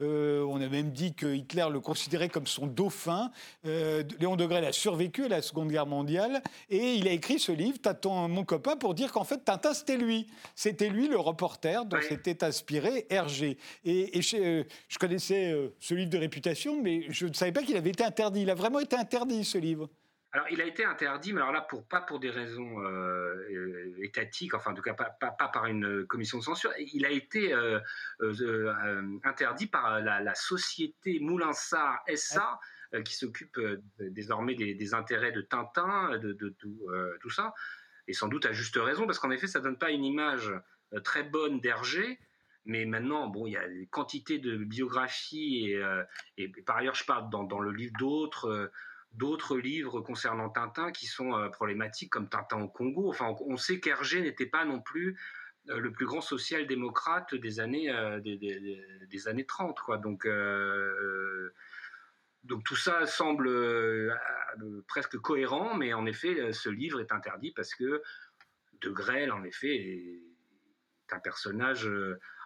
on 0.00 0.60
a 0.60 0.68
même 0.68 0.92
dit 0.92 1.12
que 1.12 1.34
Hitler 1.34 1.66
le 1.70 1.80
considérait 1.80 2.30
comme 2.30 2.46
son 2.46 2.66
dauphin. 2.66 3.30
Léon 3.64 4.36
de 4.36 4.46
Grelle 4.46 4.64
a 4.64 4.72
survécu 4.72 5.26
à 5.26 5.28
la 5.28 5.42
Seconde 5.42 5.68
Guerre 5.68 5.86
mondiale 5.86 6.42
et 6.70 6.94
il 6.94 7.06
a 7.06 7.12
écrit 7.12 7.38
ce 7.38 7.52
livre, 7.52 7.78
Tintin, 7.78 8.28
mon 8.28 8.44
copain, 8.44 8.76
pour 8.76 8.94
dire 8.94 9.12
qu'en 9.12 9.25
fait, 9.26 9.44
Tintin, 9.44 9.74
c'était 9.74 9.96
lui. 9.96 10.26
C'était 10.54 10.88
lui 10.88 11.08
le 11.08 11.18
reporter 11.18 11.84
dont 11.84 12.00
s'était 12.00 12.44
inspiré 12.44 13.06
Hergé. 13.10 13.58
Et, 13.84 14.20
euh, 14.34 14.64
je, 14.88 14.98
connaissais 14.98 15.52
euh, 15.52 15.68
ce 15.78 15.94
livre 15.94 16.10
de 16.10 16.18
réputation, 16.18 16.80
mais 16.82 17.06
je 17.10 17.26
ne 17.26 17.32
savais 17.32 17.52
pas 17.52 17.62
qu'il 17.62 17.76
avait 17.76 17.90
été 17.90 18.04
interdit. 18.04 18.42
Il 18.42 18.50
a 18.50 18.54
vraiment 18.54 18.80
été 18.80 18.96
interdit, 18.96 19.44
ce 19.44 19.58
livre. 19.58 19.90
Alors, 20.32 20.46
il 20.50 20.60
a 20.60 20.64
été 20.64 20.84
interdit, 20.84 21.32
mais 21.32 21.40
alors 21.40 21.52
là, 21.52 21.62
pour, 21.62 21.86
pas 21.86 22.00
pour 22.00 22.20
des 22.20 22.30
raisons 22.30 22.82
euh, 22.82 23.94
étatiques, 24.02 24.54
enfin, 24.54 24.72
en 24.72 24.74
tout 24.74 24.82
cas, 24.82 24.94
pas, 24.94 25.10
pas, 25.18 25.48
par 25.48 25.66
une 25.66 26.06
commission 26.06 26.38
de 26.38 26.42
censure. 26.42 26.72
Il 26.78 27.06
a 27.06 27.10
été 27.10 27.54
interdit 29.24 29.66
par 29.66 30.00
la, 30.00 30.34
société 30.34 31.20
Moulinsart 31.20 32.02
SA, 32.14 32.58
qui 33.04 33.14
s'occupe 33.14 33.58
désormais 33.98 34.54
des, 34.54 34.94
intérêts 34.94 35.32
de 35.32 35.40
Tintin, 35.40 36.18
de, 36.18 36.32
de 36.32 36.54
tout 36.58 37.30
ça 37.30 37.54
et 38.08 38.12
sans 38.12 38.28
doute 38.28 38.46
à 38.46 38.52
juste 38.52 38.76
raison, 38.76 39.06
parce 39.06 39.18
qu'en 39.18 39.30
effet, 39.30 39.46
ça 39.46 39.60
donne 39.60 39.78
pas 39.78 39.90
une 39.90 40.04
image 40.04 40.52
euh, 40.92 41.00
très 41.00 41.22
bonne 41.22 41.60
d'Hergé. 41.60 42.18
Mais 42.64 42.84
maintenant, 42.84 43.28
bon, 43.28 43.46
il 43.46 43.52
y 43.52 43.56
a 43.56 43.68
des 43.68 43.86
quantités 43.86 44.38
de 44.38 44.56
biographies 44.56 45.70
et, 45.70 45.76
euh, 45.76 46.02
par 46.66 46.76
ailleurs, 46.76 46.96
je 46.96 47.04
parle 47.04 47.30
dans, 47.30 47.44
dans 47.44 47.60
le 47.60 47.70
livre 47.70 47.92
d'autres 47.96 49.54
euh, 49.54 49.60
livres 49.60 50.00
concernant 50.00 50.50
Tintin 50.50 50.90
qui 50.90 51.06
sont 51.06 51.48
problématiques, 51.52 52.10
comme 52.10 52.28
Tintin 52.28 52.62
au 52.62 52.68
Congo. 52.68 53.08
Enfin, 53.08 53.36
on, 53.40 53.56
sait 53.56 53.78
qu'Hergé 53.78 54.20
n'était 54.20 54.46
pas 54.46 54.64
non 54.64 54.80
plus 54.80 55.16
le 55.66 55.92
plus 55.92 56.06
grand 56.06 56.20
social-démocrate 56.20 57.34
des 57.34 57.60
années 57.60 57.92
des, 58.22 58.36
des, 59.08 59.28
années 59.28 59.46
30, 59.46 59.80
quoi. 59.80 59.98
Donc 59.98 60.26
donc 62.46 62.64
tout 62.64 62.76
ça 62.76 63.06
semble 63.06 63.48
euh, 63.48 64.14
euh, 64.62 64.84
presque 64.88 65.16
cohérent, 65.18 65.74
mais 65.76 65.92
en 65.94 66.06
effet, 66.06 66.40
euh, 66.40 66.52
ce 66.52 66.68
livre 66.68 67.00
est 67.00 67.12
interdit 67.12 67.52
parce 67.52 67.74
que 67.74 68.02
De 68.80 68.90
Grelle, 68.90 69.32
en 69.32 69.44
effet, 69.44 69.74
est 69.74 71.12
un 71.12 71.18
personnage. 71.20 71.88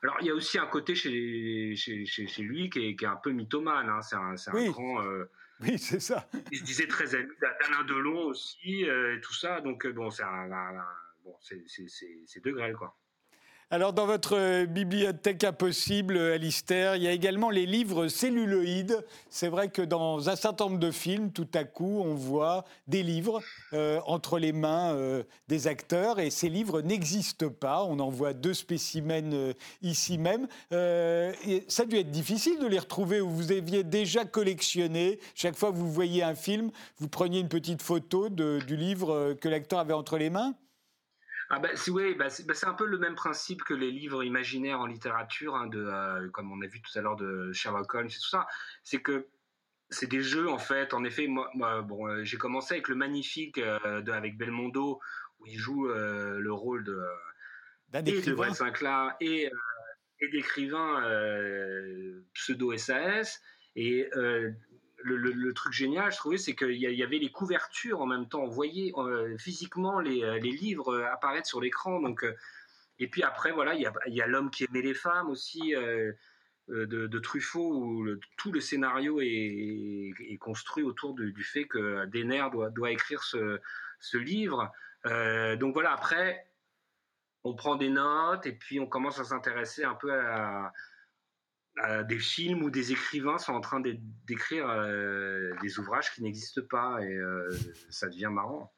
Alors 0.03 0.17
il 0.21 0.27
y 0.27 0.31
a 0.31 0.35
aussi 0.35 0.59
un 0.59 0.67
côté 0.67 0.95
chez, 0.95 1.75
chez, 1.77 2.43
lui 2.43 2.71
qui 2.71 2.97
est, 3.01 3.05
un 3.05 3.17
peu 3.17 3.31
mythomane. 3.31 3.89
Hein. 3.89 4.03
C'est 4.03 4.17
un, 4.17 4.35
un 4.35 4.71
grand. 4.71 5.03
oui, 5.61 5.79
c'est 5.79 6.01
ça. 6.01 6.29
Il 6.53 6.59
se 6.59 6.65
disait 6.65 6.87
très 6.87 7.15
ami 7.15 7.31
d'Alain 7.41 7.85
Delon 7.85 8.25
aussi, 8.25 8.83
et 8.83 9.21
tout 9.23 9.35
ça. 9.35 9.61
Donc 9.61 9.87
bon, 9.87 10.11
c'est 10.11 10.25
bon, 11.25 11.37
c'est 11.41 12.45
De 12.45 12.51
Grelle, 12.51 12.75
quoi. 12.75 13.00
Alors, 13.73 13.93
dans 13.93 14.07
votre 14.07 14.37
euh, 14.37 14.67
bibliothèque 14.67 15.45
impossible, 15.45 16.19
Alistair, 16.19 16.97
il 16.97 17.05
y 17.05 17.07
a 17.07 17.13
également 17.13 17.51
les 17.51 17.67
livres 17.67 18.09
celluloïdes. 18.09 19.07
C'est 19.29 19.47
vrai 19.47 19.69
que 19.69 19.81
dans 19.81 20.29
un 20.29 20.35
certain 20.35 20.65
nombre 20.65 20.81
de 20.81 20.91
films, 20.91 21.31
tout 21.31 21.47
à 21.55 21.63
coup, 21.63 22.01
on 22.05 22.17
voit 22.17 22.65
des 22.89 23.05
livres 23.05 23.41
euh, 23.73 24.01
entre 24.07 24.41
les 24.41 24.51
mains 24.51 24.93
euh, 24.95 25.23
des 25.47 25.69
acteurs 25.69 26.19
et 26.19 26.31
ces 26.31 26.49
livres 26.49 26.81
n'existent 26.81 27.49
pas. 27.49 27.85
On 27.85 28.01
en 28.01 28.11
voit 28.11 28.33
deux 28.33 28.55
spécimens 28.55 29.53
ici 29.83 30.19
même. 30.19 30.49
Ça 30.73 31.83
a 31.83 31.87
dû 31.87 31.97
être 31.97 32.11
difficile 32.11 32.59
de 32.59 32.67
les 32.67 32.81
retrouver 32.81 33.21
où 33.21 33.31
vous 33.31 33.53
aviez 33.53 33.85
déjà 33.85 34.25
collectionné. 34.25 35.21
Chaque 35.37 35.55
fois 35.55 35.71
que 35.71 35.77
vous 35.77 35.93
voyez 35.93 36.25
un 36.25 36.35
film, 36.35 36.73
vous 36.99 37.09
preniez 37.09 37.39
une 37.39 37.49
petite 37.49 37.83
photo 37.83 38.31
du 38.31 38.77
livre 38.77 39.35
que 39.41 39.49
l'acteur 39.49 39.79
avait 39.79 39.95
entre 39.95 40.19
les 40.19 40.29
mains 40.29 40.57
ah 41.53 41.59
bah, 41.59 41.71
oui, 41.89 42.15
bah, 42.15 42.29
bah, 42.47 42.55
c'est 42.55 42.67
un 42.67 42.75
peu 42.75 42.87
le 42.87 42.97
même 42.97 43.17
principe 43.17 43.65
que 43.65 43.75
les 43.75 43.91
livres 43.91 44.23
imaginaires 44.23 44.79
en 44.79 44.87
littérature, 44.87 45.57
hein, 45.57 45.67
de, 45.67 45.85
euh, 45.85 46.29
comme 46.31 46.53
on 46.53 46.63
a 46.63 46.67
vu 46.69 46.81
tout 46.81 46.97
à 46.97 47.03
l'heure 47.03 47.17
de 47.17 47.53
Sherlock 47.53 47.93
Holmes 47.93 48.07
et 48.07 48.21
tout 48.23 48.29
ça. 48.29 48.47
C'est 48.85 49.03
que 49.03 49.27
c'est 49.89 50.07
des 50.07 50.23
jeux 50.23 50.49
en 50.49 50.59
fait. 50.59 50.95
En 50.95 51.03
effet, 51.03 51.27
moi, 51.27 51.51
bon, 51.83 52.07
euh, 52.07 52.23
j'ai 52.23 52.37
commencé 52.37 52.75
avec 52.75 52.87
le 52.87 52.95
magnifique 52.95 53.59
euh, 53.59 54.01
de, 54.01 54.13
avec 54.13 54.39
Belmondo 54.39 55.01
où 55.41 55.47
il 55.47 55.59
joue 55.59 55.89
le 55.89 56.53
rôle 56.53 56.85
de 56.85 57.03
et 57.95 58.21
de 58.21 58.53
Sinclair 58.53 59.17
et, 59.21 59.51
et 60.21 60.29
d'écrivain 60.29 61.03
pseudo 62.35 62.77
SAS 62.77 63.41
et 63.75 64.09
le, 65.03 65.53
truc 65.53 65.73
génial, 65.73 66.13
je 66.13 66.17
trouvais, 66.17 66.39
c'est 66.39 66.55
qu'il 66.55 66.73
y, 66.73 67.03
avait 67.03 67.19
les 67.19 67.31
couvertures 67.31 68.01
en 68.01 68.07
même 68.07 68.29
temps. 68.29 68.43
On 68.43 68.49
voyait 68.49 68.93
euh, 68.97 69.37
physiquement 69.39 70.01
les, 70.01 70.23
euh, 70.23 70.39
livres 70.39 70.95
euh, 70.95 71.13
apparaître 71.13 71.47
sur 71.47 71.61
l'écran. 71.61 72.01
Donc, 72.01 72.25
et 72.99 73.09
puis 73.09 73.23
après, 73.23 73.53
voilà, 73.53 73.75
il 73.75 73.81
y 73.81 74.21
a, 74.21 74.27
L'homme 74.27 74.51
qui 74.51 74.65
aimait 74.65 74.83
les 74.83 74.95
femmes 74.95 75.31
aussi. 75.31 75.75
de, 76.69 77.19
Truffaut 77.19 77.73
où 77.75 78.07
tout 78.37 78.53
le 78.53 78.61
scénario 78.61 79.21
est, 79.21 80.39
construit 80.39 80.85
autour 80.85 81.15
du 81.15 81.45
fait 81.45 81.65
que 81.65 82.07
Denner 82.07 82.47
doit, 82.53 82.91
écrire 82.91 83.23
ce 83.23 84.17
livre. 84.17 84.71
donc 85.05 85.75
voilà, 85.75 85.93
après, 85.93 86.47
on 87.45 87.55
prend 87.55 87.77
des 87.77 87.89
notes 87.89 88.47
et 88.47 88.53
puis 88.53 88.81
on 88.81 88.87
commence 88.87 89.19
à 89.19 89.25
s'intéresser 89.25 89.85
un 89.85 89.95
peu 89.95 90.13
à, 90.13 90.73
des 92.09 92.19
films 92.19 92.63
où 92.63 92.71
des 92.71 92.93
écrivains 92.93 93.39
sont 93.39 93.53
en 93.53 93.61
train 93.61 93.81
d'écrire 94.27 94.69
euh, 94.69 95.53
des 95.63 95.79
ouvrages 95.79 96.13
qui 96.15 96.23
n'existent 96.23 96.63
pas 96.69 97.01
et 97.03 97.15
euh, 97.15 97.49
ça 97.89 98.09
devient 98.09 98.31
marrant. 98.31 98.73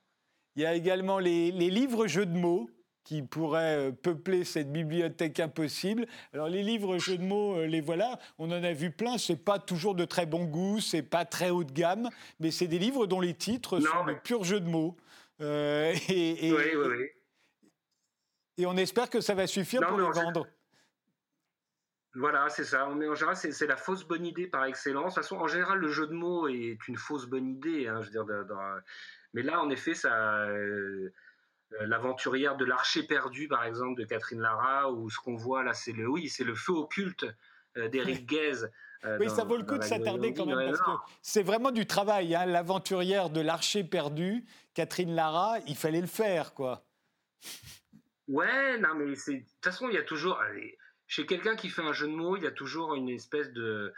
Il 0.57 0.63
y 0.63 0.67
a 0.67 0.75
également 0.75 1.19
les, 1.19 1.51
livres 1.51 2.07
jeux 2.07 2.27
de 2.27 2.37
mots 2.37 2.69
qui 3.05 3.23
pourraient 3.23 3.89
euh, 3.89 3.93
peupler 3.93 4.45
cette 4.45 4.71
bibliothèque 4.71 5.41
impossible. 5.41 6.07
Alors 6.33 6.49
les 6.49 6.63
livres 6.63 6.99
jeux 6.99 7.19
de 7.19 7.25
mots, 7.25 7.65
les 7.65 7.81
voilà, 7.81 8.19
on 8.39 8.51
en 8.51 8.63
a 8.63 8.73
vu 8.73 8.91
plein, 8.91 9.19
c'est 9.19 9.43
pas 9.43 9.59
toujours 9.59 9.95
de 9.95 10.05
très 10.05 10.27
bon 10.27 10.45
goût, 10.45 10.81
c'est 10.81 11.03
pas 11.03 11.25
très 11.25 11.51
haut 11.51 11.65
de 11.65 11.73
gamme, 11.73 12.09
mais 12.39 12.51
c'est 12.51 12.69
des 12.69 12.79
livres 12.79 13.07
dont 13.07 13.21
les 13.21 13.35
titres 13.35 13.81
sont 13.81 14.05
de 14.05 14.15
purs 14.15 14.45
jeux 14.45 14.61
de 14.61 14.69
mots. 14.69 14.97
et, 15.41 16.53
oui, 16.53 16.53
oui, 16.53 16.87
oui. 16.99 17.07
et 18.59 18.67
on 18.67 18.77
espère 18.77 19.11
que 19.11 19.21
ça 19.21 19.35
va 19.35 19.49
suffire 19.49 19.81
pour 19.81 19.99
les 19.99 20.05
vendre. 20.05 20.47
Voilà, 22.15 22.49
c'est 22.51 22.65
ça. 22.65 22.87
En 22.87 23.15
général, 23.15 23.37
c'est 23.37 23.67
la 23.67 23.77
fausse 23.77 24.05
bonne 24.05 24.27
idée 24.27 24.47
par 24.47 24.65
excellence. 24.67 25.15
De 25.15 25.21
toute 25.21 25.25
façon, 25.25 25.37
en 25.37 25.47
général, 25.47 25.79
le 25.79 25.89
jeu 25.89 26.07
de 26.07 26.13
mots 26.13 26.47
est 26.47 26.77
une 26.89 26.97
fausse 26.97 27.27
bonne 27.27 27.49
idée. 27.49 27.89
Hein, 27.89 28.03
je 28.03 28.07
veux 28.07 28.13
dire, 28.13 28.27
mais 29.33 29.43
là, 29.43 29.61
en 29.61 29.71
effet, 29.71 29.95
ça. 29.95 30.45
Euh, 30.47 31.13
l'aventurière 31.81 32.57
de 32.57 32.65
l'archer 32.65 33.03
perdu, 33.03 33.49
par 33.49 33.65
exemple, 33.65 34.01
de 34.01 34.05
Catherine 34.05 34.41
Lara, 34.41 34.91
ou 34.91 35.09
ce 35.11 35.19
qu'on 35.19 35.37
voit 35.37 35.63
là, 35.63 35.73
c'est 35.73 35.93
le, 35.93 36.07
oui, 36.09 36.29
c'est 36.29 36.45
le 36.45 36.55
feu 36.55 36.73
occulte 36.73 37.27
euh, 37.77 37.89
d'Éric 37.89 38.27
Guez. 38.29 38.65
Euh, 39.05 39.19
oui, 39.19 39.29
ça 39.29 39.45
vaut 39.45 39.57
le 39.57 39.65
coup 39.65 39.79
de 39.79 39.83
s'attarder 39.83 40.33
quand 40.33 40.47
même, 40.47 40.71
parce 40.71 40.81
que 40.81 41.13
c'est 41.23 41.43
vraiment 41.43 41.73
du 41.73 41.87
travail. 41.87 42.35
Hein. 42.35 42.47
L'aventurière 42.47 43.31
de 43.31 43.41
l'archer 43.41 43.83
perdu, 43.83 44.45
Catherine 44.75 45.15
Lara, 45.15 45.57
il 45.67 45.77
fallait 45.77 46.01
le 46.01 46.07
faire, 46.07 46.55
quoi. 46.55 46.85
Ouais, 48.29 48.79
non, 48.79 48.95
mais 48.95 49.17
c'est. 49.17 49.35
De 49.35 49.41
toute 49.41 49.65
façon, 49.65 49.89
il 49.89 49.95
y 49.95 49.99
a 49.99 50.05
toujours 50.05 50.41
chez 51.13 51.27
quelqu'un 51.27 51.57
qui 51.57 51.69
fait 51.69 51.83
un 51.83 51.93
jeu 51.93 52.07
de 52.07 52.15
mots, 52.15 52.39
il 52.39 52.43
y 52.43 52.47
a 52.47 52.51
toujours 52.51 52.95
une 52.95 53.11
espèce 53.11 53.53
de 53.53 53.93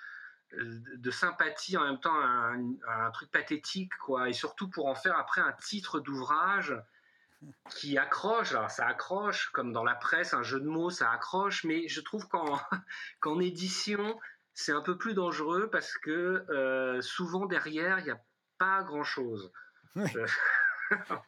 de 0.56 1.10
sympathie 1.10 1.76
en 1.76 1.84
même 1.84 2.00
temps 2.00 2.14
un, 2.14 2.74
un, 2.88 3.10
truc 3.12 3.30
pathétique, 3.30 3.92
quoi. 3.98 4.28
Et 4.28 4.32
surtout 4.32 4.68
pour 4.68 4.86
en 4.86 4.96
faire 4.96 5.16
après 5.16 5.40
un 5.40 5.52
titre 5.52 6.00
d'ouvrage 6.00 6.76
qui 7.70 7.98
accroche. 7.98 8.52
Alors 8.52 8.70
ça 8.70 8.86
accroche, 8.86 9.50
comme 9.52 9.72
dans 9.72 9.84
la 9.84 9.94
presse, 9.94 10.34
un 10.34 10.42
jeu 10.42 10.58
de 10.58 10.66
mots, 10.66 10.90
ça 10.90 11.10
accroche. 11.12 11.62
Mais 11.62 11.86
je 11.86 12.00
trouve 12.00 12.26
qu'en 12.26 12.58
qu'en 13.20 13.38
édition, 13.38 14.18
c'est 14.52 14.72
un 14.72 14.82
peu 14.82 14.98
plus 14.98 15.14
dangereux 15.14 15.70
parce 15.70 15.96
que 15.96 16.44
euh, 16.50 17.00
souvent 17.00 17.46
derrière, 17.46 18.00
il 18.00 18.06
n'y 18.06 18.10
a 18.10 18.20
pas 18.58 18.82
grand-chose. 18.82 19.52
Euh, 19.96 20.26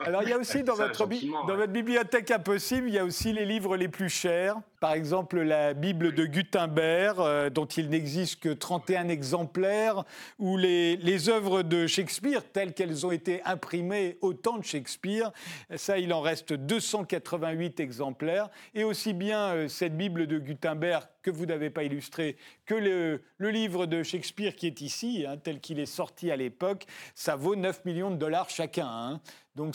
Alors 0.00 0.22
il 0.22 0.28
y 0.28 0.32
a 0.32 0.38
aussi 0.38 0.62
dans, 0.64 0.74
votre, 0.74 1.06
dans 1.06 1.56
votre 1.56 1.72
bibliothèque 1.72 2.30
impossible, 2.30 2.88
il 2.88 2.94
y 2.94 2.98
a 2.98 3.04
aussi 3.04 3.32
les 3.32 3.44
livres 3.44 3.76
les 3.76 3.88
plus 3.88 4.08
chers. 4.08 4.56
Par 4.80 4.92
exemple, 4.92 5.40
la 5.40 5.74
Bible 5.74 6.14
de 6.14 6.26
Gutenberg, 6.26 7.16
euh, 7.18 7.50
dont 7.50 7.66
il 7.66 7.88
n'existe 7.88 8.40
que 8.40 8.50
31 8.50 9.08
exemplaires, 9.08 10.04
ou 10.38 10.56
les, 10.56 10.96
les 10.96 11.28
œuvres 11.28 11.62
de 11.62 11.86
Shakespeare, 11.86 12.42
telles 12.52 12.74
qu'elles 12.74 13.06
ont 13.06 13.10
été 13.10 13.42
imprimées 13.44 14.18
au 14.20 14.34
temps 14.34 14.58
de 14.58 14.64
Shakespeare. 14.64 15.32
Ça, 15.76 15.98
il 15.98 16.12
en 16.12 16.20
reste 16.20 16.52
288 16.52 17.80
exemplaires. 17.80 18.50
Et 18.74 18.84
aussi 18.84 19.12
bien 19.12 19.54
euh, 19.54 19.68
cette 19.68 19.96
Bible 19.96 20.26
de 20.26 20.38
Gutenberg 20.38 21.04
que 21.22 21.30
vous 21.32 21.46
n'avez 21.46 21.70
pas 21.70 21.82
illustrée, 21.82 22.36
que 22.66 22.74
le, 22.74 23.20
le, 23.38 23.50
livre 23.50 23.86
de 23.86 24.04
Shakespeare 24.04 24.54
qui 24.54 24.68
est 24.68 24.80
ici, 24.80 25.24
hein, 25.26 25.36
tel 25.36 25.60
qu'il 25.60 25.80
est 25.80 25.84
sorti 25.84 26.30
à 26.30 26.36
l'époque, 26.36 26.86
ça 27.16 27.34
vaut 27.34 27.56
9 27.56 27.84
millions 27.84 28.12
de 28.12 28.16
dollars 28.16 28.48
chacun. 28.48 28.86
Hein. 28.86 29.20
Donc 29.56 29.74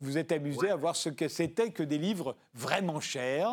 vous 0.00 0.18
êtes 0.18 0.32
amusé 0.32 0.70
à 0.70 0.76
voir 0.76 0.96
ce 0.96 1.10
que 1.10 1.28
c'était 1.28 1.70
que 1.70 1.82
des 1.82 1.98
livres 1.98 2.34
vraiment 2.54 2.98
chers. 2.98 3.50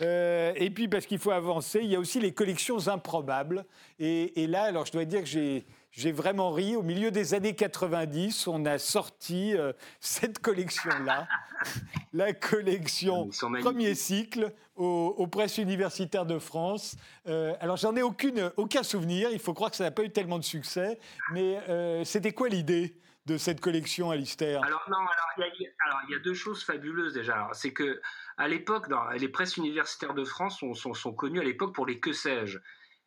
Euh, 0.00 0.21
et 0.56 0.70
puis 0.70 0.88
parce 0.88 1.06
qu'il 1.06 1.18
faut 1.18 1.30
avancer, 1.30 1.80
il 1.82 1.90
y 1.90 1.96
a 1.96 1.98
aussi 1.98 2.20
les 2.20 2.32
collections 2.32 2.88
improbables. 2.88 3.64
Et, 3.98 4.46
là, 4.46 4.64
alors 4.64 4.86
je 4.86 4.92
dois 4.92 5.04
dire 5.04 5.20
que 5.20 5.26
j'ai 5.26 5.64
j'ai 5.92 6.10
vraiment 6.10 6.50
ri. 6.52 6.74
Au 6.74 6.82
milieu 6.82 7.10
des 7.10 7.34
années 7.34 7.54
90, 7.54 8.46
on 8.46 8.64
a 8.64 8.78
sorti 8.78 9.54
euh, 9.54 9.74
cette 10.00 10.38
collection-là, 10.38 11.28
la 12.14 12.32
collection 12.32 13.28
premier 13.60 13.94
cycle 13.94 14.52
aux, 14.74 15.26
presses 15.26 15.58
universitaires 15.58 16.24
de 16.24 16.38
France. 16.38 16.96
Euh, 17.28 17.54
alors, 17.60 17.76
j'en 17.76 17.94
ai 17.94 18.00
aucune, 18.00 18.50
aucun 18.56 18.82
souvenir. 18.82 19.28
Il 19.32 19.38
faut 19.38 19.52
croire 19.52 19.70
que 19.70 19.76
ça 19.76 19.84
n'a 19.84 19.90
pas 19.90 20.02
eu 20.02 20.10
tellement 20.10 20.38
de 20.38 20.44
succès. 20.44 20.98
Mais 21.32 21.58
c'était 22.04 22.32
quoi 22.32 22.48
l'idée? 22.48 22.96
De 23.26 23.36
cette 23.36 23.60
collection, 23.60 24.10
Alistair 24.10 24.62
Alors, 24.64 24.84
non, 24.90 24.96
alors, 24.96 25.50
il 25.58 26.12
y, 26.12 26.14
a 26.14 26.18
deux 26.18 26.34
choses 26.34 26.64
fabuleuses 26.64 27.14
déjà. 27.14 27.48
C'est 27.52 27.72
que 27.72 28.00
à 28.36 28.48
l'époque, 28.48 28.86
les 29.16 29.28
presses 29.28 29.56
universitaires 29.56 30.14
de 30.14 30.24
France 30.24 30.64
sont, 30.74 31.12
connues 31.12 31.40
à 31.40 31.44
l'époque 31.44 31.74
pour 31.74 31.86
les 31.86 32.00
que 32.00 32.12
sais-je. 32.12 32.58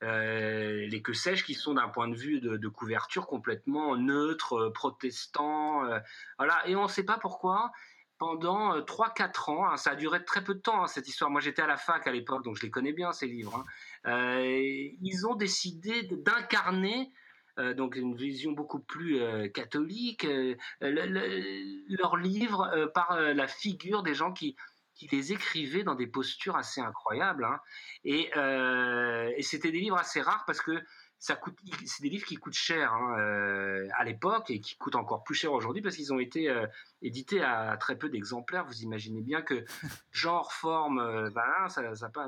Euh, 0.03 0.85
les 0.87 1.01
que 1.01 1.13
sais-je 1.13 1.43
qui 1.43 1.53
sont 1.53 1.73
d'un 1.73 1.87
point 1.87 2.07
de 2.07 2.15
vue 2.15 2.39
de, 2.39 2.67
couverture 2.67 3.27
complètement 3.27 3.97
neutre, 3.97 4.53
euh, 4.53 4.71
protestant. 4.71 5.85
Euh, 5.85 5.99
voilà. 6.37 6.65
Et 6.67 6.75
on 6.75 6.83
ne 6.83 6.87
sait 6.87 7.03
pas 7.03 7.17
pourquoi, 7.17 7.71
pendant 8.17 8.79
3-4 8.79 9.51
ans, 9.51 9.67
hein, 9.67 9.77
ça 9.77 9.91
a 9.91 9.95
duré 9.95 10.23
très 10.23 10.43
peu 10.43 10.53
de 10.53 10.59
temps 10.59 10.83
hein, 10.83 10.87
cette 10.87 11.07
histoire. 11.07 11.29
Moi 11.29 11.41
j'étais 11.41 11.61
à 11.61 11.67
la 11.67 11.77
fac 11.77 12.07
à 12.07 12.11
l'époque, 12.11 12.43
donc 12.43 12.55
je 12.55 12.61
les 12.61 12.69
connais 12.69 12.93
bien 12.93 13.11
ces 13.11 13.27
livres. 13.27 13.63
Hein. 14.05 14.39
ils 14.41 15.25
ont 15.27 15.35
décidé 15.35 16.03
d'incarner 16.03 17.11
euh, 17.57 17.73
donc 17.73 17.95
une 17.95 18.15
vision 18.15 18.51
beaucoup 18.51 18.79
plus 18.79 19.21
euh, 19.21 19.47
catholique, 19.47 20.25
euh, 20.25 20.55
leurs 20.81 22.17
livres 22.17 22.91
par 22.93 23.19
la 23.19 23.47
figure 23.47 24.03
des 24.03 24.13
gens 24.13 24.33
qui, 24.33 24.55
qui 24.93 25.07
les 25.07 25.31
écrivaient 25.31 25.83
dans 25.83 25.95
des 25.95 26.07
postures 26.07 26.57
assez 26.57 26.81
incroyables. 26.81 27.45
Hein. 27.45 27.59
Et, 28.03 28.31
et 29.37 29.41
c'était 29.41 29.71
des 29.71 29.79
livres 29.79 29.97
assez 29.97 30.21
rares 30.21 30.43
parce 30.45 30.61
que 30.61 30.81
ça 31.17 31.35
coûte, 31.35 31.57
c'est 31.85 32.03
des 32.03 32.09
livres 32.09 32.25
qui 32.25 32.35
coûtent 32.35 32.53
cher 32.53 32.93
hein, 32.93 33.87
à 33.97 34.03
l'époque 34.03 34.49
et 34.49 34.59
qui 34.59 34.75
coûtent 34.75 34.95
encore 34.95 35.23
plus 35.23 35.33
cher 35.33 35.53
aujourd'hui 35.53 35.81
parce 35.81 35.95
qu'ils 35.95 36.13
ont 36.13 36.19
été 36.19 36.53
édités 37.01 37.41
à 37.41 37.77
très 37.77 37.97
peu 37.97 38.09
d'exemplaires. 38.09 38.65
Vous 38.65 38.81
imaginez 38.81 39.21
bien 39.21 39.41
que 39.41 39.65
genre, 40.11 40.51
forme, 40.51 41.29
ben, 41.29 41.69
ça, 41.69 41.95
ça 41.95 42.09
pas. 42.09 42.27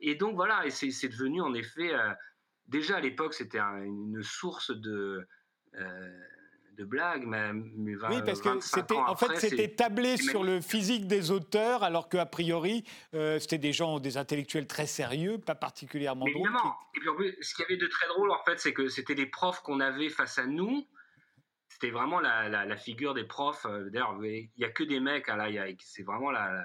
Et 0.00 0.16
donc 0.16 0.34
voilà, 0.34 0.66
et 0.66 0.70
c'est 0.70 1.08
devenu 1.08 1.40
en 1.40 1.54
effet 1.54 1.92
déjà 2.68 2.96
à 2.96 3.00
l'époque, 3.00 3.34
c'était 3.34 3.58
une 3.58 4.22
source 4.22 4.70
de, 4.70 5.26
euh, 5.74 6.10
de 6.76 6.84
blagues. 6.84 7.24
Mais, 7.26 7.50
oui, 7.52 8.22
parce 8.24 8.40
que 8.40 8.60
c'était, 8.60 8.94
en 8.94 9.16
fait, 9.16 9.36
c'était 9.36 9.74
tablé 9.74 10.16
sur 10.16 10.44
le 10.44 10.60
physique 10.60 11.06
des 11.06 11.30
auteurs, 11.30 11.82
alors 11.82 12.08
qu'a 12.08 12.26
priori, 12.26 12.84
euh, 13.14 13.38
c'était 13.38 13.58
des 13.58 13.72
gens, 13.72 13.98
des 13.98 14.16
intellectuels 14.16 14.66
très 14.66 14.86
sérieux, 14.86 15.38
pas 15.38 15.54
particulièrement 15.54 16.26
drôles. 16.26 16.50
Et 16.94 17.00
puis 17.00 17.08
en 17.08 17.14
plus, 17.14 17.36
ce 17.40 17.54
qu'il 17.54 17.64
y 17.64 17.66
avait 17.66 17.76
de 17.76 17.86
très 17.86 18.06
drôle, 18.08 18.30
en 18.30 18.42
fait, 18.44 18.58
c'est 18.60 18.72
que 18.72 18.88
c'était 18.88 19.14
les 19.14 19.26
profs 19.26 19.60
qu'on 19.60 19.80
avait 19.80 20.08
face 20.08 20.38
à 20.38 20.46
nous. 20.46 20.86
C'était 21.68 21.90
vraiment 21.90 22.20
la, 22.20 22.48
la, 22.48 22.76
figure 22.76 23.12
des 23.12 23.24
profs. 23.24 23.66
Euh, 23.66 23.90
d'ailleurs, 23.90 24.16
il 24.24 24.48
n'y 24.56 24.64
a 24.64 24.70
que 24.70 24.84
des 24.84 25.00
mecs, 25.00 25.28
hein, 25.28 25.36
là, 25.36 25.66
c'est 25.80 26.04
vraiment 26.04 26.30
la, 26.30 26.64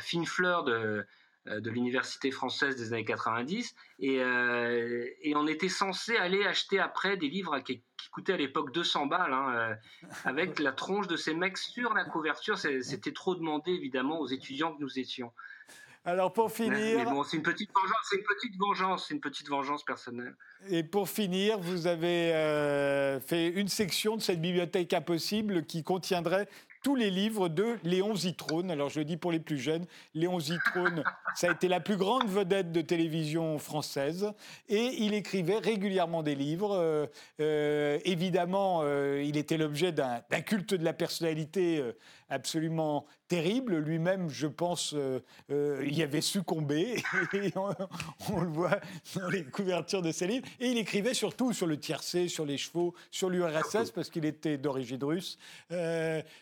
fine 0.00 0.24
fleur 0.24 0.64
de, 0.64 1.06
de 1.46 1.70
l'université 1.70 2.30
française 2.30 2.76
des 2.76 2.92
années 2.92 3.04
90 3.04 3.74
euh, 4.02 5.06
et, 5.20 5.36
on 5.36 5.46
était 5.46 5.68
censé 5.68 6.16
aller 6.16 6.44
acheter 6.44 6.78
après 6.78 7.16
des 7.16 7.28
livres 7.28 7.58
qui, 7.60 7.82
coûtaient 8.12 8.34
à 8.34 8.36
l'époque 8.36 8.72
200 8.72 9.06
balles 9.06 9.32
hein, 9.32 9.54
euh, 9.54 9.74
avec 10.24 10.58
la 10.58 10.72
tronche 10.72 11.08
de 11.08 11.16
ces 11.16 11.34
mecs 11.34 11.58
sur 11.58 11.94
la 11.94 12.04
couverture. 12.04 12.56
C'était 12.58 13.12
trop 13.12 13.34
demandé 13.34 13.72
évidemment 13.72 14.20
aux 14.20 14.26
étudiants 14.28 14.74
que 14.74 14.80
nous 14.80 14.98
étions. 14.98 15.32
Alors 16.06 16.32
pour 16.32 16.52
finir, 16.52 17.04
bon, 17.10 17.24
c'est 17.24 17.38
une 17.38 17.42
petite 17.42 17.70
vengeance, 17.74 18.06
c'est 18.10 18.16
une 18.16 18.24
petite 18.24 18.56
vengeance, 18.58 19.10
une 19.10 19.20
petite 19.20 19.48
vengeance 19.48 19.84
personnelle. 19.84 20.36
Et 20.68 20.82
pour 20.82 21.08
finir, 21.08 21.58
vous 21.58 21.86
avez 21.86 23.18
fait 23.26 23.48
une 23.48 23.68
section 23.68 24.16
de 24.16 24.22
cette 24.22 24.40
bibliothèque 24.40 24.92
impossible 24.92 25.64
qui 25.64 25.82
contiendrait 25.82 26.46
tous 26.84 26.94
les 26.94 27.10
livres 27.10 27.48
de 27.48 27.78
Léon 27.82 28.14
Zitrone. 28.14 28.70
Alors 28.70 28.90
je 28.90 29.00
le 29.00 29.06
dis 29.06 29.16
pour 29.16 29.32
les 29.32 29.40
plus 29.40 29.58
jeunes, 29.58 29.86
Léon 30.12 30.38
Zitrone, 30.38 31.02
ça 31.34 31.48
a 31.48 31.52
été 31.52 31.66
la 31.66 31.80
plus 31.80 31.96
grande 31.96 32.28
vedette 32.28 32.72
de 32.72 32.82
télévision 32.82 33.58
française 33.58 34.30
et 34.68 34.90
il 34.98 35.14
écrivait 35.14 35.56
régulièrement 35.56 36.22
des 36.22 36.34
livres. 36.34 36.76
Euh, 36.76 37.06
euh, 37.40 37.98
évidemment, 38.04 38.82
euh, 38.82 39.22
il 39.24 39.38
était 39.38 39.56
l'objet 39.56 39.92
d'un 39.92 40.20
culte 40.42 40.74
de 40.74 40.84
la 40.84 40.92
personnalité 40.92 41.82
absolument 42.28 43.06
terrible. 43.28 43.76
Lui-même, 43.76 44.28
je 44.28 44.46
pense, 44.46 44.94
y 45.48 46.02
avait 46.02 46.20
succombé. 46.20 47.02
On, 47.56 48.40
le 48.40 48.48
voit 48.48 48.80
dans 49.16 49.28
les 49.28 49.44
couvertures 49.44 50.02
de 50.02 50.12
ses 50.12 50.26
livres. 50.26 50.46
Et 50.60 50.68
il 50.68 50.78
écrivait 50.78 51.14
surtout 51.14 51.52
sur 51.52 51.66
le 51.66 51.78
tiercé, 51.78 52.28
sur 52.28 52.44
les 52.44 52.58
chevaux, 52.58 52.94
sur 53.10 53.30
l'URSS, 53.30 53.90
parce 53.92 54.10
qu'il 54.10 54.24
était 54.24 54.58
d'origine 54.58 55.02
russe, 55.02 55.38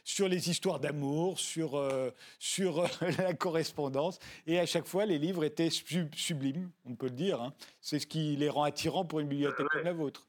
sur 0.05 0.29
les 0.29 0.51
histoires 0.51 0.81
d'amour, 0.81 1.39
sur, 1.39 1.77
euh, 1.77 2.11
sur 2.39 2.81
euh, 2.81 2.89
la 3.19 3.35
correspondance. 3.35 4.19
Et 4.47 4.59
à 4.59 4.67
chaque 4.67 4.87
fois, 4.87 5.07
les 5.07 5.19
livres 5.19 5.45
étaient 5.45 5.71
sublimes, 5.71 6.71
on 6.85 6.95
peut 6.95 7.07
le 7.07 7.13
dire. 7.13 7.41
Hein. 7.41 7.53
C'est 7.81 7.99
ce 7.99 8.07
qui 8.07 8.37
les 8.37 8.49
rend 8.49 8.65
attirants 8.65 9.05
pour 9.05 9.21
une 9.21 9.29
bibliothèque 9.29 9.67
comme 9.69 9.85
la 9.85 9.93
vôtre. 9.93 10.27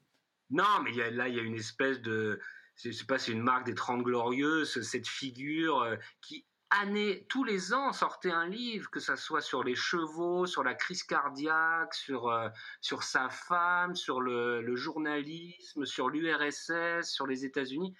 Non, 0.50 0.64
mais 0.82 1.10
là, 1.10 1.28
il 1.28 1.34
y 1.34 1.40
a 1.40 1.42
une 1.42 1.56
espèce 1.56 2.00
de. 2.02 2.40
Je 2.76 2.90
sais 2.90 3.04
pas, 3.04 3.18
c'est 3.18 3.32
une 3.32 3.42
marque 3.42 3.66
des 3.66 3.74
Trente 3.74 4.02
Glorieuses, 4.02 4.82
cette 4.82 5.06
figure 5.06 5.80
euh, 5.82 5.96
qui 6.20 6.46
année, 6.70 7.24
tous 7.28 7.44
les 7.44 7.72
ans 7.72 7.92
sortait 7.92 8.32
un 8.32 8.48
livre, 8.48 8.90
que 8.90 9.00
ce 9.00 9.16
soit 9.16 9.40
sur 9.40 9.62
les 9.62 9.74
chevaux, 9.74 10.46
sur 10.46 10.64
la 10.64 10.74
crise 10.74 11.04
cardiaque, 11.04 11.94
sur, 11.94 12.50
sur 12.80 13.02
sa 13.02 13.28
femme, 13.28 13.94
sur 13.94 14.20
le, 14.20 14.74
journalisme, 14.74 15.86
sur 15.86 16.08
l'URSS, 16.08 17.02
sur 17.02 17.26
les 17.26 17.44
États-Unis. 17.44 17.94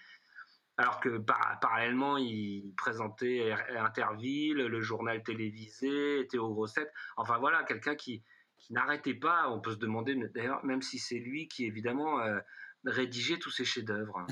Alors 0.77 0.99
que 0.99 1.19
parallèlement, 1.19 2.17
il 2.17 2.73
présentait 2.77 3.55
Interville, 3.77 4.57
le 4.57 4.81
journal 4.81 5.23
télévisé, 5.23 6.27
Théo 6.29 6.53
Grosset. 6.53 6.91
Enfin 7.17 7.39
voilà, 7.39 7.63
quelqu'un 7.63 7.95
qui, 7.95 8.25
n'arrêtait 8.71 9.15
pas. 9.15 9.51
On 9.51 9.61
peut 9.61 9.73
se 9.73 9.77
demander, 9.77 10.17
d'ailleurs, 10.35 10.65
même 10.65 10.83
si 10.83 10.99
c'est 10.99 11.19
lui 11.19 11.49
qui, 11.49 11.67
évidemment, 11.67 12.21
euh, 12.21 12.41
rédigeait 12.85 13.39
tous 13.39 13.51
ces 13.51 13.65
chefs-d'œuvre. 13.65 14.27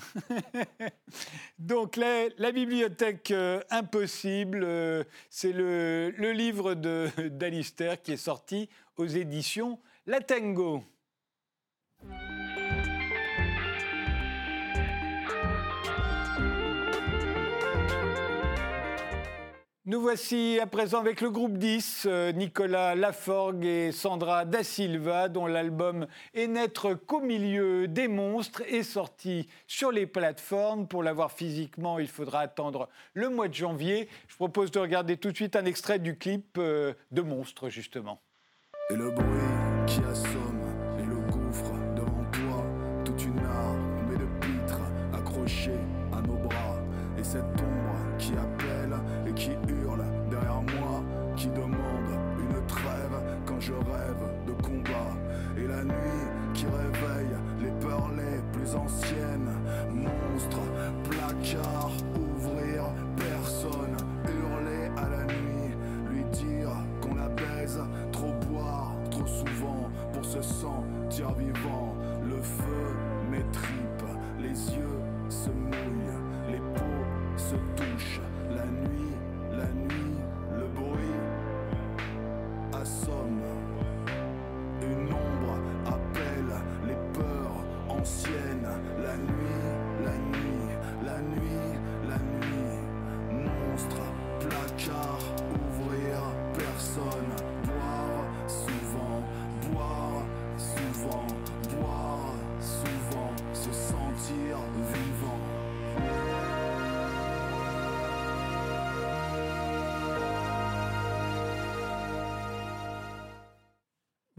Donc, 1.59 1.97
la, 1.97 2.53
bibliothèque 2.53 3.31
euh, 3.31 3.61
impossible, 3.71 4.63
euh, 4.63 5.05
c'est 5.31 5.53
le, 5.53 6.13
le, 6.17 6.33
livre 6.33 6.75
d'Alistair 6.75 8.01
qui 8.03 8.13
est 8.13 8.17
sorti 8.17 8.69
aux 8.97 9.07
éditions 9.07 9.81
La 10.07 10.21
Tango. 10.21 10.85
Nous 19.85 20.01
voici 20.01 20.61
à 20.63 20.67
présent 20.69 21.01
avec 21.01 21.21
le 21.21 21.29
groupe 21.29 21.59
10, 21.59 22.07
euh, 22.07 22.31
Nicolas 22.31 22.95
Laforgue 22.95 23.65
et 23.65 23.91
Sandra 23.91 24.45
Da 24.45 24.63
Silva, 24.63 25.29
dont 25.29 25.47
l'album 25.47 26.07
Est 26.35 26.47
n'être 26.47 26.95
qu'au 26.95 27.21
milieu 27.21 27.89
des 27.89 28.07
monstres 28.07 28.63
est 28.69 28.85
sorti 28.85 29.49
sur 29.67 29.91
les 29.91 30.07
plateformes. 30.07 30.87
Pour 30.87 31.03
l'avoir 31.03 31.33
physiquement, 31.33 31.99
il 31.99 32.07
faudra 32.07 32.39
attendre 32.39 32.89
le 33.15 33.29
mois 33.29 33.49
de 33.49 33.55
janvier. 33.55 34.09
Je 34.29 34.37
propose 34.37 34.71
de 34.71 34.79
regarder 34.79 35.17
tout 35.17 35.33
de 35.33 35.37
suite 35.37 35.57
un 35.57 35.65
extrait 35.65 35.99
du 35.99 36.17
clip 36.17 36.59
euh, 36.59 36.95
de 37.11 37.23
Monstres, 37.23 37.69
justement. 37.69 38.21
anciennes, 58.75 59.59
monstres, 59.93 60.61
placards 61.05 61.92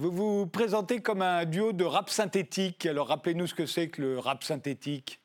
Vous 0.03 0.11
vous 0.11 0.47
présentez 0.47 1.01
comme 1.01 1.21
un 1.21 1.45
duo 1.45 1.71
de 1.71 1.85
rap 1.85 2.09
synthétique. 2.09 2.85
Alors 2.85 3.07
rappelez-nous 3.07 3.47
ce 3.47 3.53
que 3.53 3.65
c'est 3.65 3.87
que 3.87 4.01
le 4.01 4.19
rap 4.19 4.43
synthétique. 4.43 5.21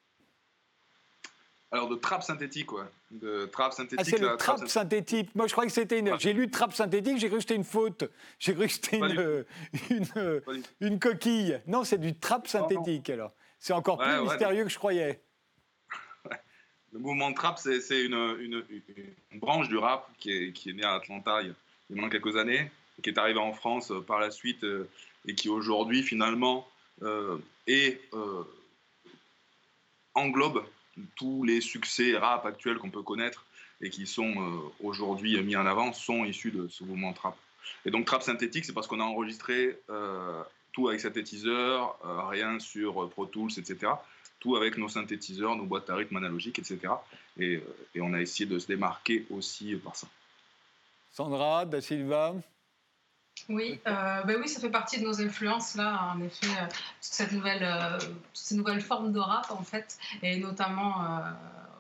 Alors 1.73 1.89
de 1.89 1.97
trap 1.97 2.23
synthétique, 2.23 2.71
ouais. 2.73 2.85
De 3.11 3.47
trap 3.47 3.73
synthétique. 3.73 3.99
Ah, 4.01 4.05
c'est 4.05 4.21
le 4.21 4.37
trap, 4.37 4.69
synthétique. 4.69 5.35
Moi, 5.35 5.49
je 5.49 5.53
crois 5.53 5.67
que 5.67 5.73
c'était 5.73 5.99
une. 5.99 6.17
J'ai 6.21 6.33
lu 6.33 6.49
trap 6.49 6.73
synthétique, 6.73 7.19
j'ai 7.19 7.27
cru 7.27 7.39
que 7.39 7.43
c'était 7.43 7.57
une 7.57 7.65
faute. 7.65 8.05
J'ai 8.39 8.55
cru 8.55 8.69
que 8.69 8.73
c'était 8.73 8.99
une, 8.99 9.45
une, 9.91 10.43
une, 10.81 10.99
coquille. 11.01 11.61
Non, 11.67 11.83
c'est 11.83 11.99
du 11.99 12.17
trap 12.17 12.47
synthétique, 12.47 13.11
alors. 13.11 13.33
C'est 13.59 13.73
encore 13.73 13.99
plus 13.99 14.23
mystérieux 14.23 14.63
que 14.63 14.71
je 14.71 14.79
croyais. 14.79 15.25
Le 16.93 17.01
mouvement 17.01 17.31
de 17.31 17.35
trap, 17.35 17.59
c'est 17.59 18.05
une, 18.05 18.37
une, 18.39 18.65
branche 19.41 19.69
du 19.69 19.77
rap 19.77 20.09
qui 20.19 20.31
est, 20.31 20.53
qui 20.53 20.71
est 20.71 20.75
née 20.75 20.85
à 20.85 20.95
Atlanta 20.95 21.43
il 21.43 21.49
y 21.49 21.51
a 21.51 21.55
maintenant 21.91 22.09
quelques 22.09 22.37
années, 22.37 22.71
qui 23.03 23.11
est 23.11 23.19
arrivée 23.19 23.41
en 23.41 23.53
France 23.53 23.91
euh, 23.91 24.01
par 24.01 24.19
la 24.19 24.31
suite 24.31 24.65
euh, 24.65 24.89
et 25.27 25.35
qui 25.35 25.49
aujourd'hui, 25.49 26.03
finalement, 26.03 26.69
euh, 27.03 27.39
englobe 30.15 30.65
tous 31.17 31.45
les 31.45 31.61
succès 31.61 32.17
rap 32.17 32.45
actuels 32.47 32.79
qu'on 32.79 32.91
peut 32.91 33.03
connaître 33.03 33.45
et 33.81 33.91
qui 33.91 34.07
sont 34.07 34.35
aujourd'hui 34.83 35.41
mis 35.43 35.55
en 35.55 35.65
avant 35.65 35.93
sont 35.93 36.25
issus 36.25 36.51
de 36.51 36.67
ce 36.67 36.83
mouvement 36.83 37.13
trap. 37.13 37.37
Et 37.85 37.93
donc 37.93 38.07
trap 38.07 38.23
synthétique, 38.23 38.65
c'est 38.65 38.73
parce 38.73 38.89
qu'on 38.89 38.99
a 38.99 39.05
enregistré 39.05 39.79
tout 40.73 40.89
avec 40.89 41.01
synthétiseur, 41.01 41.99
rien 42.31 42.59
sur 42.59 43.09
Pro 43.11 43.27
Tools, 43.27 43.51
etc. 43.59 43.93
Tout 44.41 44.57
avec 44.57 44.77
nos 44.79 44.89
synthétiseurs, 44.89 45.55
nos 45.55 45.67
boîtes 45.67 45.91
à 45.91 45.95
rythme 45.95 46.17
analogiques, 46.17 46.59
etc. 46.59 46.95
Et, 47.39 47.63
et 47.95 48.01
on 48.01 48.13
a 48.15 48.21
essayé 48.21 48.47
de 48.47 48.59
se 48.59 48.67
démarquer 48.67 49.27
aussi 49.31 49.77
par 49.77 49.95
ça. 49.95 50.09
Sandra, 51.13 51.65
Da 51.65 51.81
Silva 51.81 52.35
oui, 53.49 53.81
euh, 53.87 54.23
ben 54.25 54.37
oui, 54.41 54.49
ça 54.49 54.61
fait 54.61 54.71
partie 54.71 55.01
de 55.01 55.05
nos 55.05 55.21
influences 55.21 55.75
là, 55.75 56.13
en 56.15 56.21
effet, 56.23 56.47
euh, 56.47 56.67
cette 57.01 57.33
nouvelle, 57.33 57.63
euh, 57.63 57.99
cette 58.33 58.57
nouvelle 58.57 58.81
forme 58.81 59.13
de 59.13 59.19
rap 59.19 59.51
en 59.51 59.63
fait, 59.63 59.99
et 60.23 60.39
notamment 60.39 60.97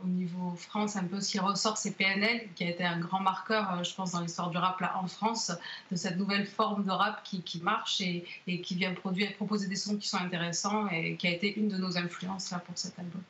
au 0.04 0.06
niveau 0.06 0.54
France, 0.54 0.96
un 0.96 1.04
peu 1.04 1.20
ce 1.20 1.32
qui 1.32 1.38
ressort, 1.38 1.76
c'est 1.76 1.92
PNL, 1.92 2.48
qui 2.54 2.64
a 2.64 2.70
été 2.70 2.84
un 2.84 2.98
grand 2.98 3.20
marqueur, 3.20 3.82
je 3.82 3.94
pense, 3.94 4.12
dans 4.12 4.20
l'histoire 4.20 4.50
du 4.50 4.56
rap 4.56 4.80
là 4.80 4.96
en 5.02 5.09
France, 5.09 5.52
de 5.90 5.96
cette 5.96 6.16
nouvelle 6.16 6.46
forme 6.46 6.84
de 6.84 6.90
rap 6.90 7.22
qui, 7.24 7.42
qui 7.42 7.61
marche 7.61 8.00
et, 8.00 8.24
et, 8.46 8.61
qui 8.61 8.74
vient 8.74 8.94
produire, 8.94 9.34
proposer 9.34 9.66
des 9.66 9.76
sons 9.76 9.96
qui 9.96 10.09
sont 10.09 10.18
intéressants 10.18 10.88
et 10.88 11.16
qui 11.16 11.26
a 11.26 11.30
été 11.30 11.59
une 11.59 11.68
de 11.68 11.76
nos 11.76 11.98
influences 11.98 12.50
là 12.50 12.61
pour 12.61 12.78
cet 12.78 12.98
album. 12.98 13.22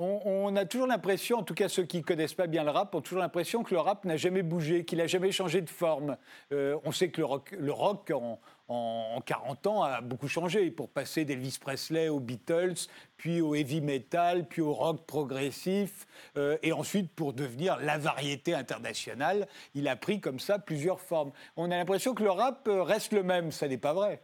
On, 0.00 0.54
a 0.54 0.64
toujours 0.64 0.86
l'impression, 0.86 1.38
en 1.38 1.42
tout 1.42 1.54
cas 1.54 1.68
ceux 1.68 1.82
qui 1.82 1.96
ne 1.96 2.02
connaissent 2.04 2.34
pas 2.34 2.46
bien 2.46 2.62
le 2.62 2.70
rap, 2.70 2.94
ont 2.94 3.00
toujours 3.00 3.18
l'impression 3.18 3.64
que 3.64 3.74
le 3.74 3.80
rap 3.80 4.04
n'a 4.04 4.16
jamais 4.16 4.44
bougé, 4.44 4.84
qu'il 4.84 4.98
n'a 4.98 5.08
jamais 5.08 5.32
changé 5.32 5.60
de 5.60 5.68
forme. 5.68 6.16
Euh, 6.52 6.78
on 6.84 6.92
sait 6.92 7.10
que 7.10 7.20
le 7.20 7.72
rock, 7.72 8.12
en, 8.12 9.20
40 9.26 9.66
ans 9.66 9.82
a 9.82 10.00
beaucoup 10.00 10.28
changé, 10.28 10.70
pour 10.70 10.88
passer 10.88 11.24
d'Elvis 11.24 11.58
Presley 11.60 12.08
aux 12.08 12.20
Beatles, 12.20 12.86
puis 13.16 13.40
au 13.40 13.56
heavy 13.56 13.80
metal, 13.80 14.46
puis 14.46 14.62
au 14.62 14.72
rock 14.72 15.04
progressif, 15.04 16.06
euh, 16.36 16.58
et 16.62 16.72
ensuite 16.72 17.12
pour 17.12 17.32
devenir 17.32 17.76
la 17.78 17.98
variété 17.98 18.54
internationale, 18.54 19.48
il 19.74 19.88
a 19.88 19.96
pris 19.96 20.20
comme 20.20 20.38
ça 20.38 20.60
plusieurs 20.60 21.00
formes. 21.00 21.32
On 21.56 21.72
a 21.72 21.76
l'impression 21.76 22.14
que 22.14 22.22
le 22.22 22.30
rap 22.30 22.68
reste 22.70 23.12
le 23.12 23.24
même, 23.24 23.50
ça 23.50 23.66
n'est 23.66 23.78
pas 23.78 23.94
vrai. 23.94 24.22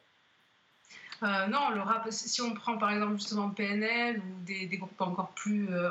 Euh, 1.24 1.46
non, 1.46 1.70
le 1.70 1.80
rap, 1.80 2.06
si 2.10 2.42
on 2.42 2.52
prend 2.52 2.76
par 2.76 2.90
exemple 2.90 3.14
justement 3.14 3.48
PNL 3.48 4.18
ou 4.18 4.44
des, 4.44 4.66
groupes 4.76 5.00
encore 5.00 5.30
plus, 5.30 5.72
euh, 5.72 5.90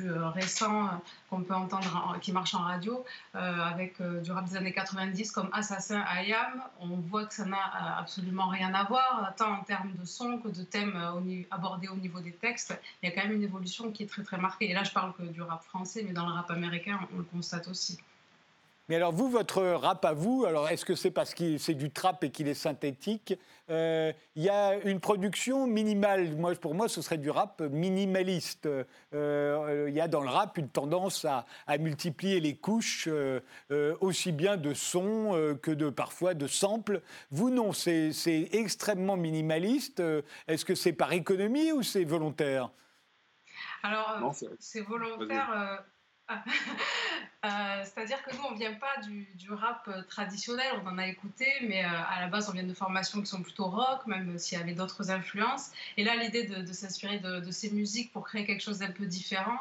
euh, 0.00 0.28
récents 0.30 0.88
qu'on 1.28 1.42
peut 1.42 1.54
entendre, 1.54 2.16
qui 2.22 2.32
marchent 2.32 2.54
en 2.54 2.62
radio, 2.62 3.04
avec 3.34 4.00
du 4.02 4.32
rap 4.32 4.46
des 4.46 4.56
années 4.56 4.72
90 4.72 5.32
comme 5.32 5.50
Assassin, 5.52 6.02
IAM, 6.22 6.62
on 6.80 6.96
voit 6.96 7.26
que 7.26 7.34
ça 7.34 7.44
n'a 7.44 7.98
absolument 7.98 8.48
rien 8.48 8.72
à 8.72 8.84
voir, 8.84 9.34
tant 9.36 9.52
en 9.52 9.62
termes 9.62 9.92
de 9.92 10.04
son 10.06 10.38
que 10.38 10.48
de 10.48 10.62
thèmes 10.62 10.98
abordés 11.50 11.88
au 11.88 11.96
niveau 11.96 12.20
des 12.20 12.32
textes. 12.32 12.78
Il 13.02 13.08
y 13.08 13.12
a 13.12 13.14
quand 13.14 13.28
même 13.28 13.36
une 13.36 13.44
évolution 13.44 13.92
qui 13.92 14.04
est 14.04 14.06
très 14.06 14.22
très 14.22 14.38
marquée. 14.38 14.70
Et 14.70 14.74
là, 14.74 14.82
je 14.82 14.92
parle 14.92 15.12
que 15.14 15.22
du 15.22 15.42
rap 15.42 15.62
français, 15.62 16.04
mais 16.06 16.12
dans 16.12 16.26
le 16.26 16.32
rap 16.32 16.50
américain, 16.50 16.98
on 17.12 17.18
le 17.18 17.24
constate 17.24 17.68
aussi. 17.68 17.98
Mais 18.90 18.96
alors 18.96 19.12
vous, 19.12 19.30
votre 19.30 19.62
rap 19.62 20.04
à 20.04 20.14
vous, 20.14 20.44
alors 20.44 20.68
est-ce 20.68 20.84
que 20.84 20.96
c'est 20.96 21.12
parce 21.12 21.32
que 21.32 21.58
c'est 21.58 21.74
du 21.74 21.92
trap 21.92 22.24
et 22.24 22.30
qu'il 22.30 22.48
est 22.48 22.54
synthétique? 22.54 23.38
Euh, 23.70 24.12
Il 24.34 24.42
y 24.42 24.48
a 24.48 24.74
une 24.82 24.98
production 24.98 25.68
minimale. 25.68 26.36
Moi, 26.36 26.56
pour 26.56 26.74
moi, 26.74 26.88
ce 26.88 27.00
serait 27.00 27.16
du 27.16 27.30
rap 27.30 27.60
minimaliste. 27.60 28.68
Euh, 29.14 29.86
il 29.88 29.94
y 29.94 30.00
a 30.00 30.08
dans 30.08 30.22
le 30.22 30.28
rap 30.28 30.58
une 30.58 30.68
tendance 30.68 31.24
à, 31.24 31.46
multiplier 31.78 32.40
les 32.40 32.56
couches, 32.56 33.06
euh, 33.08 33.40
aussi 34.00 34.32
bien 34.32 34.56
de 34.56 34.74
sons 34.74 35.56
que 35.62 35.70
de 35.70 35.88
parfois 35.88 36.34
de 36.34 36.48
samples. 36.48 37.00
Vous, 37.30 37.50
non, 37.50 37.72
c'est 37.72 38.10
extrêmement 38.50 39.16
minimaliste. 39.16 40.02
Est-ce 40.48 40.64
que 40.64 40.74
c'est 40.74 40.94
par 40.94 41.12
économie 41.12 41.70
ou 41.70 41.84
c'est 41.84 42.02
volontaire? 42.02 42.70
Alors, 43.84 44.34
c'est 44.58 44.80
volontaire 44.80 45.84
Euh, 47.42 47.48
c'est-à-dire 47.84 48.22
que 48.22 48.36
nous, 48.36 48.42
on 48.46 48.50
ne 48.50 48.58
vient 48.58 48.74
pas 48.74 49.00
du, 49.02 49.50
rap 49.50 49.88
euh, 49.88 50.02
traditionnel, 50.02 50.74
on 50.84 50.86
en 50.86 50.98
a 50.98 51.06
écouté, 51.06 51.46
mais 51.62 51.82
euh, 51.82 51.88
à 51.88 52.20
la 52.20 52.26
base, 52.26 52.50
on 52.50 52.52
vient 52.52 52.64
de 52.64 52.74
formations 52.74 53.18
qui 53.18 53.28
sont 53.28 53.42
plutôt 53.42 53.64
rock, 53.64 54.06
même 54.06 54.36
s'il 54.36 54.58
y 54.58 54.60
avait 54.60 54.74
d'autres 54.74 55.10
influences. 55.10 55.70
Et 55.96 56.04
là, 56.04 56.16
l'idée 56.16 56.44
de, 56.44 56.72
s'inspirer 56.74 57.18
de, 57.18 57.50
ces 57.50 57.70
musiques 57.70 58.12
pour 58.12 58.26
créer 58.26 58.44
quelque 58.44 58.60
chose 58.62 58.80
d'un 58.80 58.90
peu 58.90 59.06
différent, 59.06 59.58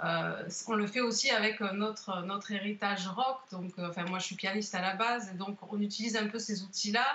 on 0.00 0.74
le 0.74 0.86
fait 0.88 1.00
aussi 1.00 1.30
avec 1.30 1.60
notre, 1.60 2.22
notre 2.22 2.50
héritage 2.50 3.06
rock. 3.06 3.38
Donc, 3.52 3.72
enfin, 3.78 4.04
moi, 4.06 4.18
je 4.18 4.24
suis 4.24 4.34
pianiste 4.34 4.74
à 4.74 4.80
la 4.80 4.96
base, 4.96 5.28
et 5.28 5.34
donc 5.34 5.58
on 5.72 5.80
utilise 5.80 6.16
un 6.16 6.26
peu 6.26 6.40
ces 6.40 6.64
outils-là 6.64 7.06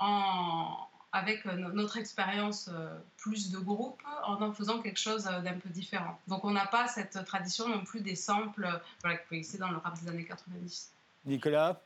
en, 0.00 0.88
avec 1.14 1.46
euh, 1.46 1.54
notre 1.54 1.96
expérience 1.96 2.68
euh, 2.74 2.92
plus 3.18 3.52
de 3.52 3.58
groupe 3.58 4.02
en 4.24 4.42
en 4.42 4.52
faisant 4.52 4.82
quelque 4.82 4.98
chose 4.98 5.28
euh, 5.28 5.40
d'un 5.42 5.54
peu 5.54 5.68
différent. 5.68 6.20
Donc 6.26 6.44
on 6.44 6.50
n'a 6.50 6.66
pas 6.66 6.88
cette 6.88 7.24
tradition 7.24 7.68
non 7.68 7.84
plus 7.84 8.00
des 8.00 8.16
samples 8.16 8.68
voilà, 9.00 9.16
qui 9.18 9.36
exister 9.36 9.58
dans 9.58 9.70
le 9.70 9.76
rap 9.76 9.96
des 10.02 10.08
années 10.08 10.24
90. 10.24 10.90
Nicolas? 11.24 11.80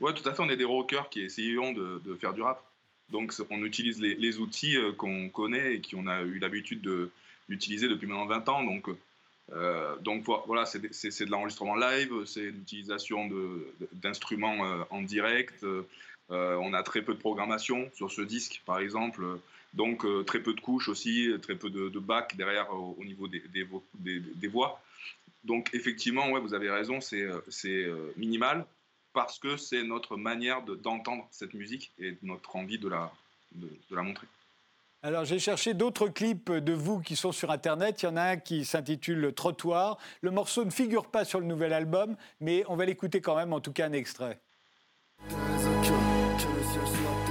Oui, 0.00 0.12
tout 0.12 0.28
à 0.28 0.34
fait. 0.34 0.42
On 0.42 0.50
est 0.50 0.56
des 0.56 0.64
rockers 0.64 1.08
qui 1.08 1.22
essayons 1.22 1.72
de, 1.72 2.14
faire 2.20 2.32
du 2.34 2.42
rap. 2.42 2.60
Donc 3.10 3.32
on 3.50 3.64
utilise 3.64 4.00
les, 4.00 4.38
outils 4.38 4.76
qu'on 4.98 5.28
connaît 5.28 5.74
et 5.74 5.80
qu'on 5.80 6.08
a 6.08 6.22
eu 6.22 6.40
l'habitude 6.40 6.88
d'utiliser 7.48 7.86
depuis 7.88 8.06
maintenant 8.06 8.26
20 8.26 8.48
ans. 8.48 8.64
Donc, 8.64 8.88
donc 10.00 10.24
voilà, 10.46 10.64
c'est 10.64 10.80
de, 10.80 10.88
de 10.88 11.30
l'enregistrement 11.30 11.76
live, 11.76 12.24
c'est 12.24 12.50
l'utilisation 12.50 13.30
d'instruments 13.92 14.84
en 14.90 15.02
direct, 15.02 15.62
euh, 15.62 15.86
on 16.30 16.72
a 16.74 16.82
très 16.82 17.02
peu 17.02 17.14
de 17.14 17.18
programmation 17.18 17.90
sur 17.94 18.10
ce 18.10 18.22
disque, 18.22 18.62
par 18.66 18.78
exemple. 18.78 19.38
Donc, 19.76 20.04
euh, 20.04 20.22
très 20.24 20.40
peu 20.40 20.54
de 20.54 20.60
couches 20.60 20.88
aussi, 20.88 21.30
très 21.42 21.54
peu 21.54 21.68
de, 21.68 21.90
de 21.90 22.02
derrière 22.36 22.72
au, 22.72 23.04
niveau 23.04 23.28
des, 23.28 24.48
voix. 24.48 24.80
Donc, 25.44 25.68
effectivement, 25.74 26.30
ouais, 26.30 26.40
vous 26.40 26.54
avez 26.54 26.70
raison, 26.70 27.00
c'est 27.00 27.22
euh, 27.22 28.12
minimal 28.16 28.64
parce 29.12 29.38
que 29.38 29.56
c'est 29.56 29.82
notre 29.82 30.16
manière 30.16 30.62
d'entendre 30.62 31.26
cette 31.30 31.54
musique 31.54 31.92
et 31.98 32.16
notre 32.22 32.56
envie 32.56 32.78
de 32.78 32.88
la, 32.88 33.12
de, 33.54 33.68
la 33.90 34.02
montrer. 34.02 34.26
Alors 35.02 35.24
j'ai 35.24 35.38
cherché 35.38 35.72
d'autres 35.72 36.08
clips 36.08 36.50
de 36.50 36.72
vous 36.72 37.00
qui 37.00 37.16
sont 37.16 37.32
sur 37.32 37.50
Internet. 37.50 38.02
Il 38.02 38.06
y 38.06 38.08
en 38.08 38.16
a 38.16 38.22
un 38.22 38.36
qui 38.36 38.64
s'intitule 38.66 39.32
Trottoir. 39.34 39.96
Le 40.20 40.30
morceau 40.30 40.64
ne 40.64 40.70
figure 40.70 41.06
pas 41.06 41.24
sur 41.24 41.40
le 41.40 41.46
nouvel 41.46 41.72
album, 41.72 42.16
mais 42.40 42.64
on 42.68 42.76
va 42.76 42.84
l'écouter 42.84 43.22
quand 43.22 43.36
même, 43.36 43.54
en 43.54 43.60
tout 43.60 43.72
cas 43.72 43.86
un 43.86 43.92
extrait. 43.92 44.38
Jesus, 46.76 47.00
your 47.00 47.25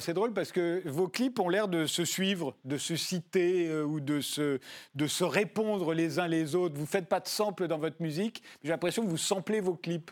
c'est 0.00 0.14
drôle 0.14 0.32
parce 0.32 0.50
que 0.50 0.82
vos 0.86 1.08
clips 1.08 1.38
ont 1.38 1.48
l'air 1.48 1.68
de 1.68 1.86
se 1.86 2.04
suivre, 2.04 2.56
de 2.64 2.78
se 2.78 2.96
citer 2.96 3.68
euh, 3.68 3.84
ou 3.84 4.00
de 4.00 4.20
se, 4.20 4.58
de 4.94 5.06
se 5.06 5.24
répondre 5.24 5.92
les 5.92 6.18
uns 6.18 6.26
les 6.26 6.54
autres. 6.54 6.74
Vous 6.74 6.82
ne 6.82 6.86
faites 6.86 7.08
pas 7.08 7.20
de 7.20 7.28
sample 7.28 7.68
dans 7.68 7.78
votre 7.78 8.00
musique, 8.00 8.42
j'ai 8.62 8.70
l'impression 8.70 9.04
que 9.04 9.10
vous 9.10 9.16
samplez 9.16 9.60
vos 9.60 9.74
clips. 9.74 10.10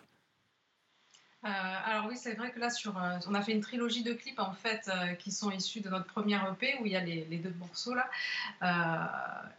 Euh, 1.45 1.49
alors 1.49 2.07
oui, 2.07 2.17
c'est 2.17 2.35
vrai 2.35 2.53
que 2.53 2.61
là, 2.61 2.71
sur, 2.71 2.97
euh, 2.97 3.19
on 3.27 3.35
a 3.35 3.43
fait 3.43 3.51
une 3.51 3.61
trilogie 3.61 4.05
de 4.05 4.13
clips 4.13 4.39
en 4.39 4.53
fait 4.53 4.89
euh, 4.89 5.15
qui 5.15 5.33
sont 5.33 5.51
issus 5.51 5.81
de 5.81 5.89
notre 5.89 6.07
première 6.07 6.47
EP 6.53 6.77
où 6.81 6.87
il 6.87 6.93
y 6.93 6.97
a 6.97 7.01
les, 7.01 7.25
deux 7.39 7.53
morceaux 7.59 7.95
là. 7.95 8.09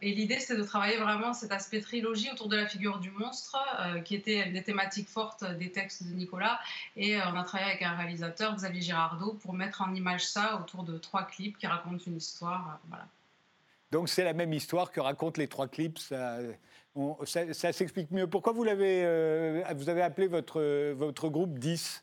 et 0.00 0.14
l'idée, 0.14 0.40
c'est 0.40 0.56
de 0.56 0.62
travailler 0.62 0.96
vraiment 0.96 1.34
cet 1.34 1.52
aspect 1.52 1.80
trilogie 1.80 2.30
autour 2.32 2.48
de 2.48 2.56
la 2.56 2.66
figure 2.66 2.98
du 3.00 3.10
monstre, 3.10 3.58
qui 4.04 4.14
était 4.14 4.50
des 4.50 4.62
thématiques 4.62 5.08
fortes 5.08 5.44
des 5.58 5.70
textes 5.70 6.04
de 6.04 6.14
Nicolas. 6.14 6.58
Et 6.96 7.20
on 7.20 7.36
a 7.36 7.44
travaillé 7.44 7.70
avec 7.70 7.82
un 7.82 7.94
réalisateur, 7.94 8.54
Xavier 8.54 8.80
Girardot, 8.80 9.34
pour 9.34 9.52
mettre 9.52 9.82
en 9.82 9.94
image 9.94 10.26
ça 10.26 10.56
autour 10.60 10.84
de 10.84 10.96
trois 10.96 11.24
clips 11.24 11.58
qui 11.58 11.66
racontent 11.66 12.04
une 12.06 12.16
histoire. 12.16 12.80
voilà. 12.88 13.06
Donc 13.94 14.08
c'est 14.08 14.24
la 14.24 14.32
même 14.32 14.52
histoire 14.52 14.90
que 14.90 14.98
racontent 14.98 15.40
les 15.40 15.46
trois 15.46 15.68
clips. 15.68 16.00
Ça, 16.00 16.40
s'explique 17.72 18.10
mieux. 18.10 18.26
Pourquoi 18.26 18.52
vous, 18.52 18.64
l'avez, 18.64 19.04
euh, 19.04 19.62
vous 19.76 19.88
avez 19.88 20.02
appelé 20.02 20.26
votre, 20.26 20.90
votre 20.94 21.28
groupe 21.28 21.60
10 21.60 22.02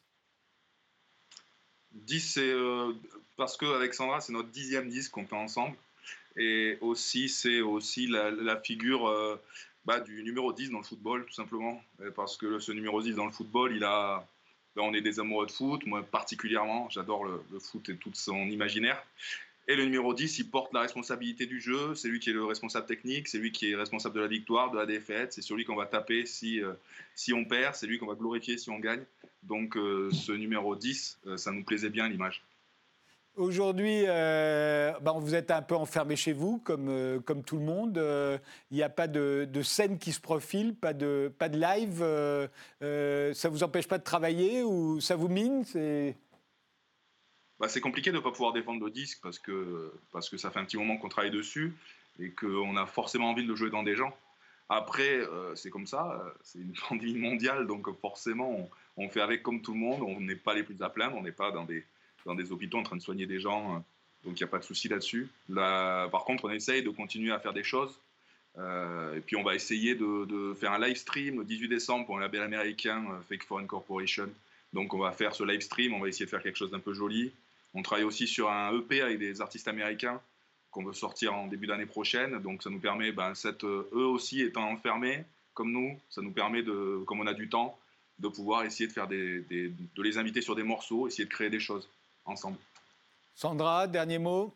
10, 1.92 2.20
c'est 2.22 2.40
euh, 2.50 2.94
parce 3.36 3.58
qu'avec 3.58 3.94
Sandra, 3.94 4.22
c'est 4.22 4.32
notre 4.32 4.48
dixième 4.48 4.88
disque 4.88 5.12
qu'on 5.12 5.26
fait 5.26 5.36
ensemble. 5.36 5.76
Et 6.38 6.78
aussi, 6.80 7.28
c'est 7.28 7.60
aussi 7.60 8.08
la, 8.08 8.56
figure 8.62 9.10
euh, 9.10 9.36
bah, 9.84 10.00
du 10.00 10.24
numéro 10.24 10.54
10 10.54 10.70
dans 10.70 10.78
le 10.78 10.86
football, 10.86 11.26
tout 11.26 11.34
simplement. 11.34 11.84
Parce 12.16 12.38
que 12.38 12.60
ce 12.60 12.72
numéro 12.72 13.02
10 13.02 13.16
dans 13.16 13.26
le 13.26 13.34
football, 13.34 13.76
il 13.76 13.84
a, 13.84 14.26
bah, 14.78 14.84
on 14.84 14.94
est 14.94 15.02
des 15.02 15.20
amoureux 15.20 15.46
de 15.46 15.52
foot, 15.52 15.86
moi 15.86 16.02
particulièrement, 16.04 16.90
j'adore 16.90 17.26
le, 17.26 17.44
foot 17.60 17.90
et 17.90 17.98
tout 17.98 18.12
son 18.14 18.46
imaginaire. 18.46 19.04
Et 19.72 19.76
le 19.78 19.86
numéro 19.86 20.14
10, 20.14 20.40
il 20.40 20.50
porte 20.52 20.74
la 20.74 20.82
responsabilité 20.82 21.46
du 21.46 21.62
jeu, 21.62 21.96
c'est 21.96 22.10
lui 22.10 22.20
qui 22.20 22.30
est 22.30 22.34
le 22.34 22.44
responsable 22.44 22.86
technique, 22.86 23.30
c'est 23.30 23.38
lui 23.38 23.54
qui 23.54 23.72
est 23.72 23.76
responsable 23.78 24.16
de 24.16 24.20
la 24.20 24.28
victoire, 24.28 24.70
de 24.70 24.78
la 24.78 24.86
défaite, 24.86 25.32
c'est 25.32 25.42
sur 25.42 25.56
lui 25.56 25.64
qu'on 25.64 25.78
va 25.78 25.86
taper 25.86 26.26
si, 26.26 26.62
euh, 26.62 26.74
si 27.16 27.32
on 27.32 27.46
perd, 27.46 27.74
c'est 27.76 27.88
lui 27.88 27.98
qu'on 27.98 28.08
va 28.08 28.16
glorifier 28.16 28.58
si 28.58 28.70
on 28.70 28.80
gagne. 28.80 29.06
Donc 29.44 29.78
euh, 29.78 30.10
ce 30.12 30.34
numéro 30.34 30.76
10, 30.76 31.20
euh, 31.26 31.38
ça 31.38 31.54
nous 31.54 31.64
plaisait 31.64 31.90
bien 31.90 32.10
l'image. 32.10 32.44
Aujourd'hui, 33.38 34.04
bah, 34.08 35.14
vous 35.16 35.36
êtes 35.36 35.52
un 35.52 35.62
peu 35.62 35.76
enfermé 35.76 36.18
chez 36.18 36.34
vous, 36.34 36.58
comme, 36.58 37.22
comme 37.24 37.42
tout 37.42 37.56
le 37.56 37.64
monde. 37.64 37.98
Il 38.72 38.76
n'y 38.76 38.84
a 38.84 38.90
pas 38.90 39.08
de, 39.08 39.48
de, 39.50 39.62
scène 39.62 40.00
qui 40.00 40.12
se 40.12 40.20
profile, 40.20 40.76
pas 40.76 40.92
de, 40.92 41.32
pas 41.40 41.48
de 41.48 41.58
live. 41.58 42.00
ça 43.34 43.48
ne 43.48 43.54
vous 43.54 43.64
empêche 43.64 43.88
pas 43.88 44.00
de 44.00 44.04
travailler 44.04 44.64
ou 44.64 45.00
ça 45.00 45.16
vous 45.16 45.30
mine 45.30 45.64
bah, 47.62 47.68
c'est 47.70 47.80
compliqué 47.80 48.10
de 48.10 48.16
ne 48.16 48.22
pas 48.22 48.32
pouvoir 48.32 48.54
défendre 48.54 48.84
le 48.84 48.90
disque 48.90 49.20
parce 49.22 49.38
que, 49.38 49.94
parce 50.12 50.30
que 50.30 50.38
ça 50.38 50.50
fait 50.50 50.58
un 50.58 50.66
petit 50.66 50.78
moment 50.78 50.98
qu'on 50.98 51.10
travaille 51.10 51.30
dessus 51.30 51.76
et 52.20 52.32
qu'on 52.32 52.76
a 52.76 52.88
forcément 52.88 53.30
envie 53.30 53.44
de 53.44 53.48
le 53.48 53.56
jouer 53.56 53.70
dans 53.70 53.84
des 53.84 53.96
gens. 53.96 54.18
Après, 54.68 55.18
euh, 55.18 55.54
c'est 55.54 55.70
comme 55.70 55.86
ça, 55.86 56.20
euh, 56.26 56.32
c'est 56.44 56.58
une 56.58 56.74
pandémie 56.90 57.20
mondiale, 57.20 57.68
donc 57.68 57.88
forcément, 58.00 58.68
on, 58.98 59.10
fait 59.10 59.22
avec 59.22 59.44
comme 59.44 59.62
tout 59.62 59.74
le 59.74 59.80
monde, 59.80 60.02
on 60.02 60.20
n'est 60.22 60.36
pas 60.36 60.56
les 60.56 60.64
plus 60.64 60.76
à 60.82 60.90
plaindre, 60.90 61.16
on 61.18 61.22
n'est 61.22 61.32
pas 61.32 61.52
dans 61.52 61.64
des, 61.64 61.86
dans 62.26 62.34
des 62.34 62.52
hôpitaux 62.52 62.80
en 62.80 62.84
train 62.84 62.96
de 62.96 63.02
soigner 63.02 63.28
des 63.28 63.40
gens, 63.40 63.76
euh, 63.76 63.80
donc 64.26 64.40
il 64.40 64.44
n'y 64.44 64.48
a 64.48 64.52
pas 64.52 64.60
de 64.60 64.64
souci 64.64 64.88
là-dessus. 64.88 65.30
Là, 65.48 66.10
par 66.10 66.26
contre, 66.26 66.46
on 66.46 66.50
essaye 66.50 66.82
de 66.82 66.90
continuer 66.90 67.32
à 67.32 67.40
faire 67.40 67.54
des 67.54 67.64
choses. 67.64 68.00
et 68.58 69.22
puis 69.26 69.36
on 69.36 69.44
va 69.44 69.54
essayer 69.54 69.94
de, 69.94 70.56
faire 70.60 70.72
un 70.72 70.80
live 70.80 70.98
stream 70.98 71.40
le 71.40 71.46
18 71.46 71.68
décembre 71.68 72.06
pour 72.08 72.18
un 72.18 72.22
label 72.22 72.42
américain, 72.42 73.04
Fake 73.30 73.44
Foreign 73.44 73.68
Corporation. 73.68 74.30
Donc 74.74 74.94
on 74.94 75.00
va 75.00 75.12
faire 75.12 75.36
ce 75.36 75.44
live 75.44 75.62
stream, 75.62 75.94
on 75.94 76.00
va 76.00 76.08
essayer 76.08 76.26
de 76.26 76.30
faire 76.30 76.42
quelque 76.42 76.58
chose 76.58 76.72
d'un 76.72 76.80
peu 76.80 76.94
joli. 76.94 77.32
On 77.74 77.82
travaille 77.82 78.04
aussi 78.04 78.28
sur 78.28 78.50
un 78.50 78.78
EP 78.78 79.02
avec 79.02 79.20
des 79.20 79.42
artistes 79.42 79.68
américains 79.68 80.22
qu'on 80.72 80.84
veut 80.84 80.94
sortir 80.94 81.34
en 81.34 81.48
début 81.48 81.68
d'année 81.68 81.86
prochaine. 81.86 82.40
Donc 82.40 82.64
ça 82.64 82.70
nous 82.70 82.80
permet, 82.80 83.12
ben, 83.12 83.36
cette, 83.36 83.64
eux 83.64 83.88
aussi 83.94 84.42
étant 84.42 84.70
enfermés 84.70 85.26
comme 85.54 85.72
nous, 85.72 86.00
ça 86.10 86.22
nous 86.22 86.32
permet, 86.32 86.64
de, 86.64 87.04
comme 87.06 87.20
on 87.20 87.28
a 87.28 87.34
du 87.34 87.50
temps, 87.50 87.78
de 88.20 88.28
pouvoir 88.30 88.64
essayer 88.64 88.88
de, 88.88 88.94
faire 88.94 89.08
des, 89.08 89.42
de 89.42 90.02
les 90.02 90.18
inviter 90.18 90.42
sur 90.42 90.56
des 90.56 90.64
morceaux, 90.64 91.08
essayer 91.08 91.26
de 91.26 91.30
créer 91.30 91.50
des 91.50 91.60
choses 91.60 91.90
ensemble. 92.26 92.58
Sandra, 93.36 93.88
dernier 93.88 94.20
mot? 94.20 94.54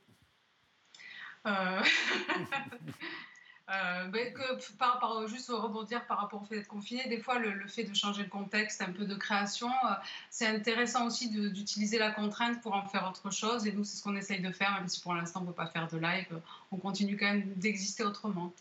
Euh... 1.46 1.82
Euh, 3.68 4.12
que, 4.12 4.76
par, 4.78 5.00
par, 5.00 5.28
juste 5.28 5.50
rebondir 5.50 6.06
par 6.06 6.20
rapport 6.20 6.44
au 6.44 6.46
fait 6.46 6.58
d'être 6.58 6.68
confiné, 6.68 7.08
des 7.08 7.18
fois 7.20 7.40
le, 7.40 7.68
fait 7.68 7.84
de 7.84 7.96
changer 7.96 8.22
le 8.22 8.30
contexte, 8.30 8.82
un 8.84 8.92
peu 8.92 9.06
de 9.06 9.16
création, 9.16 9.70
euh, 9.70 9.94
c'est 10.30 10.46
intéressant 10.46 11.08
aussi 11.08 11.30
d'utiliser 11.30 11.98
la 11.98 12.12
contrainte 12.12 12.62
pour 12.62 12.76
en 12.76 12.86
faire 12.86 13.08
autre 13.10 13.32
chose. 13.32 13.66
Et 13.66 13.72
nous, 13.72 13.84
c'est 13.84 13.98
ce 13.98 14.04
qu'on 14.04 14.16
essaye 14.16 14.42
de 14.42 14.52
faire, 14.52 14.72
même 14.74 14.88
si 14.88 15.02
pour 15.02 15.16
l'instant 15.16 15.40
on 15.40 15.44
ne 15.44 15.48
peut 15.48 15.56
pas 15.56 15.68
faire 15.68 15.88
de 15.88 15.98
live, 15.98 16.40
on 16.72 16.78
continue 16.78 17.18
quand 17.18 17.26
même 17.26 17.54
d'exister 17.56 18.04
autrement. 18.04 18.54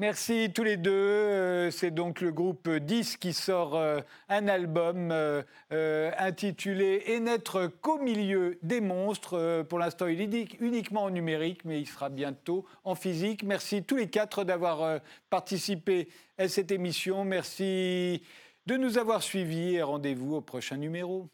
Merci 0.00 0.50
tous 0.54 0.62
les 0.62 0.78
deux. 0.78 0.90
Euh, 0.90 1.70
c'est 1.70 1.90
donc 1.90 2.22
le 2.22 2.32
groupe 2.32 2.70
10 2.70 3.18
qui 3.18 3.34
sort 3.34 3.76
euh, 3.76 4.00
un 4.30 4.48
album 4.48 5.10
euh, 5.12 5.42
intitulé 6.16 7.02
Et 7.08 7.20
n'être 7.20 7.66
qu'au 7.66 7.98
milieu 7.98 8.58
des 8.62 8.80
monstres. 8.80 9.62
Pour 9.68 9.78
l'instant, 9.78 10.06
il 10.06 10.22
est 10.22 10.58
uniquement 10.58 11.02
en 11.02 11.10
numérique, 11.10 11.66
mais 11.66 11.82
il 11.82 11.86
sera 11.86 12.08
bientôt 12.08 12.64
en 12.82 12.94
physique. 12.94 13.42
Merci 13.42 13.82
tous 13.82 13.96
les 13.96 14.08
quatre 14.08 14.42
d'avoir 14.42 15.00
participé 15.28 16.08
à 16.38 16.48
cette 16.48 16.70
émission. 16.70 17.26
Merci 17.26 18.22
de 18.64 18.78
nous 18.78 18.96
avoir 18.96 19.22
suivis 19.22 19.74
et 19.74 19.82
rendez-vous 19.82 20.34
au 20.34 20.40
prochain 20.40 20.78
numéro. 20.78 21.28